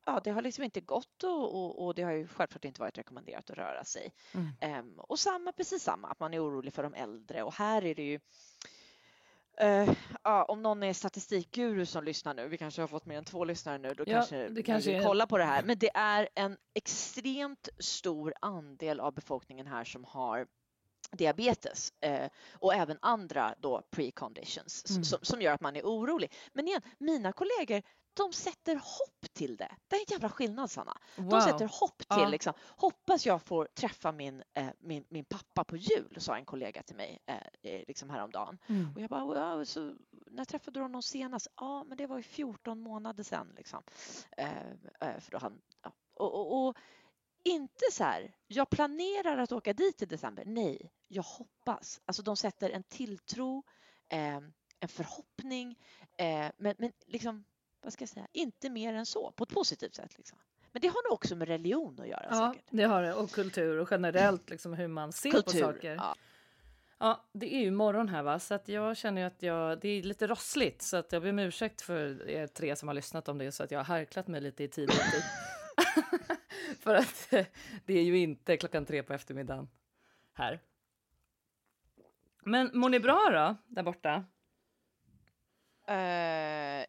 ja, 0.07 0.21
det 0.25 0.31
har 0.31 0.43
liksom 0.43 0.65
inte 0.65 0.81
gått 0.81 1.23
och, 1.25 1.55
och, 1.65 1.85
och 1.87 1.95
det 1.95 2.03
har 2.03 2.13
ju 2.13 2.29
självklart 2.29 2.65
inte 2.65 2.81
varit 2.81 2.99
rekommenderat 2.99 3.51
att 3.51 3.57
röra 3.59 3.85
sig. 3.85 4.13
Mm. 4.35 4.49
Ehm, 4.61 5.01
och 5.01 5.19
samma, 5.19 5.53
precis 5.53 5.83
samma, 5.83 6.09
att 6.09 6.21
man 6.21 6.35
är 6.35 6.45
orolig 6.47 6.73
för 6.73 6.83
de 6.83 6.95
äldre. 6.95 7.43
Och 7.43 7.55
här 7.55 7.85
är 7.85 7.95
det 7.95 8.03
ju 8.03 8.21
eh, 9.59 9.91
ja, 10.25 10.45
om 10.45 10.63
någon 10.63 10.83
är 10.83 10.93
statistikguru 10.93 11.87
som 11.87 12.05
lyssnar 12.05 12.35
nu, 12.35 12.49
vi 12.49 12.59
kanske 12.59 12.81
har 12.83 12.89
fått 12.89 13.07
mer 13.07 13.19
än 13.19 13.25
två 13.25 13.45
lyssnare 13.45 13.79
nu, 13.79 13.95
då 13.95 14.05
Ja, 14.07 14.13
kanske 14.15 14.49
det 14.49 14.63
kanske 14.63 14.91
vill 14.93 15.01
är- 15.01 15.05
kolla 15.05 15.27
på 15.27 15.39
det 15.39 15.45
här. 15.45 15.63
Men 15.63 15.79
det 15.79 15.91
är 15.95 16.29
en 16.35 16.57
extremt 16.75 17.69
stor 17.79 18.35
andel 18.41 19.01
av 19.01 19.15
befolkningen 19.15 19.67
här 19.67 19.85
som 19.85 20.05
har 20.05 20.47
diabetes 21.11 21.93
eh, 22.01 22.31
och 22.53 22.75
även 22.75 22.99
andra 23.03 23.55
då 23.59 23.83
preconditions 23.91 24.91
Mm. 24.91 25.05
som, 25.05 25.19
som 25.23 25.43
gör 25.43 25.55
att 25.55 25.61
man 25.61 25.77
är 25.77 25.83
orolig. 25.83 26.33
Men 26.53 26.67
igen, 26.69 26.83
mina 26.99 27.33
kollegor 27.33 27.83
de 28.15 28.33
sätter 28.33 28.75
hopp 28.75 29.33
till 29.33 29.57
det. 29.57 29.77
Det 29.89 29.97
är 29.97 30.01
en 30.01 30.07
jävla 30.09 30.29
skillnad 30.29 30.71
Sanna. 30.71 30.99
Wow. 31.17 31.29
De 31.29 31.41
sätter 31.41 31.69
hopp 31.81 31.99
till 31.99 32.07
Ja. 32.09 32.29
liksom, 32.29 32.53
hoppas 32.69 33.27
jag 33.27 33.43
får 33.43 33.65
träffa 33.75 34.13
min, 34.13 34.43
eh, 34.55 34.69
min, 34.79 35.05
min 35.09 35.25
pappa 35.25 35.65
på 35.65 35.77
jul, 35.77 36.17
sa 36.19 36.37
en 36.37 36.45
kollega 36.45 36.83
till 36.83 36.97
mig 36.97 37.19
eh, 37.27 37.37
eh, 37.63 37.85
liksom 37.89 38.11
häromdagen. 38.11 38.59
Mm. 38.67 38.93
Och 38.95 39.01
jag 39.01 39.11
bara, 39.11 39.25
wow, 39.25 39.65
så, 39.65 39.95
när 40.27 40.45
träffade 40.45 40.79
du 40.79 40.83
honom 40.83 41.03
senast? 41.03 41.49
Ja, 41.57 41.85
men 41.85 41.97
det 41.97 42.07
var 42.07 42.17
ju 42.17 42.23
14 42.23 42.81
månader 42.81 43.23
sedan. 43.23 43.53
Liksom. 43.57 43.83
Eh, 44.37 44.71
eh, 45.01 45.21
för 45.21 45.31
då 45.31 45.39
han, 45.39 45.61
ja. 45.83 45.93
och, 46.15 46.35
och, 46.35 46.69
och 46.69 46.77
inte 47.45 47.85
så 47.93 48.05
här, 48.05 48.35
jag 48.47 48.71
planerar 48.71 49.39
att 49.39 49.53
åka 49.53 49.73
dit 49.73 50.03
i 50.03 50.07
december. 50.07 50.45
Nej, 50.47 50.93
jag 51.09 51.23
hoppas. 51.23 52.01
Alltså 52.05 52.23
de 52.23 52.37
sätter 52.37 52.71
en 52.71 52.83
tilltro, 52.83 53.63
eh, 54.09 54.41
en 54.81 54.89
förhoppning, 54.89 55.79
men, 56.57 56.75
men 56.79 56.93
liksom, 57.07 57.45
vad 57.83 57.93
ska 57.93 58.03
jag 58.03 58.09
säga, 58.09 58.27
inte 58.33 58.71
mer 58.71 58.95
än 58.95 59.07
så, 59.07 59.33
på 59.33 59.45
ett 59.45 59.51
positivt 59.51 59.95
sätt. 59.95 60.19
Liksom. 60.19 60.39
Men 60.73 60.83
det 60.83 60.89
har 60.89 61.09
nog 61.09 61.13
också 61.13 61.37
med 61.37 61.49
religion 61.49 62.01
att 62.01 62.09
göra 62.09 62.27
Ja, 62.31 62.53
säkert. 62.53 62.69
det 62.71 62.83
har 62.83 63.03
det. 63.03 63.15
Och 63.15 63.31
kultur 63.31 63.79
och 63.79 63.89
generellt 63.91 64.51
liksom 64.51 64.73
hur 64.75 64.89
man 64.89 65.13
ser 65.13 65.43
på 65.43 65.51
saker. 65.51 65.95
ja. 65.95 66.15
Ja, 66.99 67.25
det 67.33 67.55
är 67.55 67.61
ju 67.61 67.71
morgon 67.71 68.09
här 68.09 68.23
va, 68.23 68.39
så 68.39 68.55
att 68.55 68.69
jag 68.69 68.97
känner 68.97 69.27
att 69.27 69.43
jag, 69.43 69.81
det 69.81 69.89
är 69.89 70.03
lite 70.03 70.27
rossligt 70.27 70.83
så 70.83 70.97
att 70.97 71.13
jag 71.13 71.23
ber 71.23 71.31
om 71.31 71.39
ursäkt 71.39 71.83
för 71.83 72.29
er 72.31 72.47
tre 72.47 72.77
som 72.77 72.89
har 72.89 72.95
lyssnat 72.95 73.29
om 73.29 73.39
det 73.39 73.53
så 73.53 73.63
att 73.65 73.71
jag 73.71 73.79
har 73.79 73.85
harklat 73.85 74.29
mig 74.29 74.41
lite 74.41 74.65
i 74.65 74.69
tid 74.69 74.91
för 76.81 76.95
att 76.95 77.29
det 77.87 77.95
är 77.99 78.03
ju 78.03 78.19
inte 78.19 78.57
klockan 78.57 78.87
tre 78.87 79.03
på 79.03 79.13
eftermiddagen 79.13 79.69
här. 80.33 80.61
Men 82.45 82.71
mår 82.75 82.89
ni 82.89 83.01
bra 83.01 83.31
då, 83.33 83.57
där 83.75 83.83
borta? 83.83 84.25
Eh, 85.87 86.87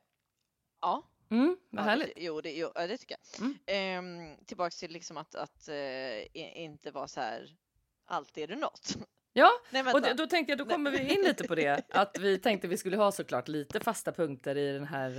ja. 0.83 1.03
Mm, 1.29 1.57
vad 1.69 1.85
ja, 1.85 1.89
härligt. 1.89 2.15
Det, 2.15 2.23
jo, 2.23 2.41
det, 2.41 2.51
jo, 2.51 2.71
det 2.75 2.97
tycker 2.97 3.15
jag. 3.19 3.41
Mm. 3.45 3.57
Ehm, 3.65 4.37
tillbaks 4.45 4.79
till 4.79 4.91
liksom 4.91 5.17
att, 5.17 5.35
att 5.35 5.67
eh, 5.67 5.75
i- 5.75 6.51
inte 6.55 6.91
vara 6.91 7.07
så 7.07 7.21
här, 7.21 7.55
alltid 8.05 8.43
är 8.43 8.47
det 8.47 8.55
något. 8.55 8.97
Ja, 9.33 9.49
Nej, 9.69 9.93
och 9.93 10.01
då 10.15 10.27
tänkte 10.27 10.51
jag, 10.51 10.57
då 10.57 10.65
kommer 10.65 10.91
vi 10.91 11.13
in 11.13 11.21
lite 11.21 11.47
på 11.47 11.55
det. 11.55 11.81
Att 11.89 12.17
vi 12.19 12.39
tänkte 12.39 12.67
vi 12.67 12.77
skulle 12.77 12.97
ha 12.97 13.11
såklart 13.11 13.47
lite 13.47 13.79
fasta 13.79 14.11
punkter 14.11 14.57
i 14.57 14.71
den 14.71 14.87
här 14.87 15.09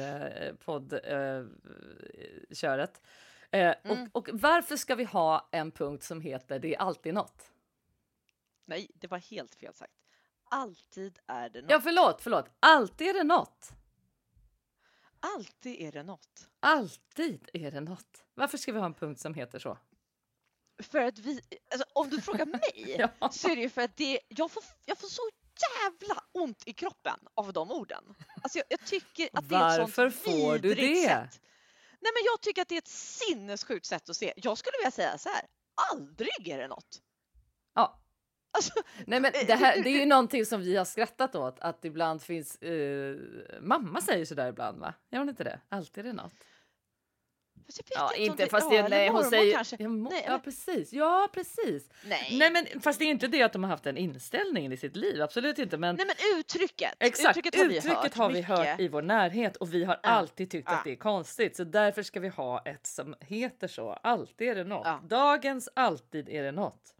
eh, 0.48 0.54
poddköret. 0.54 3.02
Eh, 3.50 3.74
Mm. 3.84 4.08
och, 4.12 4.18
och 4.18 4.28
varför 4.32 4.76
ska 4.76 4.94
vi 4.94 5.04
ha 5.04 5.48
en 5.52 5.70
punkt 5.70 6.02
som 6.04 6.20
heter 6.20 6.58
Det 6.58 6.74
är 6.74 6.78
alltid 6.78 7.14
något? 7.14 7.50
Nej, 8.64 8.90
det 8.94 9.06
var 9.06 9.18
helt 9.18 9.54
fel 9.54 9.74
sagt. 9.74 9.92
Alltid 10.50 11.18
är 11.26 11.48
det 11.48 11.62
något. 11.62 11.70
Ja, 11.70 11.80
förlåt, 11.80 12.20
förlåt. 12.20 12.46
Alltid 12.60 13.08
är 13.08 13.14
det 13.14 13.24
något. 13.24 13.68
Alltid 15.24 15.80
är 15.80 15.92
det 15.92 16.02
något. 16.02 16.48
Alltid 16.60 17.48
är 17.52 17.70
det 17.70 17.80
något. 17.80 18.24
Varför 18.34 18.58
ska 18.58 18.72
vi 18.72 18.78
ha 18.78 18.86
en 18.86 18.94
punkt 18.94 19.20
som 19.20 19.34
heter 19.34 19.58
så? 19.58 19.78
För 20.82 20.98
att 20.98 21.18
vi, 21.18 21.40
alltså, 21.72 21.86
om 21.94 22.10
du 22.10 22.20
frågar 22.20 22.46
mig 22.46 22.96
Ja. 23.20 23.30
så 23.30 23.48
är 23.48 23.56
det 23.56 23.62
ju 23.62 23.70
för 23.70 23.82
att 23.82 23.96
det, 23.96 24.20
jag, 24.28 24.50
får, 24.50 24.62
jag 24.84 24.98
får 24.98 25.08
så 25.08 25.22
jävla 25.60 26.24
ont 26.32 26.62
i 26.66 26.72
kroppen 26.72 27.18
av 27.34 27.52
de 27.52 27.70
orden. 27.70 28.14
Alltså 28.42 28.58
jag, 28.58 28.64
jag 28.68 28.86
tycker 28.86 29.28
att 29.32 29.48
det 29.48 29.54
är 29.56 29.80
ett 29.80 29.94
sånt 29.94 30.14
får 30.14 30.58
du 30.58 30.74
det? 30.74 31.08
sätt. 31.08 31.40
Nej 32.00 32.12
men 32.14 32.24
jag 32.24 32.40
tycker 32.40 32.62
att 32.62 32.68
det 32.68 32.74
är 32.74 32.78
ett 32.78 32.88
sinnessjukt 32.88 33.86
sätt 33.86 34.08
att 34.08 34.16
se. 34.16 34.32
Jag 34.36 34.58
skulle 34.58 34.78
vilja 34.78 34.90
säga 34.90 35.18
så 35.18 35.28
här, 35.28 35.42
aldrig 35.92 36.48
är 36.48 36.58
det 36.58 36.68
något. 36.68 37.02
Ja, 37.74 38.03
Alltså, 38.54 38.72
Nej, 39.06 39.20
men 39.20 39.32
det, 39.46 39.54
här, 39.54 39.82
det 39.82 39.88
är 39.90 39.98
ju 40.00 40.06
någonting 40.06 40.46
som 40.46 40.60
vi 40.60 40.76
har 40.76 40.84
skrattat 40.84 41.34
åt, 41.34 41.56
att 41.60 41.84
ibland 41.84 42.22
finns... 42.22 42.56
Eh, 42.62 43.16
mamma 43.60 44.00
säger 44.00 44.24
så 44.24 44.34
där 44.34 44.48
ibland, 44.48 44.78
va? 44.80 44.94
Gör 45.10 45.18
hon 45.18 45.28
inte 45.28 45.44
det? 45.44 45.60
Alltid 45.68 46.04
är 46.04 46.08
det 46.08 46.14
något. 46.14 46.32
fast 47.66 47.78
jag 47.78 47.84
vet 47.84 48.18
Ja, 48.18 48.24
inte 48.24 48.44
det- 48.44 48.50
fast 48.50 48.64
ja, 48.64 48.70
det, 48.70 48.76
eller 48.78 48.88
nej, 48.96 49.08
hon 49.08 49.24
säger... 49.24 49.54
kanske. 49.54 49.76
Ja, 49.78 49.88
mo- 49.88 50.08
Nej, 50.10 50.24
ja, 50.26 50.38
precis. 50.44 50.92
Ja, 50.92 51.28
precis. 51.32 51.88
Nej. 52.06 52.28
Nej, 52.38 52.50
men 52.50 52.80
fast 52.80 52.98
det 52.98 53.04
är 53.04 53.10
inte 53.10 53.26
det 53.28 53.42
att 53.42 53.52
de 53.52 53.62
har 53.64 53.70
haft 53.70 53.84
den 53.84 53.96
inställningen 53.96 54.72
i 54.72 54.76
sitt 54.76 54.96
liv, 54.96 55.22
absolut 55.22 55.58
inte. 55.58 55.78
Men 55.78 55.96
Nej 55.96 56.06
men 56.06 56.38
uttrycket. 56.40 56.94
exakt, 57.00 57.30
uttrycket 57.36 57.60
har 57.60 57.64
vi 57.68 57.76
uttrycket 57.78 57.98
hört 58.02 58.14
har 58.14 58.30
vi 58.30 58.40
hört 58.42 58.80
i 58.80 58.88
vår 58.88 59.02
närhet 59.02 59.56
och 59.56 59.74
vi 59.74 59.84
har 59.84 60.00
Ja. 60.02 60.08
alltid 60.08 60.50
tyckt 60.50 60.68
Ja. 60.70 60.76
att 60.78 60.84
det 60.84 60.92
är 60.92 60.96
konstigt. 60.96 61.56
Så 61.56 61.64
därför 61.64 62.02
ska 62.02 62.20
vi 62.20 62.28
ha 62.28 62.62
ett 62.64 62.86
som 62.86 63.14
heter 63.20 63.68
så. 63.68 63.90
Alltid 63.92 64.48
är 64.48 64.54
det 64.54 64.64
något. 64.64 64.86
Ja. 64.86 65.00
Dagens 65.04 65.68
alltid 65.76 66.28
är 66.28 66.42
det 66.42 66.52
något. 66.52 66.94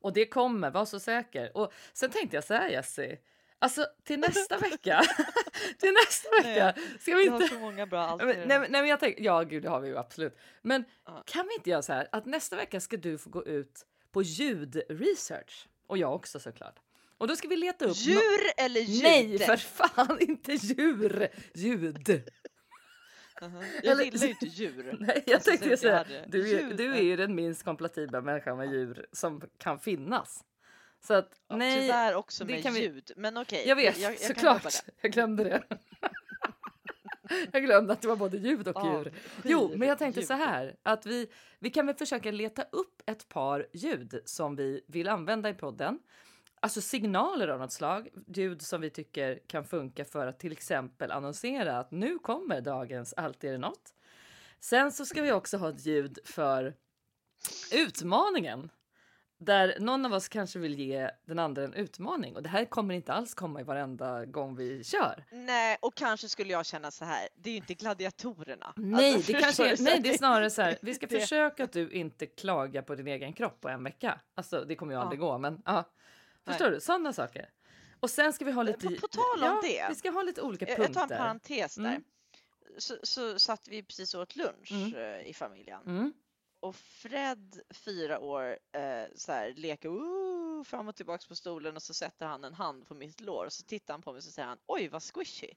Och 0.00 0.12
det 0.12 0.26
kommer, 0.26 0.70
var 0.70 0.84
så 0.84 1.00
säker. 1.00 1.56
Och 1.56 1.72
sen 1.92 2.10
tänkte 2.10 2.36
jag 2.36 2.44
så 2.44 2.54
här 2.54 2.68
Jessie. 2.68 3.18
Alltså 3.58 3.86
till 4.04 4.20
nästa 4.20 4.58
vecka. 4.70 5.02
till 5.78 5.92
nästa 6.06 6.30
vecka. 6.30 6.74
Ska 7.00 7.14
vi 7.14 7.22
Vi 7.22 7.28
har 7.28 7.42
inte... 7.42 7.54
så 7.54 7.60
många 7.60 7.86
bra 7.86 8.16
men, 8.20 8.26
nej, 8.26 8.46
nej 8.58 8.68
men 8.70 8.86
jag 8.86 9.00
tänker, 9.00 9.24
ja 9.24 9.42
gud 9.42 9.62
det 9.62 9.68
har 9.68 9.80
vi 9.80 9.88
ju 9.88 9.98
absolut. 9.98 10.36
Men 10.62 10.84
Ja. 11.06 11.22
kan 11.26 11.46
vi 11.48 11.54
inte 11.54 11.70
göra 11.70 11.82
så 11.82 11.92
här 11.92 12.08
att 12.12 12.26
nästa 12.26 12.56
vecka 12.56 12.80
ska 12.80 12.96
du 12.96 13.18
få 13.18 13.30
gå 13.30 13.44
ut 13.44 13.86
på 14.12 14.22
ljudresearch. 14.22 15.68
Och 15.86 15.98
jag 15.98 16.14
också 16.14 16.40
såklart. 16.40 16.74
Och 17.18 17.28
då 17.28 17.36
ska 17.36 17.48
vi 17.48 17.56
leta 17.56 17.84
upp... 17.84 17.96
Djur 17.96 18.40
eller 18.56 18.80
ljud? 18.80 19.02
Nej 19.02 19.38
för 19.38 19.56
fan 19.56 20.20
inte 20.20 20.52
djur! 20.52 21.28
Ljud! 21.54 22.30
Mhm. 23.42 23.62
Jag 23.82 23.92
Eller- 23.92 24.04
gillar 24.04 24.24
ju 24.24 24.28
inte 24.30 24.46
djur. 24.46 24.96
Nej 25.00 25.22
jag 25.26 25.34
Alltså, 25.34 25.50
tänkte 25.50 25.76
säga, 25.76 26.04
du, 26.28 26.58
är- 26.58 26.74
du 26.74 26.94
är 26.96 27.02
ju 27.02 27.16
den 27.16 27.34
minst 27.34 27.62
kompatibla 27.64 28.20
människan 28.20 28.56
med 28.58 28.72
djur 28.72 29.06
som 29.12 29.42
kan 29.58 29.78
finnas. 29.78 30.44
Så 31.00 31.14
att 31.14 31.30
Ja, 31.48 31.56
nej, 31.56 31.80
Tyvärr 31.80 32.14
också 32.14 32.44
med 32.44 32.62
kan 32.62 32.74
vi- 32.74 32.80
ljud. 32.82 33.12
Men 33.16 33.36
okej. 33.36 33.68
jag 33.68 33.76
vet 33.76 33.98
jag, 33.98 34.12
jag 34.12 34.20
såklart. 34.20 34.74
Jag 35.00 35.12
glömde 35.12 35.44
det. 35.44 35.62
jag 37.52 37.62
glömde 37.64 37.92
att 37.92 38.02
det 38.02 38.08
var 38.08 38.16
både 38.16 38.36
ljud 38.36 38.68
och 38.68 38.76
Ja, 38.76 38.98
djur. 38.98 39.12
Jo, 39.44 39.72
men 39.76 39.88
jag 39.88 39.98
tänkte 39.98 40.20
ljud. 40.20 40.26
så 40.26 40.34
här 40.34 40.76
att 40.82 41.06
vi, 41.06 41.28
vi 41.58 41.70
kan 41.70 41.86
väl 41.86 41.94
försöka 41.96 42.30
leta 42.30 42.62
upp 42.62 43.02
ett 43.06 43.28
par 43.28 43.66
ljud 43.72 44.20
som 44.24 44.56
vi 44.56 44.80
vill 44.86 45.08
använda 45.08 45.48
i 45.50 45.54
podden. 45.54 45.98
Alltså 46.60 46.80
signaler 46.80 47.48
av 47.48 47.60
något 47.60 47.72
slag, 47.72 48.08
ljud 48.26 48.62
som 48.62 48.80
vi 48.80 48.90
tycker 48.90 49.40
kan 49.46 49.64
funka 49.64 50.04
för 50.04 50.26
att 50.26 50.38
till 50.38 50.52
exempel 50.52 51.10
annonsera 51.10 51.78
att 51.78 51.90
nu 51.90 52.18
kommer 52.18 52.60
dagens 52.60 53.12
Alltid 53.16 53.48
är 53.50 53.52
det 53.52 53.58
något. 53.58 53.94
Sen 54.60 54.92
så 54.92 55.06
ska 55.06 55.22
vi 55.22 55.32
också 55.32 55.56
ha 55.56 55.68
ett 55.68 55.86
ljud 55.86 56.18
för 56.24 56.74
utmaningen. 57.72 58.70
Där 59.38 59.76
någon 59.80 60.06
av 60.06 60.12
oss 60.12 60.28
kanske 60.28 60.58
vill 60.58 60.78
ge 60.78 61.10
den 61.26 61.38
andra 61.38 61.62
en 61.64 61.74
utmaning 61.74 62.36
och 62.36 62.42
det 62.42 62.48
här 62.48 62.64
kommer 62.64 62.94
inte 62.94 63.12
alls 63.12 63.34
komma 63.34 63.60
i 63.60 63.64
varenda 63.64 64.24
gång 64.24 64.56
vi 64.56 64.84
kör. 64.84 65.24
Nej, 65.30 65.76
och 65.82 65.94
kanske 65.94 66.28
skulle 66.28 66.52
jag 66.52 66.66
känna 66.66 66.90
så 66.90 67.04
här. 67.04 67.28
Det 67.34 67.50
är 67.50 67.52
ju 67.52 67.56
inte 67.58 67.74
gladiatorerna. 67.74 68.72
Nej, 68.76 69.14
Alltså, 69.14 69.32
det 69.32 69.40
kanske 69.42 69.68
är, 69.72 69.76
nej, 69.80 70.00
det 70.00 70.08
är 70.14 70.18
snarare 70.18 70.50
så 70.50 70.62
här. 70.62 70.78
Vi 70.82 70.94
ska 70.94 71.08
försöka 71.20 71.64
att 71.64 71.72
du 71.72 71.90
inte 71.90 72.26
klagar 72.26 72.82
på 72.82 72.94
din 72.94 73.06
egen 73.06 73.32
kropp 73.32 73.60
på 73.60 73.68
en 73.68 73.84
vecka. 73.84 74.20
Alltså, 74.34 74.64
det 74.64 74.74
kommer 74.76 74.92
ju 74.92 74.98
Ja. 74.98 75.02
aldrig 75.02 75.20
gå, 75.20 75.38
men 75.38 75.62
ja. 75.64 75.84
Förstår 76.46 76.70
du? 76.70 76.80
Sådana 76.80 77.12
saker. 77.12 77.50
Och 78.00 78.10
sen 78.10 78.32
ska 78.32 78.44
vi 78.44 78.52
ha 78.52 78.62
lite... 78.62 78.88
på- 78.88 78.96
på 79.00 79.08
tal 79.08 79.42
om 79.42 79.48
ja, 79.48 79.60
det. 79.62 79.86
Vi 79.88 79.94
ska 79.94 80.10
ha 80.10 80.22
lite 80.22 80.42
olika 80.42 80.66
punkter. 80.66 80.82
jag 80.82 80.94
tar 80.94 81.02
en 81.02 81.08
parentes 81.08 81.74
där. 81.74 81.84
Mm. 81.86 82.04
Så, 82.78 82.96
så 83.02 83.38
satt 83.38 83.68
vi 83.68 83.82
precis 83.82 84.14
åt 84.14 84.36
lunch 84.36 84.70
Mm. 84.72 84.94
eh, 84.94 85.26
i 85.26 85.34
familjen. 85.34 85.82
Mm. 85.86 86.12
Och 86.60 86.76
Fred, 86.76 87.60
fyra 87.70 88.18
år, 88.20 88.58
eh, 88.72 89.04
så 89.14 89.32
här, 89.32 89.52
leker 89.56 89.88
ooh, 89.88 90.64
fram 90.64 90.88
och 90.88 90.96
tillbaks 90.96 91.26
på 91.26 91.36
stolen 91.36 91.76
och 91.76 91.82
så 91.82 91.94
sätter 91.94 92.26
han 92.26 92.44
en 92.44 92.54
hand 92.54 92.86
på 92.88 92.94
mitt 92.94 93.20
lår 93.20 93.44
och 93.46 93.52
så 93.52 93.62
tittar 93.62 93.94
han 93.94 94.02
på 94.02 94.12
mig 94.12 94.18
och 94.18 94.24
så 94.24 94.30
säger 94.30 94.48
han 94.48 94.58
oj 94.66 94.88
vad 94.88 95.02
squishy. 95.02 95.50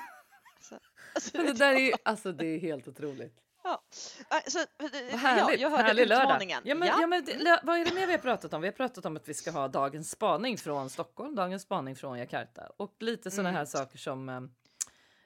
så, 0.60 0.78
alltså, 1.14 1.36
Men 1.36 1.46
det 1.46 1.52
där 1.52 1.74
är 1.74 1.78
ju, 1.78 1.92
alltså 2.04 2.32
det 2.32 2.46
är 2.46 2.58
helt 2.58 2.88
otroligt. 2.88 3.40
Ja. 3.64 3.82
Äh, 4.30 4.36
så, 4.50 4.58
eh, 4.58 4.64
Vad 4.78 4.90
ja, 5.12 5.16
härligt. 5.16 5.60
jag 5.60 5.70
hörde 5.70 5.82
Härlig 5.82 6.08
lördag. 6.08 6.24
utmaningen. 6.24 6.62
Ja, 6.64 6.74
men, 6.74 6.88
ja. 6.88 7.06
men, 7.06 7.24
det- 7.24 7.38
lö- 7.38 7.60
vad 7.62 7.78
är 7.78 7.84
det 7.84 7.94
mer 7.94 8.06
vi 8.06 8.12
har 8.12 8.18
pratat 8.18 8.52
om? 8.54 8.60
Vi 8.60 8.68
har 8.68 8.72
pratat 8.72 9.06
om 9.06 9.16
att 9.16 9.28
vi 9.28 9.34
ska 9.34 9.50
ha 9.50 9.68
dagens 9.68 10.10
spaning 10.10 10.58
från 10.58 10.90
Stockholm, 10.90 11.34
dagens 11.34 11.62
spaning 11.62 11.96
från 11.96 12.18
Jakarta 12.18 12.70
och 12.76 12.94
lite 13.00 13.30
sådana 13.30 13.48
Mm. 13.48 13.58
här 13.58 13.64
saker 13.64 13.98
som 13.98 14.28
eh, 14.28 14.40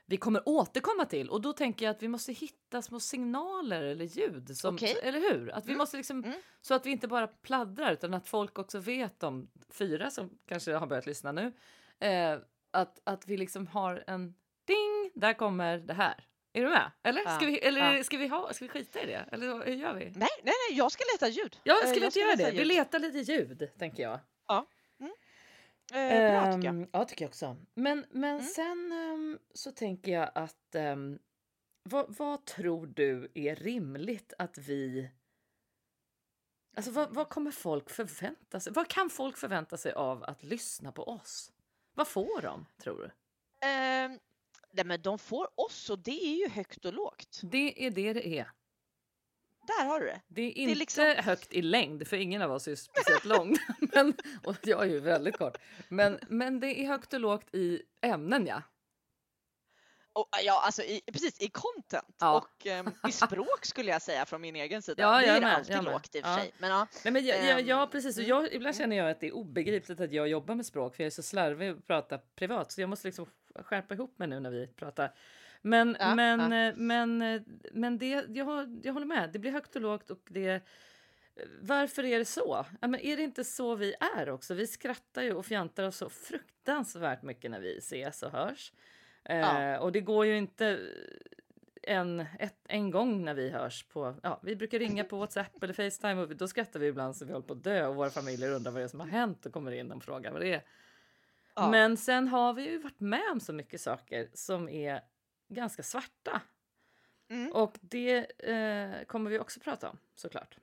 vi 0.07 0.17
kommer 0.17 0.43
återkomma 0.49 1.05
till. 1.05 1.31
Och 1.31 1.41
då 1.41 1.53
tänker 1.53 1.85
jag 1.87 1.91
att 1.97 2.03
vi 2.03 2.09
måste 2.09 2.33
hitta 2.33 2.83
små 2.83 3.01
signaler 3.01 3.83
eller 3.83 4.05
ljud, 4.05 4.57
som, 4.57 4.75
Okej. 4.75 4.99
eller 5.03 5.21
hur? 5.21 5.51
Att 5.53 5.65
vi 5.65 5.69
Mm. 5.71 5.79
måste 5.79 5.97
liksom, 5.97 6.25
Mm. 6.25 6.41
så 6.61 6.75
att 6.75 6.87
vi 6.87 6.91
inte 6.91 7.09
bara 7.09 7.27
pladdrar 7.27 7.93
utan 7.93 8.15
att 8.15 8.29
folk 8.29 8.59
också 8.59 8.79
vet 8.79 9.23
om 9.23 9.51
fyra 9.71 10.11
som 10.11 10.31
kanske 10.49 10.73
har 10.75 10.87
börjat 10.87 11.07
lyssna 11.07 11.33
nu. 11.33 11.53
Eh, 12.01 12.39
att, 12.71 13.01
att 13.05 13.27
vi 13.27 13.37
liksom 13.37 13.67
har 13.67 14.05
en 14.07 14.35
ding, 14.65 15.11
där 15.15 15.33
kommer 15.33 15.79
det 15.79 15.95
här. 15.95 16.25
Är 16.59 16.63
du 16.65 16.69
med? 16.71 16.91
Eller, 17.03 17.23
Ja, 17.25 17.37
ska, 17.37 17.47
vi, 17.47 17.59
eller 17.59 17.95
ja. 17.97 18.05
ska, 18.05 18.17
vi 18.19 18.29
ha, 18.29 18.53
ska 18.53 18.65
vi 18.65 18.69
skita 18.69 19.03
i 19.03 19.07
det? 19.07 19.29
Eller 19.33 19.65
hur 19.67 19.75
gör 19.75 19.95
vi? 19.95 20.05
Nej, 20.05 20.13
nej, 20.17 20.29
nej, 20.43 20.79
jag 20.79 20.93
ska 20.93 21.05
leta 21.15 21.29
ljud. 21.29 21.61
Ja, 21.63 21.75
Eh, 21.85 21.91
ska 21.91 22.01
vi 22.01 22.07
inte 22.07 22.19
göra 22.19 22.31
det? 22.31 22.37
leta 22.37 22.51
Vi 22.51 22.59
ljud. 22.59 22.67
letar 22.67 22.99
lite 22.99 23.19
ljud, 23.33 23.71
tänker 23.79 24.03
jag. 24.03 24.21
Eh, 25.93 26.33
bra 26.33 26.53
tycker 26.53 26.65
jag. 26.67 26.75
Ehm, 26.75 26.87
Ja, 26.93 27.05
tycker 27.05 27.25
jag 27.25 27.29
också. 27.29 27.57
Men, 27.75 28.07
men 28.11 28.35
Mm. 28.35 28.43
sen 28.47 28.93
ehm, 28.93 29.39
så 29.55 29.73
tänker 29.73 30.13
jag 30.13 30.31
att 30.35 30.75
ehm, 30.75 31.19
vad, 31.83 32.17
vad 32.19 32.45
tror 32.45 32.87
du 32.87 33.31
är 33.35 33.57
rimligt 33.57 34.33
att 34.39 34.59
vi... 34.59 35.11
Alltså 36.77 36.91
vad, 36.91 37.15
vad 37.15 37.29
kommer 37.29 37.51
folk 37.51 37.91
förvänta 37.91 38.61
sig? 38.61 38.73
Vad 38.73 38.89
kan 38.89 39.11
folk 39.11 39.37
förvänta 39.37 39.77
sig 39.77 39.93
av 39.93 40.25
att 40.25 40.43
lyssna 40.43 40.93
på 40.93 41.03
oss? 41.09 41.53
Vad 41.95 42.09
får 42.09 42.43
de, 42.43 42.67
tror 42.83 42.99
du? 42.99 43.11
Ehm, 43.69 44.19
nej, 44.73 44.85
men 44.85 45.03
de 45.03 45.19
får 45.19 45.61
oss 45.61 45.91
och 45.91 45.99
det 45.99 46.27
är 46.27 46.37
ju 46.37 46.49
högt 46.49 46.85
och 46.85 46.93
lågt. 46.93 47.41
Det 47.43 47.87
är 47.87 47.91
det 47.91 48.13
det 48.13 48.27
är. 48.39 48.51
Där 49.67 49.85
har 49.87 50.01
du 50.01 50.07
det. 50.07 50.21
Det 50.29 50.43
är 50.43 50.59
inte 50.59 50.79
liksom- 50.79 51.15
högt 51.19 51.53
i 51.53 51.63
längd, 51.63 52.09
för 52.09 52.17
ingen 52.17 52.43
av 52.43 52.53
oss 52.53 52.69
är 52.69 52.75
speciellt 52.75 53.25
lång. 53.25 53.57
men, 53.95 54.15
och 54.45 54.57
jag 54.63 54.83
är 54.83 54.89
ju 54.89 55.01
väldigt 55.01 55.37
kort. 55.37 55.59
Men, 55.89 56.19
men 56.29 56.61
det 56.61 56.81
är 56.81 56.87
högt 56.87 57.15
och 57.15 57.21
lågt 57.21 57.55
i 57.55 57.83
ämnen, 58.01 58.47
ja. 58.47 58.63
Och, 60.21 60.29
ja, 60.45 60.63
alltså 60.65 60.83
i, 60.83 61.01
precis 61.13 61.41
i 61.41 61.49
content 61.49 62.17
Ja. 62.19 62.37
och 62.39 62.67
ehm, 62.67 62.91
i 63.09 63.13
språk 63.13 63.65
skulle 63.65 63.91
jag 63.91 64.03
säga 64.03 64.27
från 64.27 64.41
min 64.41 64.57
egen 64.57 64.83
sida. 64.83 65.03
Ja, 65.03 65.19
det 65.21 65.27
jag 65.27 65.37
är 65.37 65.41
med, 65.41 65.55
alltid 65.55 65.77
jag 65.77 65.85
lågt 65.85 66.15
i 66.15 66.21
och 66.21 66.25
för 66.25 66.35
sig. 66.35 66.53
Men 66.59 66.71
ja, 66.71 66.87
Nej, 67.05 67.13
men 67.13 67.27
jag, 67.27 67.45
jag, 67.45 67.61
ja, 67.61 67.83
Ehm, 67.83 67.91
precis. 67.91 68.17
Och 68.19 68.25
mm, 68.25 68.37
jag, 68.37 68.53
ibland 68.53 68.77
känner 68.77 68.97
jag 68.97 69.11
att 69.11 69.21
det 69.21 69.27
är 69.27 69.33
obegripligt 69.35 70.01
att 70.01 70.13
jag 70.13 70.29
jobbar 70.29 70.55
med 70.55 70.67
språk, 70.67 70.97
för 70.97 71.03
jag 71.03 71.07
är 71.07 71.11
så 71.11 71.23
slarvig 71.23 71.77
och 71.77 71.87
pratar 71.87 72.21
privat, 72.35 72.73
så 72.73 72.81
jag 72.81 72.91
måste 72.91 73.09
liksom 73.09 73.27
skärpa 73.55 73.95
ihop 73.95 74.19
mig 74.19 74.29
nu 74.29 74.41
när 74.41 74.51
vi 74.51 74.67
pratar. 74.67 75.15
Men, 75.63 75.97
Ja, 76.01 76.15
men, 76.15 76.53
ja. 76.53 76.69
eh, 76.69 76.75
men, 76.77 77.23
eh, 77.23 77.43
men 77.73 77.99
det, 77.99 78.09
jag, 78.29 78.81
jag 78.83 78.93
håller 78.93 79.07
med, 79.07 79.31
det 79.33 79.39
blir 79.39 79.53
högt 79.53 79.77
och 79.77 79.83
lågt 79.83 80.11
och 80.11 80.21
det 80.29 80.63
varför 81.61 82.05
är 82.05 82.19
det 82.19 82.25
så? 82.25 82.67
Ja, 82.81 82.89
men 82.89 83.01
är 83.01 83.17
det 83.17 83.23
inte 83.23 83.45
så 83.45 83.75
vi 83.75 83.95
är 84.17 84.31
också? 84.31 84.55
Vi 84.55 84.67
skrattar 84.67 85.23
ju 85.23 85.33
och 85.33 85.47
fjantar 85.47 85.85
oss 85.85 85.97
så 85.97 86.11
fruktansvärt 86.11 87.23
mycket 87.23 87.51
när 87.51 87.61
vi 87.61 87.79
ses 87.79 88.23
och 88.23 88.33
hörs. 88.33 88.73
Eh, 89.29 89.39
Ja. 89.39 89.79
och 89.79 89.93
det 89.93 90.01
går 90.01 90.27
ju 90.27 90.37
inte 90.37 90.81
en, 91.83 92.21
ett, 92.39 92.57
en 92.69 92.91
gång 92.91 93.25
när 93.25 93.35
vi 93.35 93.51
hörs 93.51 93.85
på, 93.89 94.15
ja, 94.23 94.41
vi 94.43 94.57
brukar 94.57 94.79
ringa 94.79 95.05
på 95.05 95.19
Whatsapp 95.19 95.63
eller 95.63 95.75
Facetime 95.75 96.23
och 96.23 96.37
då 96.37 96.49
skrattar 96.49 96.81
vi 96.81 96.87
ibland 96.87 97.17
så 97.17 97.25
vi 97.25 97.33
håller 97.33 97.47
på 97.47 97.53
att 97.53 97.65
dö 97.65 97.87
och 97.87 97.95
våra 97.97 98.11
familjer 98.11 98.51
undrar 98.53 98.73
vad 98.73 98.81
det 98.81 98.85
är 98.85 98.89
som 98.89 99.01
har 99.01 99.07
hänt 99.07 99.47
och 99.47 99.53
kommer 99.53 99.73
in 99.73 99.93
och 99.93 100.03
frågar 100.05 100.33
vad 100.33 100.41
det 100.41 100.55
är. 100.55 100.63
ja. 101.55 101.71
Men 101.71 101.97
sen 101.97 102.29
har 102.29 102.53
vi 102.55 102.71
ju 102.71 102.79
varit 102.79 103.01
med 103.01 103.31
om 103.33 103.41
så 103.41 103.53
mycket 103.53 103.81
saker 103.81 104.29
som 104.35 104.69
är 104.69 105.01
ganska 105.49 105.83
svarta. 105.83 106.43
Mm. 107.31 107.53
Och 107.53 107.75
det 107.81 108.17
eh, 108.51 109.05
kommer 109.05 109.31
vi 109.31 109.39
också 109.39 109.61
prata 109.61 109.89
om 109.91 109.99
såklart. 110.15 110.57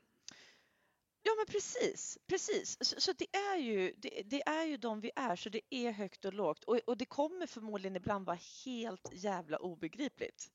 Ja, 1.25 1.31
men 1.38 1.45
precis, 1.45 2.17
precis. 2.27 2.77
Så, 2.81 3.01
så 3.01 3.11
det 3.13 3.35
är 3.38 3.57
ju 3.57 3.93
det, 3.97 4.21
det 4.25 4.41
är 4.47 4.65
ju 4.65 4.77
de 4.77 5.01
vi 5.01 5.11
är, 5.15 5.35
så 5.35 5.49
det 5.49 5.61
är 5.69 5.91
högt 5.91 6.25
och 6.25 6.33
lågt 6.33 6.63
och, 6.63 6.79
och 6.88 6.97
det 6.97 7.05
kommer 7.05 7.47
förmodligen 7.47 7.95
ibland 7.95 8.25
vara 8.25 8.38
helt 8.65 9.09
jävla 9.13 9.57
obegripligt. 9.57 10.47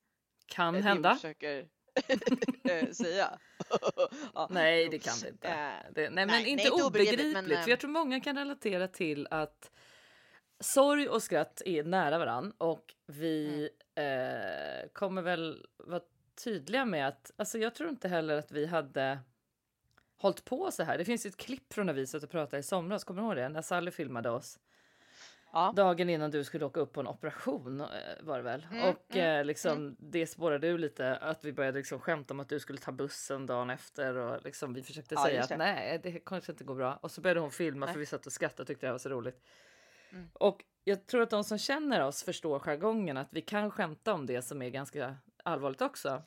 Kan 0.47 0.75
Det 0.75 0.81
hända. 0.81 1.15
försöker 1.15 1.69
eh, 2.71 2.91
säga. 2.91 3.39
ja. 4.35 4.49
Nej, 4.51 4.89
det 4.89 4.99
kan 4.99 5.15
det 5.23 5.29
inte. 5.29 5.49
Eh, 5.49 5.93
Det, 5.95 6.11
nej, 6.11 6.27
men 6.27 6.47
inte 6.47 6.51
inte 6.51 6.71
obegripligt. 6.71 7.21
obegripligt, 7.21 7.49
men, 7.49 7.63
för 7.65 7.71
jag 7.71 7.81
tror 7.81 7.91
många 7.91 8.21
kan 8.21 8.39
relatera 8.39 8.89
till 8.89 9.29
att 9.31 9.71
sorg 10.61 11.09
och 11.09 11.23
skratt 11.23 11.63
är 11.65 11.85
nära 11.85 12.19
varann 12.19 12.53
och 12.59 12.95
vi 13.07 13.69
Mm. 13.97 14.83
eh, 14.83 14.89
kommer 14.93 15.23
väl 15.23 15.67
vara 15.79 16.01
tydliga 16.45 16.85
med 16.85 17.09
att 17.09 17.31
alltså 17.37 17.59
jag 17.59 17.75
tror 17.75 17.91
inte 17.91 18.09
heller 18.09 18.39
att 18.39 18.51
vi 18.53 18.67
hade 18.67 19.19
hållit 20.21 20.45
på 20.45 20.71
så 20.71 20.83
här. 20.83 20.99
Det 20.99 21.05
finns 21.05 21.27
ett 21.27 21.37
klipp 21.37 21.73
från 21.73 21.87
när 21.87 21.93
vi 21.93 22.07
satt 22.07 22.23
och 22.23 22.31
pratade 22.31 22.61
i 22.61 22.63
somras, 22.63 23.05
kommer 23.05 23.23
du 23.23 23.27
ihåg 23.27 23.37
det? 23.37 23.49
När 23.49 23.63
Sally 23.63 23.91
filmade 23.91 24.31
oss. 24.31 24.59
Ja. 25.53 25.73
dagen 25.77 26.11
innan 26.11 26.31
du 26.31 26.45
skulle 26.45 26.65
åka 26.65 26.81
upp 26.81 26.93
på 26.93 27.01
en 27.01 27.07
operation 27.07 27.81
eh, 27.81 27.87
var 28.21 28.37
det 28.37 28.43
väl? 28.43 28.67
Mm, 28.71 28.89
och 28.89 29.17
mm, 29.17 29.41
eh, 29.41 29.45
liksom, 29.45 29.97
det 29.99 30.27
spårade 30.27 30.67
ur 30.67 30.79
lite 30.79 31.17
att 31.17 31.45
vi 31.45 31.53
började 31.53 31.79
liksom 31.79 32.01
skämta 32.01 32.35
om 32.35 32.41
att 32.41 32.49
du 32.49 32.61
skulle 32.61 32.79
ta 32.79 32.93
bussen 32.93 33.47
dagen 33.47 33.71
efter 33.71 34.17
och 34.17 34.45
liksom, 34.45 34.75
vi 34.75 34.83
försökte 34.83 35.15
Ja, 35.15 35.25
säga 35.25 35.43
att 35.43 35.59
nej, 35.59 36.01
det 36.03 36.13
kanske 36.13 36.53
inte 36.53 36.65
går 36.65 36.75
bra. 36.75 36.99
Och 37.03 37.11
så 37.11 37.21
började 37.21 37.41
hon 37.41 37.51
filma 37.51 37.87
Nej. 37.87 37.93
för 37.93 38.01
vi 38.01 38.07
satt 38.07 38.27
och 38.27 38.33
skrattade 38.33 38.63
och 38.63 38.67
tyckte 38.67 38.87
det 38.87 38.93
var 38.93 38.99
så 38.99 39.09
roligt. 39.09 39.43
Mm. 40.11 40.31
Och 40.33 40.65
jag 40.85 41.07
tror 41.07 41.23
att 41.23 41.31
de 41.31 41.45
som 41.45 41.59
känner 41.59 42.07
oss 42.07 42.23
förstår 42.23 42.59
jargongen 42.59 43.17
att 43.17 43.29
vi 43.31 43.41
kan 43.41 43.71
skämta 43.71 44.13
om 44.15 44.27
det 44.27 44.43
som 44.43 44.63
är 44.63 44.71
ganska 44.71 45.17
allvarligt 45.45 45.83
också. 45.83 46.23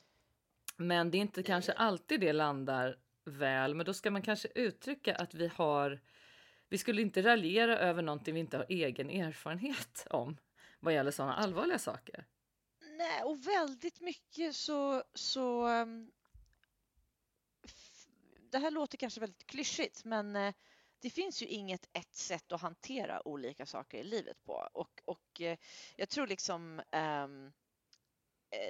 Men 0.78 1.12
det 1.12 1.18
är 1.18 1.20
inte 1.20 1.44
kanske 1.44 1.72
alltid 1.72 2.20
det 2.20 2.34
landar 2.34 2.98
väl, 3.26 3.76
men 3.76 3.86
då 3.86 3.94
ska 3.94 4.12
man 4.12 4.22
kanske 4.22 4.48
uttrycka 4.56 5.16
att 5.16 5.34
vi 5.34 5.48
har 5.48 6.00
vi 6.74 6.78
skulle 6.78 7.02
inte 7.02 7.22
raljera 7.22 7.78
över 7.78 8.02
någonting 8.02 8.34
vi 8.34 8.40
inte 8.40 8.58
har 8.58 8.66
egen 8.70 9.10
erfarenhet 9.10 10.08
om 10.10 10.38
vad 10.80 10.94
gäller 10.94 11.12
sådana 11.12 11.34
allvarliga 11.34 11.80
saker. 11.80 12.26
Nej, 12.98 13.24
och 13.24 13.48
väldigt 13.48 14.02
mycket 14.02 14.56
så... 14.56 15.04
så 15.14 15.66
mm, 15.66 16.12
det 18.52 18.58
här 18.58 18.72
låter 18.72 18.98
kanske 18.98 19.20
väldigt 19.20 19.48
klyschigt, 19.48 20.06
men 20.06 20.36
eh, 20.36 20.54
det 21.00 21.10
finns 21.10 21.42
ju 21.42 21.46
inget 21.46 21.90
ett 21.94 22.16
sätt 22.16 22.52
att 22.52 22.62
hantera 22.62 23.28
olika 23.28 23.66
saker 23.66 23.98
i 23.98 24.04
livet 24.04 24.44
på. 24.44 24.70
Och, 24.74 25.02
och 25.06 25.42
eh, 25.42 25.58
jag 25.96 26.10
tror 26.10 26.28
liksom... 26.28 26.80
eh, 26.80 27.28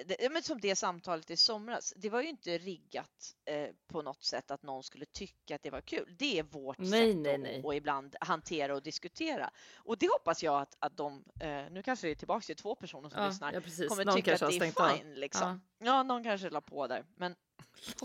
det, 0.05 0.15
ja, 0.19 0.29
men 0.29 0.43
som 0.43 0.61
det 0.61 0.75
samtalet 0.75 1.29
i 1.31 1.37
somras, 1.37 1.93
det 1.97 2.09
var 2.09 2.21
ju 2.21 2.29
inte 2.29 2.57
riggat 2.57 3.35
eh, 3.45 3.69
på 3.87 4.01
något 4.01 4.23
sätt 4.23 4.51
att 4.51 4.63
någon 4.63 4.83
skulle 4.83 5.05
tycka 5.05 5.55
att 5.55 5.63
det 5.63 5.69
var 5.69 5.81
kul. 5.81 6.15
Det 6.19 6.39
är 6.39 6.43
vårt 6.43 6.77
Nej, 6.77 6.89
sätt 7.13 7.17
nej, 7.17 7.33
att 7.35 7.41
nej. 7.41 7.61
och 7.63 7.75
ibland 7.75 8.15
hantera 8.21 8.75
och 8.75 8.83
diskutera. 8.83 9.49
Och 9.75 9.97
det 9.97 10.07
hoppas 10.11 10.43
jag 10.43 10.61
att, 10.61 10.75
att 10.79 10.97
de, 10.97 11.23
eh, 11.39 11.63
nu 11.71 11.83
kanske 11.83 12.07
det 12.07 12.11
är 12.11 12.15
tillbaka 12.15 12.45
till 12.45 12.55
två 12.55 12.75
personer 12.75 13.09
som 13.09 13.21
Ja, 13.21 13.27
lyssnar, 13.27 13.53
ja 13.53 13.61
precis. 13.61 13.89
kommer 13.89 14.05
Någon 14.05 14.15
tycka 14.15 14.33
att 14.33 14.39
det 14.39 14.45
av. 14.79 14.87
är 14.89 14.97
fine. 14.97 15.13
Liksom. 15.13 15.61
Ja. 15.77 16.03
någon 16.03 16.23
kanske 16.23 16.49
la 16.49 16.61
på 16.61 16.87
där. 16.87 17.05
Men 17.15 17.35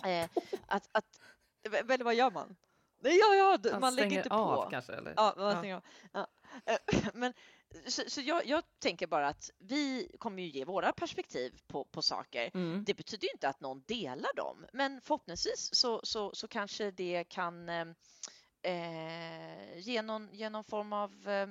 eh, 0.04 0.28
att, 0.66 0.88
att, 0.92 1.20
eller 1.90 2.04
vad 2.04 2.14
gör 2.14 2.30
man? 2.30 2.56
Nej, 3.00 3.18
Ja, 3.18 3.58
ja, 3.64 3.78
man 3.80 3.94
lägger 3.94 4.16
inte 4.16 4.30
av 4.30 4.64
på. 4.64 4.70
kanske? 4.70 4.92
Eller? 4.92 5.14
Ja, 5.16 5.34
man 5.36 5.68
Ja. 5.68 5.76
av. 5.76 5.82
Ja. 6.12 6.26
Eh, 6.66 6.78
Men, 7.14 7.32
så 7.86 8.02
så 8.06 8.20
jag, 8.20 8.46
jag 8.46 8.62
tänker 8.78 9.06
bara 9.06 9.28
att 9.28 9.50
vi 9.58 10.10
kommer 10.18 10.42
ju 10.42 10.48
ge 10.48 10.64
våra 10.64 10.92
perspektiv 10.92 11.60
på, 11.66 11.84
på 11.84 12.02
saker. 12.02 12.50
Mm. 12.54 12.84
Det 12.86 12.94
betyder 12.94 13.24
ju 13.24 13.32
inte 13.32 13.48
att 13.48 13.60
någon 13.60 13.82
delar 13.86 14.36
dem, 14.36 14.66
men 14.72 15.00
förhoppningsvis 15.00 15.74
så, 15.74 16.00
så, 16.04 16.34
så 16.34 16.48
kanske 16.48 16.90
det 16.90 17.24
kan 17.28 17.68
eh, 17.68 17.86
eh, 18.62 19.78
ge, 19.78 20.02
någon, 20.02 20.28
ge 20.32 20.50
någon 20.50 20.64
form 20.64 20.92
av 20.92 21.28
eh, 21.28 21.48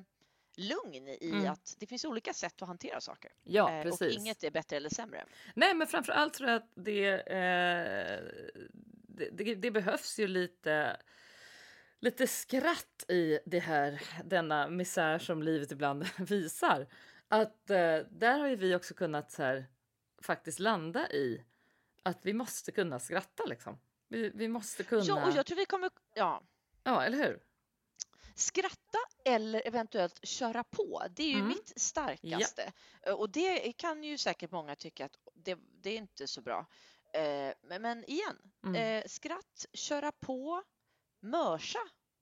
lugn 0.58 1.08
i 1.08 1.30
Mm. 1.32 1.52
att 1.52 1.76
det 1.80 1.88
finns 1.88 2.06
olika 2.06 2.34
sätt 2.34 2.62
att 2.62 2.68
hantera 2.68 3.02
saker. 3.02 3.32
Ja, 3.44 3.72
Eh, 3.72 3.78
och 3.78 4.00
precis. 4.00 4.18
inget 4.18 4.44
är 4.44 4.52
bättre 4.52 4.76
eller 4.76 4.90
sämre. 4.90 5.26
Nej, 5.56 5.74
men 5.74 5.88
framför 5.88 6.14
allt 6.14 6.34
tror 6.34 6.50
jag 6.50 6.58
att 6.58 6.72
det, 6.76 7.08
eh, 7.14 8.20
det, 9.08 9.30
det, 9.32 9.56
det 9.56 9.72
behövs 9.72 10.20
ju 10.20 10.28
lite 10.28 10.98
lite 12.00 12.28
skratt 12.28 13.06
i 13.08 13.40
det 13.46 13.60
här, 13.60 14.02
denna 14.24 14.70
misär 14.70 15.20
som 15.20 15.44
livet 15.44 15.72
ibland 15.72 16.06
visar. 16.18 16.88
Att 17.28 17.70
eh, 17.70 17.98
där 18.10 18.40
har 18.40 18.48
ju 18.48 18.56
vi 18.56 18.76
också 18.76 18.94
kunnat 18.94 19.32
så 19.32 19.44
här, 19.44 19.66
faktiskt 20.22 20.60
landa 20.60 21.10
i 21.12 21.44
att 22.04 22.26
vi 22.26 22.34
måste 22.34 22.72
kunna 22.72 23.00
skratta 23.00 23.46
liksom. 23.46 23.80
Vi, 24.08 24.30
vi 24.30 24.48
måste 24.48 24.84
kunna. 24.84 25.04
Ja, 25.04 25.26
och 25.28 25.34
jag 25.36 25.46
tror 25.46 25.56
vi 25.58 25.66
kommer 25.66 25.90
ja, 26.14 26.44
Ja, 26.84 27.04
eller 27.04 27.18
hur? 27.18 27.40
skratta 28.36 28.98
eller 29.26 29.68
eventuellt 29.68 30.26
köra 30.28 30.64
på. 30.64 31.04
Det 31.16 31.24
är 31.24 31.28
ju 31.30 31.36
Mm. 31.36 31.48
mitt 31.48 31.74
starkaste. 31.82 32.72
Eh, 33.02 33.14
Och 33.14 33.30
det 33.30 33.74
kan 33.78 34.04
ju 34.04 34.18
säkert 34.18 34.52
många 34.52 34.76
tycka 34.76 35.06
att 35.06 35.18
det, 35.34 35.58
det 35.82 35.90
är 35.90 35.98
inte 35.98 36.28
så 36.28 36.42
bra. 36.42 36.66
Eh, 37.14 37.54
Men, 37.62 37.82
men 37.82 38.04
igen, 38.10 38.38
Mm. 38.66 38.76
eh, 38.76 39.08
skratt, 39.08 39.66
köra 39.74 40.12
på, 40.12 40.64
mörsa. 41.20 41.80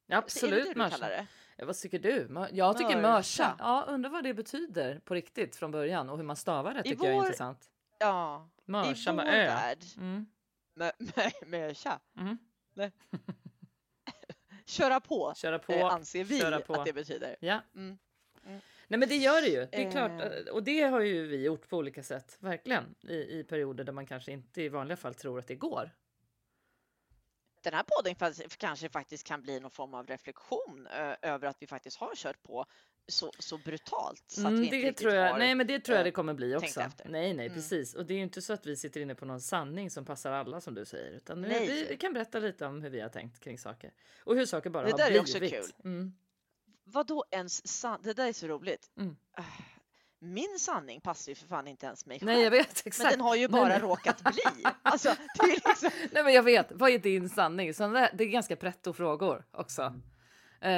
Ja, 0.07 0.17
Är 0.17 0.21
det 0.21 0.25
absolut. 0.25 0.69
det 0.69 0.75
Mörsa. 0.75 0.97
kallar 0.97 1.09
det? 1.09 1.65
Vad 1.65 1.77
tycker 1.77 1.99
du? 1.99 2.27
Jag 2.51 2.77
tycker 2.77 2.95
Mörsa. 2.95 3.09
mörsa. 3.11 3.55
Ja, 3.59 3.85
undrar 3.87 4.09
vad 4.09 4.23
det 4.23 4.33
betyder 4.33 4.99
på 4.99 5.13
riktigt 5.13 5.55
från 5.55 5.71
början 5.71 6.09
och 6.09 6.17
hur 6.17 6.23
man 6.23 6.35
stavar 6.35 6.73
det 6.73 6.83
tycker 6.83 7.03
jag 7.05 7.07
är 7.13 7.15
vår- 7.17 7.25
intressant. 7.25 7.69
Ja, 7.99 8.49
Mörsa 8.65 9.09
i 9.11 9.13
vår 9.15 9.23
med 9.23 9.27
ö. 9.33 9.47
värld. 9.47 9.79
Mm. 9.97 10.25
Mö, 10.75 10.91
mö, 10.97 11.29
mörsa. 11.67 11.99
Mm. 12.17 12.37
Köra 14.65 14.99
på, 14.99 15.33
Köra 15.35 15.59
på. 15.59 15.73
eh, 15.73 15.85
anser 15.85 16.23
vi 16.23 16.61
på. 16.67 16.73
att 16.73 16.85
det 16.85 16.93
betyder. 16.93 17.35
Ja. 17.39 17.59
Mm. 17.75 17.97
Mm. 18.45 18.59
Nej 18.87 18.99
men 18.99 19.09
det 19.09 19.15
gör 19.17 19.41
det 19.41 19.47
ju. 19.47 19.65
Det 19.71 19.81
är 19.83 19.85
Eh. 19.85 19.91
klart. 19.91 20.11
eh, 20.11 20.53
Och 20.53 20.63
det 20.63 20.81
har 20.81 20.99
ju 21.01 21.27
vi 21.27 21.43
gjort 21.43 21.69
på 21.69 21.77
olika 21.77 22.03
sätt. 22.03 22.37
Verkligen. 22.39 22.95
I, 23.01 23.13
I 23.39 23.43
perioder 23.43 23.83
där 23.83 23.93
man 23.93 24.05
kanske 24.05 24.31
inte 24.31 24.61
i 24.61 24.69
vanliga 24.69 24.97
fall 24.97 25.13
tror 25.13 25.39
att 25.39 25.47
det 25.47 25.55
går. 25.55 25.91
Den 27.65 27.73
här 27.73 27.83
podden 27.83 28.15
kanske 28.57 28.89
faktiskt 28.89 29.27
kan 29.27 29.41
bli 29.41 29.59
någon 29.59 29.71
form 29.71 29.93
av 29.93 30.07
reflektion 30.07 30.87
över 31.21 31.47
att 31.47 31.57
vi 31.59 31.67
faktiskt 31.67 31.97
har 31.97 32.15
kört 32.15 32.43
på 32.43 32.65
så, 33.07 33.31
så 33.39 33.57
brutalt. 33.57 34.23
Så 34.27 34.41
att 34.41 34.47
Mm, 34.47 34.61
vi 34.61 34.65
inte 34.65 34.77
det 34.87 34.93
tror 34.93 35.13
jag. 35.13 35.31
har... 35.31 35.39
Nej 35.39 35.55
men 35.55 35.67
det 35.67 35.79
tror 35.79 35.97
jag 35.97 36.05
det 36.05 36.11
kommer 36.11 36.33
bli 36.33 36.55
också. 36.55 36.79
Nej 37.05 37.33
nej 37.33 37.45
Mm. 37.45 37.53
precis. 37.53 37.93
Och 37.95 38.05
det 38.05 38.13
är 38.13 38.15
ju 38.17 38.23
inte 38.23 38.41
så 38.41 38.53
att 38.53 38.65
vi 38.65 38.75
sitter 38.75 39.01
inne 39.01 39.15
på 39.15 39.25
någon 39.25 39.41
sanning 39.41 39.89
som 39.91 40.05
passar 40.05 40.31
alla 40.31 40.61
som 40.61 40.73
du 40.75 40.85
säger. 40.85 41.11
Utan 41.11 41.41
Nej. 41.41 41.67
vi, 41.67 41.85
vi 41.89 41.97
kan 41.97 42.13
berätta 42.13 42.39
lite 42.39 42.65
om 42.65 42.81
hur 42.81 42.89
vi 42.89 42.99
har 43.01 43.09
tänkt 43.09 43.39
kring 43.39 43.57
saker. 43.59 43.91
Och 44.19 44.35
hur 44.35 44.45
saker 44.45 44.69
bara 44.69 44.85
Det 44.85 44.91
har 44.91 44.97
där 44.97 45.05
är 45.05 45.09
blivit. 45.09 45.29
också 45.29 45.39
kul. 45.39 45.71
Mm. 45.91 46.13
Vad 46.83 47.07
då 47.07 47.23
ens 47.31 47.67
san... 47.67 47.99
Det 48.03 48.13
där 48.13 48.27
är 48.27 48.33
så 48.33 48.47
roligt. 48.47 48.91
Mm. 48.97 49.15
Min 50.33 50.59
sanning 50.59 51.01
passar 51.01 51.31
ju 51.31 51.35
för 51.35 51.47
fan 51.47 51.67
inte 51.67 51.85
ens 51.85 52.05
mig 52.05 52.19
själv. 52.19 52.25
Nej 52.31 52.43
jag 52.43 52.51
vet 52.51 52.87
exakt. 52.87 52.99
Men 52.99 53.11
den 53.11 53.21
har 53.21 53.35
ju 53.35 53.41
Nej, 53.47 53.61
bara 53.61 53.67
nej. 53.69 53.79
råkat 53.79 54.21
bli. 54.23 54.41
Alltså, 54.81 55.15
det 55.39 55.43
är 55.45 55.67
liksom... 55.69 55.89
Nej 56.11 56.23
men 56.23 56.33
jag 56.33 56.43
vet, 56.43 56.67
vad 56.71 56.89
är 56.89 56.99
din 56.99 57.29
sanning? 57.29 57.73
Så 57.73 57.87
det 57.87 58.11
det 58.13 58.23
är 58.23 58.27
ganska 58.27 58.55
pretto 58.55 58.93
frågor 58.93 59.45
också. 59.51 59.93
Eh, 60.61 60.71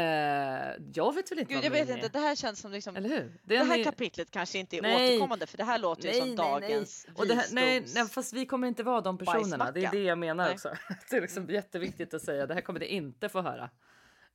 jag 0.93 1.15
vet 1.15 1.31
väl 1.31 1.39
inte 1.39 1.53
Gud, 1.53 1.57
vad 1.57 1.65
jag 1.65 1.71
vet 1.71 1.89
inte. 1.89 2.05
är. 2.05 2.09
Det 2.09 2.19
här 2.19 2.35
känns 2.35 2.59
som 2.59 2.71
liksom... 2.71 2.95
Eller 2.95 3.09
hur? 3.09 3.39
Det 3.43 3.57
Den 3.57 3.67
här 3.67 3.79
är- 3.79 3.83
kapitlet 3.83 4.31
kanske 4.31 4.57
inte 4.59 4.77
är 4.77 4.81
Nej. 4.81 5.09
återkommande 5.15 5.47
för 5.47 5.57
det 5.57 5.63
här 5.63 5.79
låter 5.79 6.07
ju 6.13 6.19
som 6.19 6.35
dagens 6.35 7.07
Och 7.15 7.27
det 7.27 7.33
här, 7.35 7.45
nej, 7.51 7.85
nej, 7.95 8.07
fast 8.09 8.33
vi 8.33 8.45
kommer 8.45 8.67
inte 8.67 8.83
vara 8.83 9.01
de 9.01 9.17
personerna. 9.17 9.71
Det 9.71 9.85
är 9.85 9.91
det 9.91 10.03
jag 10.03 10.17
menar 10.17 10.43
Nej. 10.45 10.53
också. 10.53 10.73
Det 11.09 11.17
är 11.17 11.21
liksom 11.21 11.49
jätteviktigt 11.49 12.13
att 12.13 12.21
säga. 12.21 12.47
Det 12.47 12.53
här 12.53 12.61
kommer 12.61 12.79
det 12.79 12.93
inte 12.93 13.29
få 13.29 13.41
höra 13.41 13.69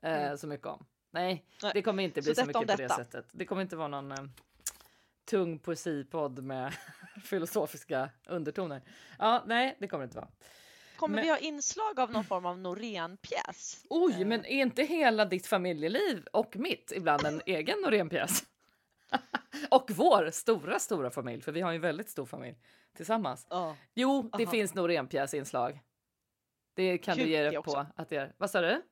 eh, 0.02 0.22
Mm. 0.22 0.38
så 0.38 0.46
mycket 0.46 0.66
om. 0.66 0.86
Nej, 1.10 1.44
Nej. 1.62 1.72
det 1.74 1.82
kommer 1.82 2.02
inte 2.02 2.22
bli 2.22 2.34
Så 2.34 2.40
så, 2.40 2.46
mycket 2.46 2.66
på 2.70 2.76
det 2.76 2.88
sättet. 2.88 3.26
Det 3.32 3.44
kommer 3.44 3.62
inte 3.62 3.76
vara 3.76 3.88
någon 3.88 4.12
eh, 4.12 4.18
tung 5.24 5.58
poesipodd 5.58 6.44
med 6.44 6.74
filosofiska 7.24 8.10
undertoner. 8.26 8.82
Ja, 9.18 9.42
nej, 9.46 9.76
det 9.80 9.88
kommer 9.88 10.00
det 10.04 10.04
inte 10.04 10.16
vara. 10.16 10.28
Kommer 10.96 11.14
men- 11.14 11.24
vi 11.24 11.30
ha 11.30 11.38
inslag 11.38 12.00
av 12.00 12.12
någon 12.12 12.24
form 12.24 12.46
av 12.46 12.58
Norén-pjäs? 12.58 13.84
Oj, 13.90 14.12
Eh. 14.20 14.26
men 14.26 14.44
är 14.44 14.62
inte 14.62 14.82
hela 14.82 15.24
ditt 15.24 15.46
familjeliv 15.46 16.26
och 16.32 16.56
mitt 16.56 16.92
ibland 16.96 17.24
en 17.26 17.42
egen 17.46 17.78
Norénpjäs? 17.80 18.42
och 19.70 19.90
vår 19.94 20.30
stora, 20.30 20.78
stora 20.78 21.10
familj, 21.10 21.42
för 21.42 21.52
vi 21.52 21.60
har 21.60 21.70
ju 21.72 21.76
en 21.76 21.82
väldigt 21.82 22.08
stor 22.10 22.26
familj 22.26 22.56
tillsammans. 22.96 23.46
Ja. 23.50 23.76
Jo, 23.94 24.30
det 24.38 24.42
Aha. 24.44 24.50
finns 24.50 24.74
Norénpjäsinslag. 24.74 25.80
Det 26.74 26.98
kan 26.98 27.16
Kul 27.16 27.24
du 27.24 27.30
ge 27.30 27.42
dig 27.42 27.58
också. 27.58 27.72
på 27.74 27.86
att 27.96 28.08
det 28.08 28.16
är. 28.16 28.32
Vad 28.38 28.50
sa 28.50 28.60
du? 28.60 28.82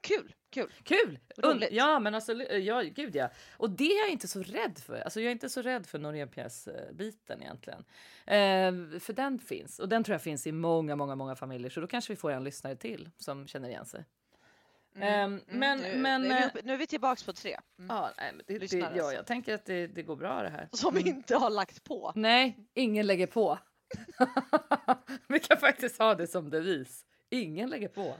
Kul, 0.00 0.34
kul. 0.50 0.70
Kul! 0.82 1.18
Roligt. 1.36 1.68
ja, 1.72 1.98
men 1.98 2.14
alltså, 2.14 2.32
ja, 2.42 2.80
gud 2.82 3.16
ja. 3.16 3.30
Och 3.56 3.70
det 3.70 3.84
är 3.84 3.98
jag 4.00 4.10
inte 4.10 4.28
så 4.28 4.42
rädd 4.42 4.78
för. 4.78 5.00
Alltså, 5.00 5.20
jag 5.20 5.26
är 5.28 5.32
inte 5.32 5.48
så 5.48 5.62
rädd 5.62 5.86
för 5.86 5.98
Norénpjäs-biten 5.98 7.42
egentligen. 7.42 7.84
Eh, 8.26 9.00
för 9.00 9.12
den 9.12 9.38
finns, 9.38 9.78
och 9.78 9.88
den 9.88 10.04
tror 10.04 10.14
jag 10.14 10.22
finns 10.22 10.46
i 10.46 10.52
många, 10.52 10.96
många, 10.96 11.14
många 11.14 11.36
familjer. 11.36 11.70
Så 11.70 11.80
då 11.80 11.86
kanske 11.86 12.12
vi 12.12 12.16
får 12.16 12.30
en 12.30 12.44
lyssnare 12.44 12.76
till 12.76 13.10
som 13.16 13.46
känner 13.46 13.68
igen 13.68 13.86
sig. 13.86 14.04
Ehm, 15.00 15.40
men- 15.46 15.78
nu, 15.78 15.96
men, 15.96 16.22
nu, 16.22 16.28
är 16.28 16.34
vi 16.36 16.42
eh, 16.42 16.46
uppe, 16.46 16.60
nu 16.64 16.72
är 16.72 16.76
vi 16.76 16.86
tillbaks 16.86 17.22
på 17.24 17.32
tre. 17.32 17.58
Mm. 17.78 17.96
Ja, 17.96 18.10
nej, 18.18 18.32
det, 18.46 18.58
det, 18.58 18.72
ja, 18.76 18.86
alltså. 18.86 19.12
jag 19.12 19.26
tänker 19.26 19.54
att 19.54 19.64
det, 19.64 19.86
det 19.86 20.02
går 20.02 20.16
bra 20.16 20.42
det 20.42 20.48
här. 20.48 20.68
Som 20.76 20.96
Mm. 20.96 21.06
inte 21.08 21.36
har 21.36 21.50
lagt 21.50 21.84
på. 21.84 22.12
Nej, 22.14 22.56
ingen 22.74 23.06
lägger 23.06 23.26
på. 23.26 23.58
Vi 25.28 25.40
kan 25.40 25.56
faktiskt 25.56 25.98
ha 25.98 26.14
det 26.14 26.26
som 26.26 26.50
devis. 26.50 27.04
Ingen 27.30 27.70
lägger 27.70 27.88
på. 27.88 28.14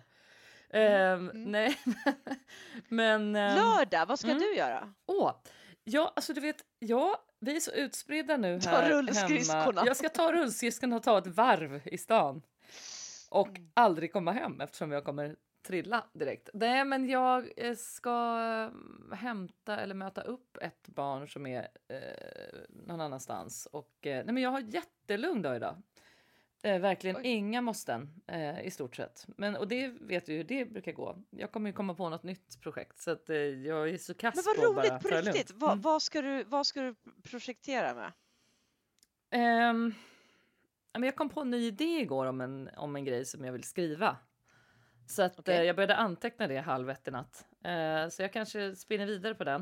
Ehm, 0.73 1.31
mm. 1.31 1.43
Nej, 1.43 1.79
men... 2.89 3.37
ehm, 3.37 3.57
Lördag, 3.57 4.07
vad 4.07 4.19
ska 4.19 4.29
mm. 4.31 4.43
du 4.43 4.55
göra? 4.55 4.95
Åh, 5.07 5.33
ja, 5.85 6.13
alltså 6.17 6.33
du 6.33 6.41
vet, 6.41 6.65
ja, 6.79 7.25
vi 7.41 7.57
är 7.57 7.61
så 7.61 7.71
utspridda 7.71 8.37
nu 8.37 8.61
Ta 8.61 8.71
här 8.71 8.91
hemma. 8.91 9.87
Jag 9.87 9.97
ska 9.97 10.09
ta 10.09 10.33
rullskridskorna 10.33 10.97
och 10.97 11.03
ta 11.03 11.19
ett 11.19 11.27
varv 11.27 11.81
i 11.85 11.99
stan. 11.99 12.43
Och 13.31 13.49
Mm. 13.49 13.71
aldrig 13.75 14.13
komma 14.13 14.33
hem 14.33 14.61
eftersom 14.61 14.93
jag 14.93 15.05
kommer 15.05 15.37
trilla 15.67 16.05
direkt. 16.13 16.51
Nej, 16.55 16.85
men 16.85 17.09
jag 17.09 17.51
eh, 17.57 17.75
ska 17.77 18.41
eh, 18.43 19.17
hämta 19.17 19.77
eller 19.77 19.95
möta 19.95 20.21
upp 20.21 20.59
ett 20.61 20.89
barn 20.89 21.29
som 21.29 21.47
är 21.47 21.69
eh, 21.89 21.99
någon 22.69 23.01
annanstans. 23.01 23.67
Och, 23.67 24.07
eh, 24.07 24.25
nej, 24.25 24.35
men 24.35 24.43
jag 24.43 24.51
har 24.51 24.61
jättelugn 24.61 25.43
dag 25.43 25.57
idag. 25.57 25.83
Eh, 26.63 26.79
verkligen 26.79 27.17
Oj. 27.17 27.23
inga 27.27 27.61
måsten 27.61 28.23
eh, 28.27 28.61
i 28.67 28.71
stort 28.71 28.97
sett. 28.97 29.27
Men, 29.37 29.57
och 29.57 29.69
det 29.69 29.89
vet 29.89 30.27
du 30.27 30.33
ju, 30.33 30.43
det 30.43 30.65
brukar 30.65 30.93
gå. 30.93 31.17
Jag 31.31 31.53
kommer 31.53 31.71
ju 31.71 31.75
komma 31.75 31.95
på 31.95 32.09
något 32.09 32.23
nytt 32.23 32.61
projekt 32.63 32.99
så 32.99 33.11
att 33.11 33.31
eh, 33.31 33.37
jag 33.37 33.89
är 33.91 33.99
så 33.99 34.15
kass 34.15 34.35
Men 34.35 34.45
vad 34.47 34.57
på 34.57 34.67
att 34.71 34.75
bara 34.77 34.99
roligt, 34.99 35.03
på 35.03 35.31
riktigt. 35.31 35.51
Vad, 35.57 35.71
Mm. 35.71 35.83
vad, 35.83 36.03
ska 36.03 36.23
du, 36.23 36.45
vad 36.45 36.67
ska 36.67 36.81
du 36.83 36.95
projektera 37.23 37.95
med? 37.95 38.13
Men 40.93 41.03
jag 41.03 41.17
kom 41.17 41.29
på 41.29 41.41
en 41.41 41.51
ny 41.51 41.67
idé 41.67 42.01
igår 42.01 42.27
om 42.27 42.41
en, 42.41 42.71
om 42.77 42.97
en 42.97 43.05
grej 43.05 43.25
som 43.25 43.45
jag 43.45 43.53
vill 43.53 43.65
skriva. 43.65 44.17
Så 45.07 45.23
att 45.23 45.39
Okej. 45.39 45.57
eh, 45.57 45.63
jag 45.63 45.77
började 45.77 45.97
anteckna 45.97 46.47
det 46.47 46.59
halv 46.61 46.91
ett 46.91 47.09
i 47.09 47.11
natt. 47.11 47.47
Eh, 47.65 48.09
så 48.09 48.23
jag 48.23 48.33
kanske 48.33 48.77
spinner 48.77 49.07
vidare 49.07 49.35
på 49.35 49.45
den. 49.45 49.61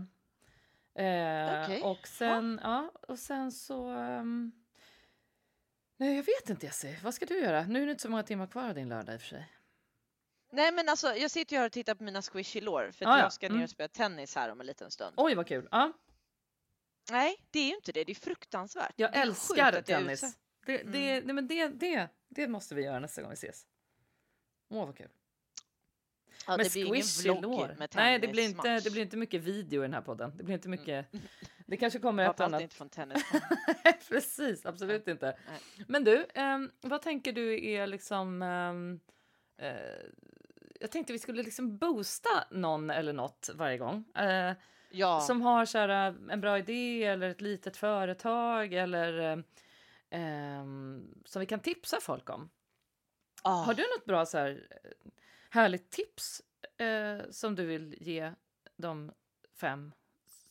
Eh, 0.94 1.62
Okej. 1.64 1.82
Och 1.82 2.07
sen, 2.09 2.61
ja, 2.62 2.92
och 3.09 3.18
sen 3.18 3.53
så... 3.53 3.88
ehm, 3.90 4.53
nej, 5.99 6.16
jag 6.16 6.22
vet 6.22 6.51
inte 6.51 6.66
Jessie. 6.66 6.99
Vad 7.03 7.14
ska 7.14 7.26
du 7.26 7.38
göra? 7.40 7.62
Nu 7.66 7.82
är 7.82 7.86
det 7.86 7.90
inte 7.92 8.03
så 8.03 8.09
många 8.11 8.22
timmar 8.22 8.46
kvar 8.46 8.68
av 8.68 8.74
din 8.74 8.88
lördag 8.88 9.14
i 9.14 9.16
och 9.18 9.20
för 9.20 9.28
sig. 9.28 9.53
Nej 10.53 10.72
men 10.72 10.88
alltså 10.88 11.14
jag 11.14 11.30
sitter 11.30 11.57
ju 11.57 11.59
här 11.61 11.66
och 11.66 11.72
tittar 11.72 11.94
på 11.94 12.05
mina 12.05 12.22
squishy 12.22 12.61
lår 12.61 12.90
för 12.92 13.05
att 13.05 13.11
Ah, 13.12 13.16
ja. 13.16 13.22
jag 13.22 13.32
ska 13.32 13.46
ner 13.49 13.55
Mm. 13.55 13.64
och 13.64 13.70
spela 13.70 13.88
tennis 13.88 14.34
här 14.34 14.49
om 14.51 14.61
en 14.61 14.66
liten 14.66 14.90
stund. 14.90 15.14
Oj, 15.16 15.34
vad 15.34 15.46
kul! 15.46 15.68
Ja, 15.70 15.92
Nej, 17.11 17.36
det 17.51 17.59
är 17.59 17.68
ju 17.68 17.74
inte 17.74 17.92
det. 17.92 18.05
Det 18.05 18.12
är 18.12 18.14
fruktansvärt. 18.14 18.92
jag 18.96 19.12
Det 19.12 19.16
är 19.18 19.22
älskar 19.22 19.72
jag 19.74 19.86
tennis. 19.86 20.20
Det, 20.20 20.76
det, 20.76 21.11
Mm. 21.12 21.24
nej, 21.26 21.34
men 21.34 21.46
det, 21.46 21.68
det, 21.68 22.09
det 22.28 22.49
måste 22.49 22.74
vi 22.74 22.82
göra 22.82 22.99
nästa 23.01 23.22
gång 23.22 23.30
vi 23.30 23.34
ses. 23.34 23.66
Åh, 24.70 24.86
vad 24.86 24.96
kul. 24.96 25.09
Ja, 26.46 26.57
Men 26.57 26.64
det 26.66 26.72
blir 26.72 26.84
ingen 26.86 27.07
vlogg 27.22 27.78
med 27.78 27.92
Nej, 27.94 28.18
det 28.18 28.28
blir, 28.28 28.44
inte, 28.44 28.80
det 28.80 28.90
blir 28.90 29.03
inte 29.03 29.16
mycket 29.16 29.40
video 29.42 29.82
i 29.82 29.84
den 29.84 29.94
här 29.94 30.01
podden. 30.01 30.32
Det 30.36 30.44
blir 30.44 30.55
inte 30.55 30.68
Mm. 30.68 31.05
Det 31.71 31.77
kanske 31.77 31.99
kommer 31.99 32.31
ett 32.31 32.41
annat. 32.41 32.61
inte 32.61 32.75
från 32.75 32.89
tennis. 32.89 33.25
Precis, 34.09 34.66
absolut 34.66 35.09
inte. 35.09 35.27
Nej. 35.49 35.61
Men 35.89 36.05
du, 36.05 36.27
ehm, 36.35 36.71
vad 36.81 37.03
tänker 37.03 37.33
du 37.33 37.66
är 37.71 37.87
liksom... 37.87 38.43
ehm, 38.43 39.01
eh, 39.59 39.77
jag 40.81 40.91
tänkte 40.91 41.12
vi 41.12 41.19
skulle 41.19 41.43
liksom 41.43 41.79
boosta 41.79 42.45
någon 42.51 42.91
eller 42.91 43.12
något 43.12 43.51
varje 43.55 43.79
gång. 43.79 44.05
Eh, 44.16 44.53
Ja, 44.91 45.21
Som 45.21 45.43
har 45.43 45.64
så 45.64 45.79
här, 45.79 45.89
eh, 46.09 46.14
en 46.33 46.41
bra 46.41 46.59
idé 46.59 47.05
eller 47.05 47.29
ett 47.31 47.41
litet 47.41 47.77
företag 47.77 48.73
eller 48.73 49.19
eh, 49.33 49.39
ehm, 50.11 51.14
som 51.25 51.41
vi 51.41 51.47
kan 51.47 51.61
tipsa 51.61 52.01
folk 52.01 52.31
om. 52.31 52.51
Ah, 53.43 53.62
Har 53.64 53.75
du 53.75 53.83
något 53.83 54.05
bra 54.05 54.27
så 54.27 54.39
här, 54.39 54.69
eh, 54.85 54.91
härligt 55.51 55.91
tips 55.91 56.43
eh, 56.77 57.31
som 57.31 57.55
du 57.55 57.66
vill 57.66 57.97
ge 58.01 58.33
de 58.77 59.12
fem 59.61 59.93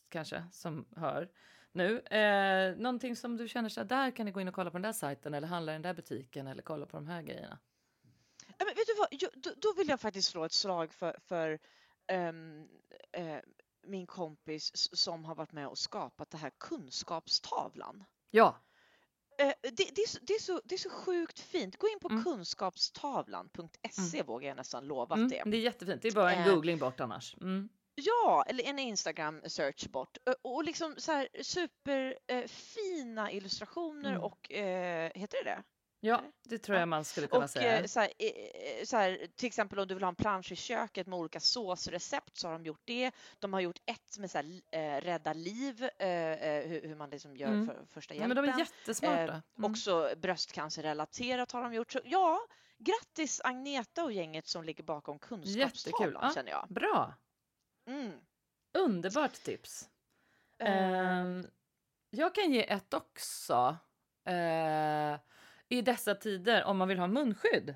kanske 0.10 0.44
som 0.52 0.86
hör 0.96 1.30
nu? 1.72 2.00
Eh, 2.00 2.76
någonting 2.78 3.16
som 3.16 3.38
du 3.38 3.48
känner 3.48 3.70
så 3.70 3.84
där 3.84 4.12
kan 4.12 4.26
ni 4.26 4.32
gå 4.32 4.42
in 4.42 4.48
och 4.48 4.54
kolla 4.54 4.72
på 4.72 4.78
den 4.78 4.82
där 4.82 4.94
sajten 4.94 5.34
eller 5.34 5.48
handla 5.48 5.72
i 5.72 5.76
den 5.76 5.82
där 5.82 5.94
butiken 5.94 6.48
eller 6.48 6.62
kolla 6.62 6.86
på 6.86 6.98
de 6.98 7.08
här 7.08 7.22
grejerna. 7.22 7.60
Ja, 8.48 8.66
men 8.66 8.76
vet 8.76 8.88
du 8.88 8.94
vad? 8.98 9.08
Jo, 9.12 9.30
då, 9.34 9.50
då 9.58 9.74
vill 9.78 9.90
jag 9.90 10.00
faktiskt 10.00 10.30
slå 10.30 10.46
ett 10.46 10.54
slag 10.54 10.94
för, 10.94 11.16
för 11.28 11.60
ehm, 12.08 12.68
eh, 13.12 13.38
min 13.88 14.08
kompis 14.08 14.72
som 14.98 15.26
har 15.26 15.36
varit 15.36 15.52
med 15.52 15.68
och 15.68 15.78
skapat 15.78 16.30
det 16.30 16.38
här 16.38 16.52
kunskapstavlan. 16.60 18.04
Ja, 18.32 18.58
Eh, 19.40 19.54
det, 19.62 19.96
det, 19.96 20.02
är 20.02 20.08
så, 20.08 20.20
det, 20.22 20.34
är 20.34 20.40
så, 20.42 20.62
det 20.66 20.76
är 20.76 20.80
så 20.80 20.90
sjukt 20.90 21.40
fint. 21.40 21.78
Gå 21.78 21.88
in 21.88 22.00
på 22.00 22.10
Mm. 22.10 22.24
kunskapstavlan.se 22.24 24.24
vågar 24.24 24.48
jag 24.48 24.58
nästan 24.58 24.88
lova 24.88 25.14
att 25.14 25.18
mm, 25.18 25.30
det 25.30 25.40
är. 25.40 25.46
det 25.46 25.58
är 25.58 25.62
jättefint. 25.62 26.02
Det 26.02 26.08
är 26.08 26.12
bara 26.12 26.32
en 26.34 26.48
Eh, 26.48 26.54
googling 26.56 26.78
bort 26.80 27.00
annars. 27.00 27.36
Mm. 27.42 27.70
Ja, 28.00 28.44
eller 28.48 28.64
en 28.64 28.80
Instagram 28.80 29.42
search 29.48 29.88
bort. 29.90 30.18
Ö, 30.26 30.34
Och 30.42 30.64
liksom 30.64 30.96
så 30.98 31.12
här 31.12 31.28
superfina 31.42 33.32
illustrationer 33.32 34.10
Mm. 34.10 34.24
och, 34.24 34.52
eh, 34.52 35.12
heter 35.16 35.44
det 35.44 35.50
det? 35.50 35.64
Ja, 36.00 36.22
det 36.44 36.58
tror 36.58 36.76
Ja. 36.76 36.80
jag 36.82 36.88
man 36.90 37.06
skulle 37.06 37.28
kunna 37.28 37.44
Och 37.44 37.50
säga. 37.50 37.80
eh, 37.80 37.86
så 37.86 38.00
här, 38.00 38.10
eh, 38.20 38.86
så 38.86 38.98
här, 38.98 39.28
till 39.36 39.48
exempel 39.48 39.80
om 39.80 39.88
du 39.88 39.94
vill 39.94 40.04
ha 40.04 40.10
en 40.10 40.16
plansch 40.16 40.52
i 40.52 40.56
köket 40.56 41.08
med 41.08 41.20
olika 41.20 41.40
såsrecept 41.40 42.38
så 42.38 42.48
har 42.48 42.54
de 42.54 42.66
gjort 42.66 42.82
det. 42.86 43.12
De 43.40 43.54
har 43.54 43.60
gjort 43.60 43.80
ett 43.86 44.18
med 44.20 44.32
så 44.32 44.38
här, 44.38 44.62
eh, 44.72 45.02
rädda 45.02 45.34
liv, 45.34 45.90
eh, 46.00 46.08
eh, 46.10 46.68
hur, 46.68 46.96
man 46.96 47.10
liksom 47.10 47.38
gör 47.38 47.48
Mm. 47.48 47.66
för 47.68 47.86
första 47.90 48.14
Ja, 48.14 48.20
hjälpen. 48.22 48.36
men 48.36 48.46
de 48.46 48.54
är 48.54 48.60
jättesmarta. 48.60 49.42
Mm. 49.58 49.72
Också 49.72 50.10
bröstcancerrelaterat 50.18 51.52
har 51.52 51.62
de 51.64 51.74
gjort. 51.74 51.92
Så 51.92 52.00
ja, 52.04 52.40
grattis 52.78 53.42
Agneta 53.44 54.04
och 54.04 54.12
gänget 54.12 54.48
som 54.48 54.64
ligger 54.64 54.84
bakom 54.84 55.20
kunskapstavlan 55.20 56.20
Ja. 56.28 56.32
känner 56.34 56.52
jag. 56.52 56.66
Bra, 56.70 57.14
Mm. 57.88 58.12
underbart 58.74 59.34
tips. 59.34 59.90
Eh, 60.60 60.70
Ehm, 60.92 61.48
jag 62.10 62.36
kan 62.36 62.52
ge 62.52 62.72
ett 62.72 62.94
också. 62.94 63.78
Eh, 64.26 65.20
I 65.70 65.82
dessa 65.82 66.16
tider, 66.16 66.64
om 66.64 66.78
man 66.78 66.88
vill 66.88 67.00
ha 67.00 67.08
munskydd, 67.08 67.76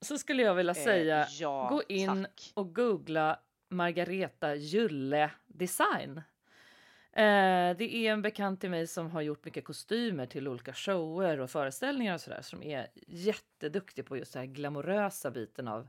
så 0.00 0.18
skulle 0.18 0.42
jag 0.42 0.54
vilja 0.54 0.74
säga 0.74 1.20
eh, 1.20 1.28
ja, 1.40 1.68
gå 1.70 1.82
in 1.88 2.24
tack. 2.24 2.52
och 2.54 2.74
googla 2.74 3.40
Margareta 3.68 4.54
Julle 4.54 5.30
Design. 5.46 6.22
Eh, 7.12 7.76
det 7.76 7.94
är 7.94 8.12
en 8.12 8.22
bekant 8.22 8.60
till 8.60 8.70
mig 8.70 8.86
som 8.86 9.10
har 9.10 9.22
gjort 9.22 9.44
mycket 9.44 9.64
kostymer 9.64 10.26
till 10.26 10.48
olika 10.48 10.72
shower 10.72 11.40
och 11.40 11.50
föreställningar 11.50 12.14
och 12.14 12.20
sådär 12.20 12.42
som 12.42 12.62
är 12.62 12.88
jätteduktig 13.06 14.06
på 14.06 14.16
just 14.16 14.32
den 14.32 14.40
här 14.40 14.46
glamorösa 14.54 15.30
biten 15.30 15.68
av 15.68 15.88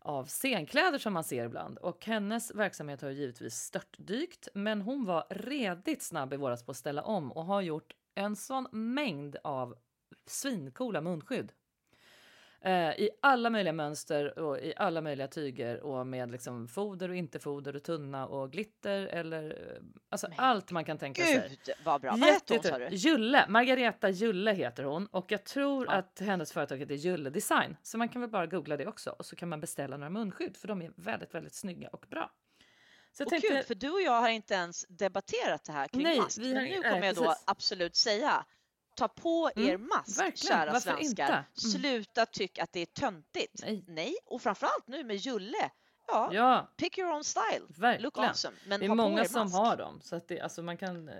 av 0.00 0.26
scenkläder 0.26 0.98
som 0.98 1.12
man 1.12 1.24
ser 1.24 1.44
ibland. 1.44 1.78
Och 1.78 2.06
hennes 2.06 2.54
verksamhet 2.54 3.02
har 3.02 3.08
ju 3.08 3.16
givetvis 3.16 3.54
störtdykt, 3.54 4.48
men 4.54 4.82
hon 4.82 5.04
var 5.04 5.26
redigt 5.30 6.02
snabb 6.02 6.32
i 6.32 6.36
våras 6.36 6.62
på 6.62 6.70
att 6.70 6.76
ställa 6.76 7.02
om 7.02 7.32
och 7.32 7.44
har 7.44 7.60
gjort 7.60 7.94
en 8.14 8.36
sån 8.36 8.66
mängd 8.72 9.36
av 9.44 9.74
svincoola 10.26 11.00
munskydd. 11.00 11.52
Eh, 12.60 12.90
I 12.90 13.10
alla 13.22 13.50
möjliga 13.50 13.72
mönster 13.72 14.38
och 14.38 14.58
i 14.58 14.74
alla 14.76 15.00
möjliga 15.00 15.28
tyger 15.28 15.80
och 15.80 16.06
med 16.06 16.30
liksom 16.30 16.68
foder 16.68 17.08
och 17.08 17.16
inte 17.16 17.38
foder 17.38 17.76
och 17.76 17.82
tunna 17.82 18.26
och 18.26 18.52
glitter 18.52 19.06
eller 19.06 19.44
eh, 19.50 19.82
alltså 20.10 20.28
Men 20.28 20.38
allt 20.38 20.70
man 20.70 20.84
kan 20.84 20.98
tänka 20.98 21.22
sig. 21.22 21.48
Gud 21.48 21.74
vad 21.84 22.00
bra. 22.00 22.10
Vad 22.10 22.20
hette 22.20 22.54
hon 22.54 22.62
sa 22.62 22.78
du? 22.78 22.88
Julle, 22.90 23.44
Margareta 23.48 24.10
Julle 24.10 24.52
heter 24.52 24.84
hon 24.84 25.06
och 25.06 25.32
jag 25.32 25.44
tror 25.44 25.86
Ja. 25.86 25.92
att 25.92 26.20
hennes 26.20 26.52
företag 26.52 26.76
heter 26.76 26.94
Julle 26.94 27.30
Design. 27.30 27.76
Så 27.82 27.98
man 27.98 28.08
kan 28.08 28.20
väl 28.20 28.30
bara 28.30 28.46
googla 28.46 28.76
det 28.76 28.86
också 28.86 29.10
och 29.10 29.26
så 29.26 29.36
kan 29.36 29.48
man 29.48 29.60
beställa 29.60 29.96
några 29.96 30.10
munskydd 30.10 30.56
för 30.56 30.68
de 30.68 30.82
är 30.82 30.92
väldigt, 30.96 31.34
väldigt 31.34 31.54
snygga 31.54 31.88
och 31.88 32.06
bra. 32.10 32.30
Så 33.12 33.24
Och 33.24 33.30
tänkte, 33.30 33.48
kul, 33.48 33.62
för 33.62 33.74
du 33.74 33.90
och 33.90 34.02
jag 34.02 34.20
har 34.20 34.28
inte 34.28 34.54
ens 34.54 34.86
debatterat 34.88 35.64
det 35.64 35.72
här 35.72 35.88
kring 35.88 36.02
Nej, 36.02 36.18
mask. 36.18 36.38
Men 36.38 36.64
nu 36.64 36.82
kommer 36.82 37.06
jag 37.06 37.14
då 37.16 37.34
absolut 37.46 37.96
säga 37.96 38.44
Ta 38.98 39.08
på 39.08 39.50
er 39.56 39.74
Mm, 39.74 39.88
mask, 39.88 40.20
verkligen. 40.20 40.56
kära 40.56 40.72
Varför 40.72 40.96
svenskar. 40.96 41.28
Mm. 41.28 41.44
Sluta 41.54 42.26
tycka 42.26 42.62
att 42.62 42.72
det 42.72 42.80
är 42.80 42.86
töntigt. 42.86 43.64
Nej. 43.86 44.14
och 44.26 44.42
framförallt 44.42 44.88
nu 44.88 45.04
med 45.04 45.16
Julle. 45.16 45.70
Ja, 46.10 46.30
ja, 46.32 46.72
pick 46.76 46.98
your 46.98 47.12
own 47.12 47.24
style. 47.24 47.58
Look 47.68 47.78
verkligen. 47.78 48.28
awesome. 48.28 48.56
Men 48.66 48.80
Det 48.80 48.86
är 48.86 48.94
många 48.94 49.24
som 49.24 49.52
har 49.52 49.76
dem 49.76 50.00
så 50.02 50.16
att 50.16 50.28
det, 50.28 50.40
alltså 50.40 50.62
man 50.62 50.76
kan 50.76 51.08
eh, 51.08 51.14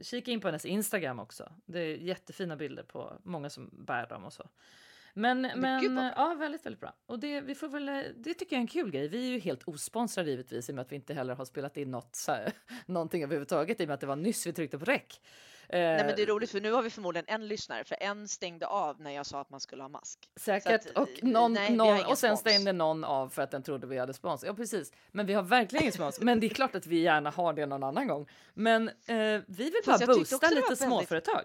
kika 0.00 0.30
in 0.30 0.40
på 0.40 0.48
hennes 0.48 0.64
Instagram 0.64 1.18
också. 1.18 1.52
Det 1.66 1.78
är 1.80 1.96
jättefina 1.96 2.56
bilder 2.56 2.82
på 2.82 3.12
många 3.24 3.50
som 3.50 3.70
bär 3.72 4.06
dem 4.06 4.24
och 4.24 4.32
så. 4.32 4.48
Men, 5.14 5.40
men, 5.40 5.98
eh, 5.98 6.12
ja, 6.16 6.34
väldigt, 6.34 6.66
väldigt 6.66 6.80
bra. 6.80 6.94
Och 7.06 7.18
det, 7.18 7.40
vi 7.40 7.54
får 7.54 7.68
väl, 7.68 7.88
eh, 7.88 8.02
det 8.16 8.34
tycker 8.34 8.56
jag 8.56 8.60
är 8.60 8.62
en 8.62 8.66
kul 8.66 8.90
grej. 8.90 9.08
Vi 9.08 9.26
är 9.28 9.32
ju 9.32 9.38
helt 9.38 9.68
osponsrade 9.68 10.30
givetvis 10.30 10.68
i 10.68 10.72
och 10.72 10.76
med 10.76 10.82
att 10.82 10.92
vi 10.92 10.96
inte 10.96 11.14
heller 11.14 11.34
har 11.34 11.44
spelat 11.44 11.76
in 11.76 11.90
något, 11.90 12.16
så 12.16 12.32
här, 12.32 12.52
någonting 12.86 13.22
överhuvudtaget 13.22 13.80
i 13.80 13.84
och 13.84 13.88
med 13.88 13.94
att 13.94 14.00
det 14.00 14.06
var 14.06 14.16
nyss 14.16 14.46
vi 14.46 14.52
tryckte 14.52 14.78
på 14.78 14.84
räck. 14.84 15.20
Eh, 15.68 15.78
Nej 15.78 16.04
men 16.04 16.16
det 16.16 16.22
är 16.22 16.26
roligt 16.26 16.50
för 16.50 16.60
nu 16.60 16.72
har 16.72 16.82
vi 16.82 16.90
förmodligen 16.90 17.24
en 17.28 17.48
lyssnare 17.48 17.84
för 17.84 17.96
en 18.00 18.28
stängde 18.28 18.66
av 18.66 19.00
när 19.00 19.10
jag 19.10 19.26
sa 19.26 19.40
att 19.40 19.50
man 19.50 19.60
skulle 19.60 19.82
ha 19.82 19.88
mask. 19.88 20.18
Säkert. 20.36 20.86
Att, 20.86 20.98
och, 20.98 21.08
eh, 21.08 21.28
någon, 21.28 21.52
nej, 21.52 21.72
någon, 21.72 22.04
och 22.04 22.18
sen 22.18 22.36
spons. 22.36 22.40
stängde 22.40 22.72
någon 22.72 23.04
av 23.04 23.28
för 23.28 23.42
att 23.42 23.50
den 23.50 23.62
trodde 23.62 23.86
vi 23.86 23.98
hade 23.98 24.14
spons. 24.14 24.44
Ja, 24.46 24.54
precis. 24.54 24.92
Men 25.12 25.26
vi 25.26 25.34
har 25.34 25.42
verkligen 25.42 25.82
ingen 25.82 25.92
spons. 25.92 26.20
Men 26.20 26.40
det 26.40 26.46
är 26.46 26.54
klart 26.54 26.74
att 26.74 26.86
vi 26.86 27.00
gärna 27.00 27.30
har 27.30 27.52
det 27.52 27.66
någon 27.66 27.82
annan 27.82 28.08
gång. 28.08 28.28
Men 28.54 28.88
eh, 28.88 29.14
vi 29.46 29.64
vill 29.64 29.72
Fast 29.84 30.06
bara 30.06 30.14
boosta 30.14 30.48
lite 30.48 30.76
småföretag. 30.76 31.42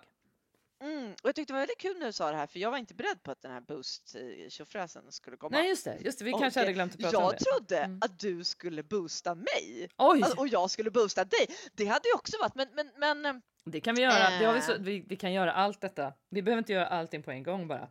Mm, 0.82 1.12
och 1.12 1.20
jag 1.30 1.36
tyckte 1.36 1.54
det 1.54 1.56
var 1.56 1.60
väldigt 1.62 1.78
kul 1.78 1.98
när 2.00 2.06
du 2.06 2.12
sa 2.14 2.32
det 2.32 2.38
här 2.38 2.48
för 2.48 2.60
jag 2.60 2.72
var 2.72 2.78
inte 2.78 2.94
beredd 2.94 3.24
på 3.24 3.32
att 3.32 3.42
den 3.42 3.52
här 3.52 3.62
boost 3.62 4.16
eh, 4.16 5.10
skulle 5.10 5.38
komma. 5.38 5.58
Nej, 5.58 5.70
just 5.70 5.86
det. 5.86 5.98
Just 6.02 6.20
det. 6.20 6.26
Vi 6.26 6.32
kanske 6.32 6.60
hade 6.60 6.74
glömt 6.74 6.94
att 6.96 7.00
prata 7.02 7.18
om 7.18 7.24
jag 7.24 7.34
det. 7.34 7.38
trodde 7.46 7.78
Mm. 7.78 8.00
att 8.02 8.20
du 8.20 8.44
skulle 8.44 8.84
boosta 8.84 9.36
mig 9.36 9.90
Alltså, 9.96 10.40
och 10.40 10.48
jag 10.48 10.70
skulle 10.70 10.92
boosta 10.92 11.24
dig. 11.26 11.48
Det 11.74 11.86
hade 11.86 12.08
ju 12.10 12.14
också 12.16 12.38
varit, 12.40 12.56
men, 12.56 12.68
men, 12.74 12.92
men 12.98 13.26
eh, 13.26 13.42
det 13.66 13.82
kan 13.82 13.96
vi 13.96 14.02
göra. 14.02 14.40
Det 14.40 14.46
har 14.46 14.54
vi, 14.54 14.62
så, 14.62 14.72
Eh. 14.72 14.78
vi, 14.80 15.00
vi 15.08 15.16
kan 15.16 15.34
göra 15.34 15.54
allt 15.54 15.82
detta. 15.82 16.14
Vi 16.30 16.42
behöver 16.42 16.58
inte 16.60 16.74
göra 16.74 16.88
allting 16.88 17.24
på 17.24 17.32
en 17.32 17.44
gång 17.44 17.68
bara. 17.68 17.90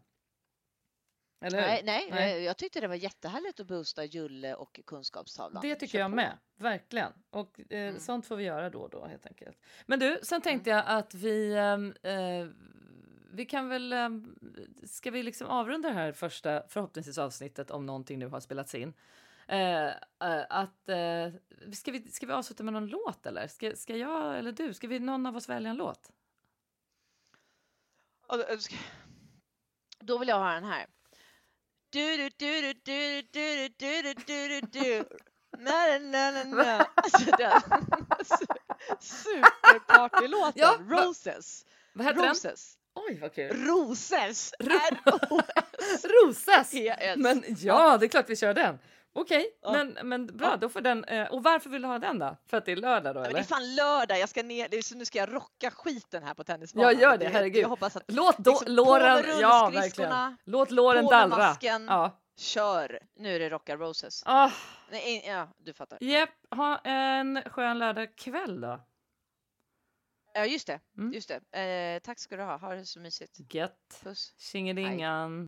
Nej, 1.51 1.83
nej, 1.85 2.09
Nej. 2.11 2.43
jag 2.43 2.57
tyckte 2.57 2.81
det 2.81 2.89
var 2.89 2.95
jättehärligt 2.95 3.61
att 3.61 3.67
boosta 3.67 4.05
Julle 4.05 4.55
och 4.55 4.81
Kunskapstavlan. 4.87 5.63
Det 5.63 5.75
tycker 5.75 5.93
Kör 5.93 5.99
jag 5.99 6.11
på. 6.11 6.17
med, 6.17 6.39
verkligen. 6.59 7.13
Och 7.31 7.61
eh, 7.61 7.67
Mm. 7.89 8.01
sånt 8.01 8.27
får 8.27 8.37
vi 8.37 8.45
göra 8.45 8.71
då 8.71 8.79
och 8.81 8.91
då 8.91 9.07
helt 9.07 9.27
enkelt. 9.27 9.59
Men 9.87 9.99
du, 9.99 10.19
sen 10.23 10.41
tänkte 10.43 10.71
jag 10.71 10.83
att 10.87 11.15
vi, 11.15 11.53
eh, 11.53 11.77
vi 13.33 13.47
kan 13.47 13.69
väl, 13.69 13.93
eh, 13.93 14.09
ska 14.85 15.11
vi 15.11 15.23
liksom 15.23 15.47
avrunda 15.47 15.89
det 15.89 15.95
här 15.95 16.13
första 16.13 16.63
förhoppningsvis 16.69 17.19
avsnittet 17.19 17.71
om 17.71 17.87
någonting 17.87 18.19
nu 18.19 18.29
har 18.29 18.41
spelats 18.41 18.75
in. 18.75 18.95
Eh, 19.49 19.87
eh, 19.89 19.95
att, 20.51 20.89
eh, 20.89 21.29
ska, 21.73 21.93
vi, 21.93 22.09
ska 22.11 22.27
vi 22.27 22.33
avsluta 22.33 22.63
med 22.63 22.73
någon 22.73 22.87
låt 22.87 23.27
eller? 23.27 23.49
Ska, 23.49 23.77
ska 23.77 23.97
jag 23.97 24.39
eller 24.39 24.53
du, 24.53 24.75
ska 24.75 24.89
vi 24.89 24.99
någon 24.99 25.27
av 25.27 25.37
oss 25.37 25.49
välja 25.49 25.71
en 25.71 25.77
låt? 25.77 26.11
Då- 30.01 30.19
vill 30.19 30.29
jag 30.29 30.39
ha 30.39 30.53
den 30.53 30.65
här. 30.65 30.87
Du, 31.91 32.17
du, 32.17 32.29
du, 32.37 32.61
du, 32.61 32.73
du, 32.75 33.23
du, 33.23 33.69
du, 33.69 34.03
du, 34.03 34.15
du, 34.15 34.49
du, 34.49 34.61
du. 34.61 35.05
Na, 35.59 35.99
na, 36.01 36.31
na, 36.31 36.45
na. 36.45 36.87
Alltså 36.95 37.35
den 37.39 37.61
superpartylåten. 39.01 40.53
Ja, 40.55 40.79
Roses. 40.81 41.67
Vad 41.93 42.07
heter 42.07 42.23
den? 42.23 42.35
Oj, 42.95 43.19
vad 43.23 43.35
kul. 43.35 43.67
Roses. 43.67 44.53
Ro- 44.59 44.79
R-O-S. 44.91 46.05
Roses! 46.25 46.73
Men 47.17 47.45
ja, 47.59 47.97
det 47.99 48.07
är 48.07 48.09
klart 48.09 48.31
vi 48.31 48.37
kör 48.37 48.55
den. 48.55 48.79
Okej, 49.13 49.47
Ja. 49.63 49.73
men, 49.73 49.99
men 50.09 50.27
bra, 50.27 50.49
Ja. 50.51 50.57
då 50.57 50.69
får 50.69 50.81
den. 50.81 51.05
Eh, 51.05 51.27
och 51.33 51.43
varför 51.43 51.71
vill 51.71 51.83
du 51.83 51.89
ha 51.89 51.99
den 51.99 52.19
då? 52.19 52.37
För 52.51 52.57
att 52.57 52.65
det 52.67 52.73
är 52.73 52.77
lördag 52.77 53.15
då 53.15 53.21
Men 53.21 53.23
det 53.23 53.29
är 53.29 53.35
eller? 53.39 53.43
fan 53.49 53.75
lördag, 53.75 54.19
jag 54.19 54.29
ska 54.29 54.43
ner, 54.43 54.83
så 54.83 54.95
nu 54.97 55.05
ska 55.05 55.19
jag 55.19 55.35
rocka 55.35 55.71
skiten 55.71 56.23
här 56.23 56.35
på 56.35 56.45
tennisbanan. 56.45 56.93
Ja, 56.95 57.01
gör 57.01 57.17
det, 57.19 57.29
herregud. 57.29 57.63
Jag 57.63 57.69
hoppas 57.69 57.97
att, 57.97 58.03
Låt 58.07 58.39
då, 58.39 58.51
liksom, 58.51 58.73
låren, 58.75 59.25
ja 59.41 59.71
verkligen. 59.75 60.37
Låt 60.45 60.71
låren 60.71 61.07
dallra. 61.07 61.37
masken. 61.37 61.87
Ja. 61.89 62.17
kör. 62.37 62.99
Nu 63.17 63.35
är 63.37 63.41
det 63.41 63.51
Rocka 63.51 63.77
Roses. 63.77 64.23
Ah, 64.27 64.51
Nej, 64.91 65.25
ja, 65.27 65.49
du 65.59 65.73
fattar. 65.73 65.99
Jepp, 66.01 66.31
ha 66.51 66.79
en 66.79 67.43
skön 67.47 67.79
lördagkväll 67.79 68.61
då. 68.61 68.81
Ja, 70.35 70.47
just 70.47 70.67
det. 70.67 70.81
Mm. 70.99 71.13
Just 71.13 71.29
det. 71.29 71.59
Eh, 71.61 72.01
tack 72.01 72.19
ska 72.19 72.37
du 72.37 72.43
ha. 72.43 72.57
Ha 72.57 72.75
det 72.75 72.87
så 72.87 73.01
mysigt. 73.01 73.55
Gött. 73.55 74.01
Puss. 74.03 74.35
Tjingelingan. 74.39 75.47